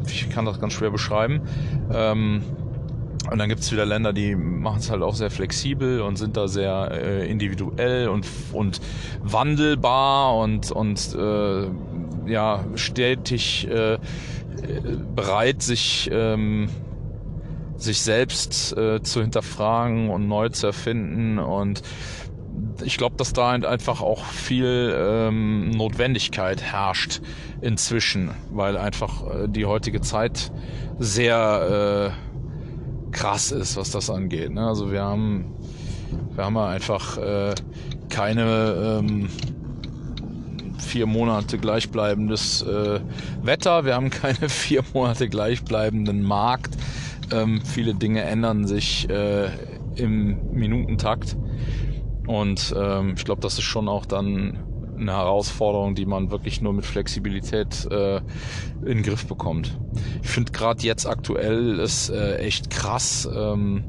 ich 0.06 0.28
kann 0.30 0.44
das 0.44 0.60
ganz 0.60 0.74
schwer 0.74 0.90
beschreiben. 0.90 1.40
Ähm, 1.92 2.42
und 3.30 3.38
dann 3.38 3.48
gibt's 3.48 3.70
wieder 3.72 3.86
Länder, 3.86 4.12
die 4.12 4.34
machen 4.34 4.78
es 4.78 4.90
halt 4.90 5.02
auch 5.02 5.14
sehr 5.14 5.30
flexibel 5.30 6.00
und 6.00 6.16
sind 6.16 6.36
da 6.36 6.48
sehr 6.48 6.90
äh, 6.92 7.30
individuell 7.30 8.08
und, 8.08 8.26
und 8.52 8.80
wandelbar 9.22 10.36
und, 10.36 10.70
und 10.70 11.14
äh, 11.14 11.68
ja, 12.26 12.64
stetig 12.74 13.68
äh, 13.68 13.98
bereit, 15.14 15.62
sich, 15.62 16.08
ähm, 16.12 16.68
sich 17.76 18.02
selbst 18.02 18.76
äh, 18.76 19.02
zu 19.02 19.20
hinterfragen 19.20 20.10
und 20.10 20.28
neu 20.28 20.48
zu 20.48 20.66
erfinden. 20.66 21.38
Und 21.38 21.82
ich 22.82 22.96
glaube, 22.96 23.16
dass 23.16 23.32
da 23.32 23.50
einfach 23.50 24.02
auch 24.02 24.24
viel 24.24 24.94
ähm, 24.96 25.70
Notwendigkeit 25.70 26.62
herrscht 26.62 27.20
inzwischen, 27.60 28.30
weil 28.50 28.76
einfach 28.76 29.26
äh, 29.26 29.48
die 29.48 29.66
heutige 29.66 30.00
Zeit 30.00 30.52
sehr 30.98 32.12
äh, 32.14 32.27
krass 33.10 33.52
ist, 33.52 33.76
was 33.76 33.90
das 33.90 34.10
angeht. 34.10 34.50
Ne? 34.50 34.66
Also 34.66 34.90
wir 34.90 35.02
haben, 35.02 35.54
wir 36.34 36.44
haben 36.44 36.56
ja 36.56 36.68
einfach 36.68 37.18
äh, 37.18 37.54
keine 38.08 39.00
ähm, 39.00 39.28
vier 40.78 41.06
Monate 41.06 41.58
gleichbleibendes 41.58 42.62
äh, 42.62 43.00
Wetter, 43.42 43.84
wir 43.84 43.94
haben 43.94 44.10
keine 44.10 44.48
vier 44.48 44.82
Monate 44.94 45.28
gleichbleibenden 45.28 46.22
Markt. 46.22 46.76
Ähm, 47.30 47.60
viele 47.62 47.94
Dinge 47.94 48.22
ändern 48.22 48.66
sich 48.66 49.08
äh, 49.10 49.48
im 49.96 50.52
Minutentakt. 50.52 51.36
Und 52.26 52.74
ähm, 52.76 53.14
ich 53.16 53.24
glaube, 53.24 53.40
das 53.40 53.54
ist 53.54 53.64
schon 53.64 53.88
auch 53.88 54.06
dann 54.06 54.58
eine 55.00 55.12
Herausforderung, 55.12 55.94
die 55.94 56.06
man 56.06 56.30
wirklich 56.30 56.60
nur 56.60 56.72
mit 56.72 56.86
Flexibilität 56.86 57.86
äh, 57.90 58.18
in 58.82 58.98
den 58.98 59.02
Griff 59.02 59.26
bekommt. 59.26 59.78
Ich 60.22 60.28
finde 60.28 60.52
gerade 60.52 60.82
jetzt 60.82 61.06
aktuell 61.06 61.78
ist 61.78 62.10
äh, 62.10 62.36
echt 62.38 62.70
krass, 62.70 63.28
ähm, 63.34 63.84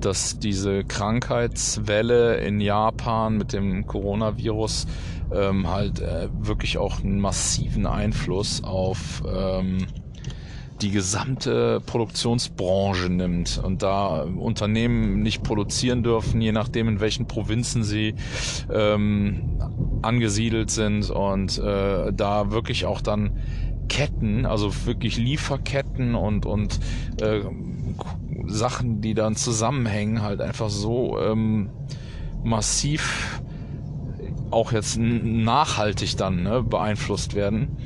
dass 0.00 0.38
diese 0.38 0.84
Krankheitswelle 0.84 2.36
in 2.36 2.60
Japan 2.60 3.36
mit 3.36 3.52
dem 3.52 3.86
Coronavirus 3.86 4.86
ähm, 5.32 5.68
halt 5.68 6.00
äh, 6.00 6.28
wirklich 6.38 6.78
auch 6.78 7.02
einen 7.02 7.20
massiven 7.20 7.86
Einfluss 7.86 8.62
auf 8.64 9.22
ähm, 9.26 9.86
die 10.80 10.90
gesamte 10.90 11.80
Produktionsbranche 11.84 13.08
nimmt 13.08 13.60
und 13.62 13.82
da 13.82 14.22
Unternehmen 14.22 15.22
nicht 15.22 15.42
produzieren 15.42 16.02
dürfen, 16.02 16.40
je 16.40 16.52
nachdem 16.52 16.88
in 16.88 17.00
welchen 17.00 17.26
Provinzen 17.26 17.82
sie 17.82 18.14
ähm, 18.72 19.60
angesiedelt 20.02 20.70
sind 20.70 21.10
und 21.10 21.58
äh, 21.58 22.12
da 22.12 22.50
wirklich 22.50 22.86
auch 22.86 23.00
dann 23.00 23.38
Ketten, 23.88 24.46
also 24.46 24.86
wirklich 24.86 25.16
Lieferketten 25.16 26.14
und 26.14 26.46
und 26.46 26.78
äh, 27.20 27.40
Sachen, 28.46 29.00
die 29.00 29.14
dann 29.14 29.36
zusammenhängen, 29.36 30.22
halt 30.22 30.40
einfach 30.40 30.70
so 30.70 31.18
ähm, 31.18 31.70
massiv 32.44 33.40
auch 34.50 34.72
jetzt 34.72 34.98
nachhaltig 34.98 36.16
dann 36.16 36.44
ne, 36.44 36.62
beeinflusst 36.62 37.34
werden 37.34 37.76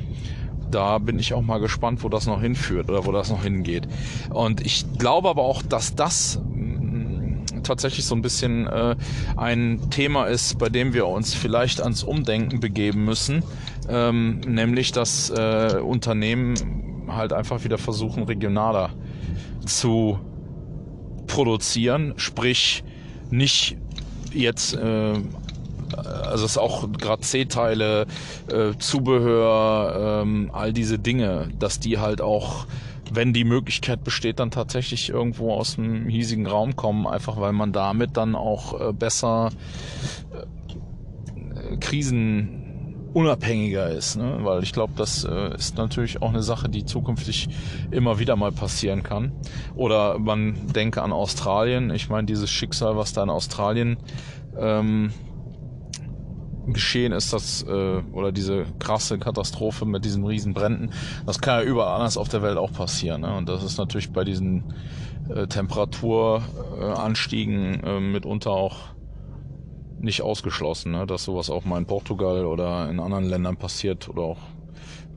da 0.73 0.97
bin 0.97 1.19
ich 1.19 1.33
auch 1.33 1.41
mal 1.41 1.59
gespannt, 1.59 2.03
wo 2.03 2.09
das 2.09 2.27
noch 2.27 2.41
hinführt 2.41 2.89
oder 2.89 3.05
wo 3.05 3.11
das 3.11 3.29
noch 3.29 3.43
hingeht. 3.43 3.87
Und 4.29 4.65
ich 4.65 4.85
glaube 4.97 5.29
aber 5.29 5.43
auch, 5.43 5.61
dass 5.61 5.95
das 5.95 6.39
mm, 6.43 7.63
tatsächlich 7.63 8.05
so 8.05 8.15
ein 8.15 8.21
bisschen 8.21 8.67
äh, 8.67 8.95
ein 9.37 9.89
Thema 9.89 10.25
ist, 10.25 10.57
bei 10.57 10.69
dem 10.69 10.93
wir 10.93 11.07
uns 11.07 11.33
vielleicht 11.33 11.81
ans 11.81 12.03
Umdenken 12.03 12.59
begeben 12.59 13.05
müssen, 13.05 13.43
ähm, 13.87 14.39
nämlich 14.41 14.91
dass 14.91 15.29
äh, 15.29 15.79
Unternehmen 15.83 17.05
halt 17.07 17.33
einfach 17.33 17.63
wieder 17.63 17.77
versuchen, 17.77 18.23
regionaler 18.23 18.91
zu 19.65 20.19
produzieren, 21.27 22.13
sprich 22.17 22.83
nicht 23.29 23.77
jetzt 24.33 24.73
äh, 24.73 25.13
also 25.97 26.45
es 26.45 26.51
ist 26.51 26.57
auch 26.57 26.91
gerade 26.91 27.21
C-Teile, 27.21 28.05
äh, 28.51 28.77
Zubehör, 28.77 30.21
ähm, 30.23 30.49
all 30.53 30.73
diese 30.73 30.99
Dinge, 30.99 31.49
dass 31.59 31.79
die 31.79 31.99
halt 31.99 32.21
auch, 32.21 32.65
wenn 33.11 33.33
die 33.33 33.43
Möglichkeit 33.43 34.03
besteht, 34.03 34.39
dann 34.39 34.51
tatsächlich 34.51 35.09
irgendwo 35.09 35.53
aus 35.53 35.75
dem 35.75 36.07
hiesigen 36.07 36.47
Raum 36.47 36.75
kommen, 36.75 37.07
einfach 37.07 37.39
weil 37.39 37.53
man 37.53 37.71
damit 37.71 38.17
dann 38.17 38.35
auch 38.35 38.79
äh, 38.79 38.93
besser 38.93 39.49
äh, 40.33 41.77
Krisen 41.77 42.63
unabhängiger 43.13 43.89
ist, 43.89 44.17
ne? 44.17 44.39
weil 44.41 44.63
ich 44.63 44.73
glaube, 44.73 44.93
das 44.95 45.23
äh, 45.23 45.55
ist 45.55 45.77
natürlich 45.77 46.21
auch 46.21 46.29
eine 46.29 46.41
Sache, 46.41 46.67
die 46.67 46.83
zukünftig 46.83 47.47
immer 47.91 48.19
wieder 48.19 48.35
mal 48.35 48.51
passieren 48.51 49.03
kann. 49.03 49.31
Oder 49.75 50.17
man 50.17 50.55
denke 50.73 51.01
an 51.01 51.11
Australien. 51.11 51.91
Ich 51.91 52.09
meine, 52.09 52.25
dieses 52.25 52.49
Schicksal, 52.49 52.97
was 52.97 53.13
da 53.13 53.23
in 53.23 53.29
Australien 53.29 53.97
ähm, 54.57 55.13
geschehen 56.67 57.11
ist, 57.11 57.33
das 57.33 57.63
äh, 57.63 58.01
oder 58.13 58.31
diese 58.31 58.63
krasse 58.79 59.19
Katastrophe 59.19 59.85
mit 59.85 60.05
diesen 60.05 60.25
riesen 60.25 60.53
Bränden, 60.53 60.91
das 61.25 61.41
kann 61.41 61.59
ja 61.59 61.65
überall 61.65 61.95
anders 61.95 62.15
auf 62.17 62.29
der 62.29 62.41
Welt 62.41 62.57
auch 62.57 62.71
passieren. 62.71 63.19
Ne? 63.21 63.35
Und 63.35 63.49
das 63.49 63.63
ist 63.63 63.77
natürlich 63.77 64.11
bei 64.11 64.23
diesen 64.23 64.73
äh, 65.29 65.47
Temperaturanstiegen 65.47 67.83
äh, 67.83 67.99
mitunter 67.99 68.51
auch 68.51 68.77
nicht 69.99 70.21
ausgeschlossen, 70.21 70.91
ne? 70.91 71.07
dass 71.07 71.23
sowas 71.23 71.49
auch 71.49 71.65
mal 71.65 71.79
in 71.79 71.85
Portugal 71.85 72.45
oder 72.45 72.89
in 72.89 72.99
anderen 72.99 73.25
Ländern 73.25 73.57
passiert 73.57 74.07
oder 74.09 74.21
auch, 74.21 74.39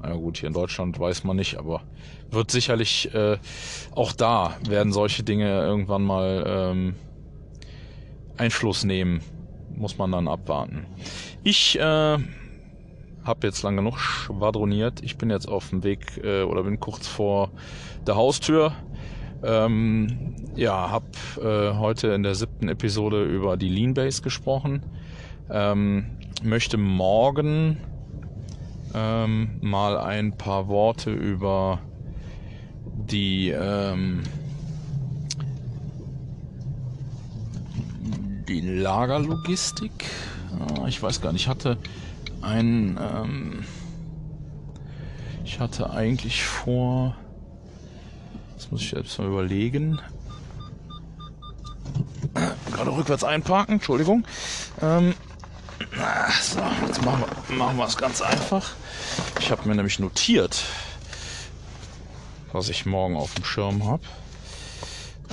naja 0.03 0.15
gut, 0.15 0.39
hier 0.39 0.47
in 0.49 0.55
Deutschland 0.55 0.99
weiß 0.99 1.25
man 1.25 1.37
nicht, 1.37 1.59
aber 1.59 1.83
wird 2.31 2.51
sicherlich 2.51 3.15
äh, 3.15 3.37
auch 3.95 4.13
da 4.13 4.57
werden 4.69 4.93
solche 4.93 5.23
Dinge 5.23 5.49
irgendwann 5.49 6.03
mal 6.03 6.45
ähm, 6.47 6.97
Einfluss 8.37 8.85
nehmen. 8.85 9.23
Muss 9.77 9.99
man 9.99 10.12
dann 10.12 10.29
abwarten. 10.29 10.87
Ich 11.45 11.79
äh, 11.79 11.83
habe 11.83 13.47
jetzt 13.47 13.62
lang 13.62 13.77
genug 13.77 13.99
schwadroniert. 13.99 15.03
Ich 15.03 15.18
bin 15.18 15.31
jetzt 15.31 15.49
auf 15.49 15.70
dem 15.70 15.85
Weg 15.85 16.20
äh, 16.22 16.43
oder 16.43 16.62
bin 16.62 16.81
kurz 16.81 17.07
vor 17.07 17.51
der 18.07 18.16
Haustür. 18.16 18.72
Ähm, 19.43 20.35
ja, 20.55 20.91
habe 20.91 21.07
äh, 21.43 21.77
heute 21.77 22.09
in 22.09 22.22
der 22.22 22.35
siebten 22.35 22.68
Episode 22.68 23.24
über 23.24 23.57
die 23.57 23.68
Lean 23.68 23.95
Base 23.95 24.22
gesprochen. 24.22 24.83
Ähm, 25.51 26.07
möchte 26.43 26.79
morgen 26.79 27.79
ähm, 28.95 29.59
mal 29.61 29.99
ein 29.99 30.37
paar 30.37 30.68
Worte 30.68 31.12
über 31.12 31.81
die 33.11 33.51
ähm, 33.51 34.22
die 38.49 38.61
Lagerlogistik. 38.61 40.07
Ah, 40.59 40.87
ich 40.87 41.03
weiß 41.03 41.21
gar 41.21 41.33
nicht, 41.33 41.43
ich 41.43 41.49
hatte 41.49 41.79
ein 42.43 42.99
ähm, 43.01 43.65
ich 45.45 45.61
hatte 45.61 45.91
eigentlich 45.91 46.45
vor 46.45 47.17
das 48.57 48.71
muss 48.71 48.81
ich 48.81 48.91
selbst 48.91 49.19
mal 49.19 49.29
überlegen. 49.29 50.01
Gerade 52.73 52.91
rückwärts 52.91 53.23
einparken, 53.23 53.75
Entschuldigung. 53.75 54.27
Ähm, 54.83 55.15
so, 56.43 56.61
jetzt 56.87 57.05
machen 57.05 57.25
wir, 57.49 57.55
machen 57.57 57.77
wir 57.77 57.87
es 57.87 57.97
ganz 57.97 58.23
einfach. 58.23 58.73
Ich 59.41 59.51
habe 59.51 59.69
mir 59.69 59.75
nämlich 59.75 59.99
notiert, 59.99 60.65
was 62.53 62.69
ich 62.69 62.87
morgen 62.87 63.17
auf 63.17 63.35
dem 63.35 63.45
Schirm 63.45 63.87
habe. 63.87 64.03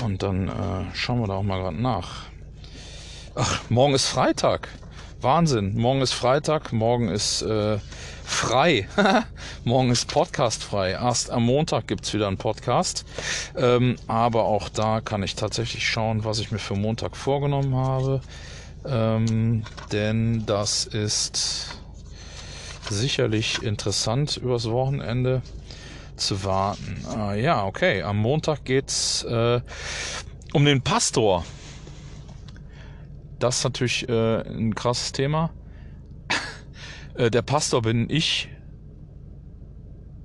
Und 0.03 0.21
dann 0.21 0.49
äh, 0.49 0.95
schauen 0.95 1.21
wir 1.21 1.27
da 1.27 1.33
auch 1.35 1.43
mal 1.43 1.61
gerade 1.61 1.81
nach. 1.81 2.23
Ach, 3.35 3.67
morgen 3.71 3.95
ist 3.95 4.05
Freitag. 4.05 4.67
Wahnsinn. 5.19 5.75
Morgen 5.75 6.01
ist 6.01 6.13
Freitag, 6.13 6.71
morgen 6.71 7.09
ist 7.09 7.41
äh, 7.41 7.79
frei. 8.23 8.87
morgen 9.63 9.89
ist 9.89 10.07
Podcast 10.07 10.63
frei. 10.63 10.91
Erst 10.91 11.31
am 11.31 11.43
Montag 11.43 11.87
gibt's 11.87 12.13
wieder 12.13 12.27
einen 12.27 12.37
Podcast. 12.37 13.05
Ähm, 13.57 13.95
aber 14.05 14.43
auch 14.43 14.69
da 14.69 15.01
kann 15.01 15.23
ich 15.23 15.33
tatsächlich 15.33 15.87
schauen, 15.87 16.23
was 16.23 16.37
ich 16.37 16.51
mir 16.51 16.59
für 16.59 16.75
Montag 16.75 17.17
vorgenommen 17.17 17.75
habe. 17.75 18.21
Ähm, 18.85 19.63
denn 19.91 20.45
das 20.45 20.85
ist 20.85 21.79
sicherlich 22.87 23.63
interessant 23.63 24.37
übers 24.37 24.69
Wochenende 24.69 25.41
zu 26.17 26.43
warten. 26.43 27.03
Ah, 27.09 27.33
ja, 27.33 27.65
okay. 27.65 28.03
Am 28.03 28.17
Montag 28.17 28.63
geht's 28.63 29.23
äh, 29.23 29.59
um 30.53 30.65
den 30.65 30.83
Pastor. 30.83 31.43
Das 33.43 33.57
ist 33.57 33.63
natürlich 33.65 34.07
äh, 34.07 34.41
ein 34.47 34.73
krasses 34.73 35.11
Thema. 35.11 35.51
Äh, 37.15 37.29
der 37.29 37.43
Pastor 37.43 37.83
bin 37.83 38.09
ich 38.09 38.49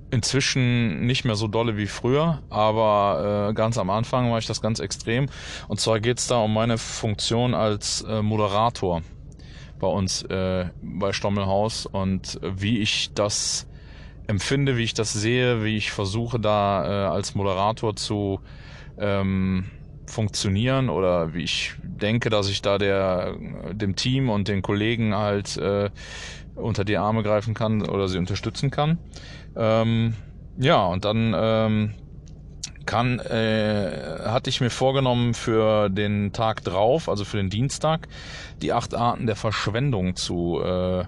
inzwischen 0.09 1.05
nicht 1.05 1.23
mehr 1.23 1.35
so 1.35 1.47
dolle 1.47 1.77
wie 1.77 1.85
früher, 1.85 2.41
aber 2.49 3.49
äh, 3.49 3.53
ganz 3.53 3.77
am 3.77 3.91
Anfang 3.91 4.31
war 4.31 4.39
ich 4.39 4.47
das 4.47 4.59
ganz 4.59 4.79
extrem. 4.79 5.27
Und 5.67 5.79
zwar 5.79 5.99
geht's 5.99 6.25
da 6.25 6.39
um 6.39 6.51
meine 6.51 6.79
Funktion 6.79 7.53
als 7.53 8.01
äh, 8.01 8.23
Moderator 8.23 9.03
bei 9.79 9.85
uns 9.85 10.23
äh, 10.23 10.69
bei 10.81 11.13
Stommelhaus 11.13 11.85
und 11.85 12.39
wie 12.41 12.79
ich 12.79 13.13
das 13.13 13.67
empfinde, 14.25 14.75
wie 14.75 14.83
ich 14.85 14.95
das 14.95 15.13
sehe, 15.13 15.63
wie 15.63 15.77
ich 15.77 15.91
versuche 15.91 16.39
da 16.39 16.85
äh, 16.85 17.13
als 17.13 17.35
Moderator 17.35 17.95
zu 17.95 18.39
ähm, 18.97 19.65
funktionieren 20.09 20.89
oder 20.89 21.33
wie 21.33 21.43
ich 21.43 21.73
denke, 21.83 22.29
dass 22.29 22.49
ich 22.49 22.61
da 22.61 22.77
der 22.77 23.35
dem 23.71 23.95
Team 23.95 24.29
und 24.29 24.47
den 24.47 24.61
Kollegen 24.61 25.15
halt 25.15 25.57
äh, 25.57 25.89
unter 26.55 26.83
die 26.83 26.97
Arme 26.97 27.23
greifen 27.23 27.53
kann 27.53 27.81
oder 27.87 28.07
sie 28.07 28.17
unterstützen 28.17 28.71
kann. 28.71 28.97
Ähm, 29.55 30.15
ja, 30.57 30.85
und 30.85 31.05
dann 31.05 31.33
ähm, 31.35 31.93
kann, 32.85 33.19
äh, 33.19 34.19
hatte 34.25 34.49
ich 34.49 34.61
mir 34.61 34.69
vorgenommen 34.69 35.33
für 35.33 35.89
den 35.89 36.33
Tag 36.33 36.63
drauf, 36.63 37.07
also 37.07 37.23
für 37.23 37.37
den 37.37 37.49
Dienstag, 37.49 38.07
die 38.61 38.73
acht 38.73 38.95
Arten 38.95 39.27
der 39.27 39.35
Verschwendung 39.35 40.15
zu 40.15 40.59
äh, 40.61 41.05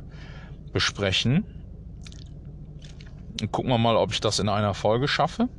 besprechen. 0.72 1.44
Gucken 3.52 3.72
wir 3.72 3.78
mal, 3.78 3.96
ob 3.96 4.12
ich 4.12 4.22
das 4.22 4.40
in 4.40 4.48
einer 4.48 4.74
Folge 4.74 5.08
schaffe. 5.08 5.50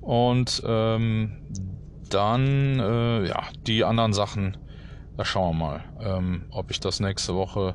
Und 0.00 0.62
ähm, 0.66 1.36
dann, 2.08 2.80
äh, 2.80 3.28
ja, 3.28 3.42
die 3.66 3.84
anderen 3.84 4.12
Sachen, 4.12 4.56
da 5.16 5.24
schauen 5.24 5.58
wir 5.58 5.66
mal, 5.66 5.84
ähm, 6.00 6.44
ob 6.50 6.70
ich 6.70 6.80
das 6.80 7.00
nächste 7.00 7.34
Woche 7.34 7.74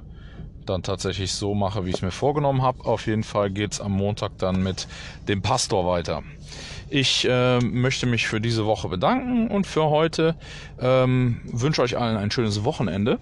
dann 0.65 0.83
tatsächlich 0.83 1.33
so 1.33 1.53
mache, 1.53 1.85
wie 1.85 1.89
ich 1.89 1.97
es 1.97 2.01
mir 2.01 2.11
vorgenommen 2.11 2.61
habe. 2.61 2.85
Auf 2.85 3.07
jeden 3.07 3.23
Fall 3.23 3.51
geht's 3.51 3.81
am 3.81 3.91
Montag 3.91 4.37
dann 4.37 4.63
mit 4.63 4.87
dem 5.27 5.41
Pastor 5.41 5.85
weiter. 5.85 6.23
Ich 6.89 7.27
äh, 7.27 7.59
möchte 7.59 8.05
mich 8.05 8.27
für 8.27 8.39
diese 8.39 8.65
Woche 8.65 8.87
bedanken 8.87 9.47
und 9.47 9.65
für 9.65 9.85
heute 9.85 10.35
ähm, 10.79 11.41
wünsche 11.45 11.81
euch 11.81 11.97
allen 11.97 12.17
ein 12.17 12.31
schönes 12.31 12.63
Wochenende. 12.63 13.19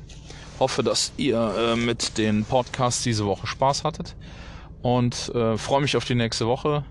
Hoffe, 0.59 0.83
dass 0.83 1.13
ihr 1.17 1.53
äh, 1.57 1.75
mit 1.75 2.17
den 2.17 2.45
Podcasts 2.45 3.03
diese 3.03 3.25
Woche 3.25 3.47
Spaß 3.47 3.83
hattet 3.83 4.15
und 4.81 5.31
äh, 5.33 5.57
freue 5.57 5.81
mich 5.81 5.95
auf 5.97 6.05
die 6.05 6.15
nächste 6.15 6.47
Woche 6.47 6.83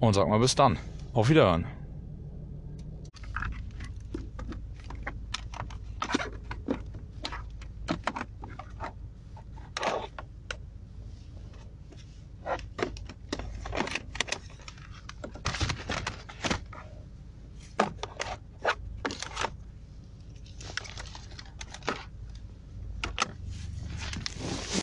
und 0.00 0.14
sag 0.14 0.28
mal 0.28 0.40
bis 0.40 0.54
dann. 0.54 0.78
Auf 1.12 1.28
Wiederhören. 1.28 1.66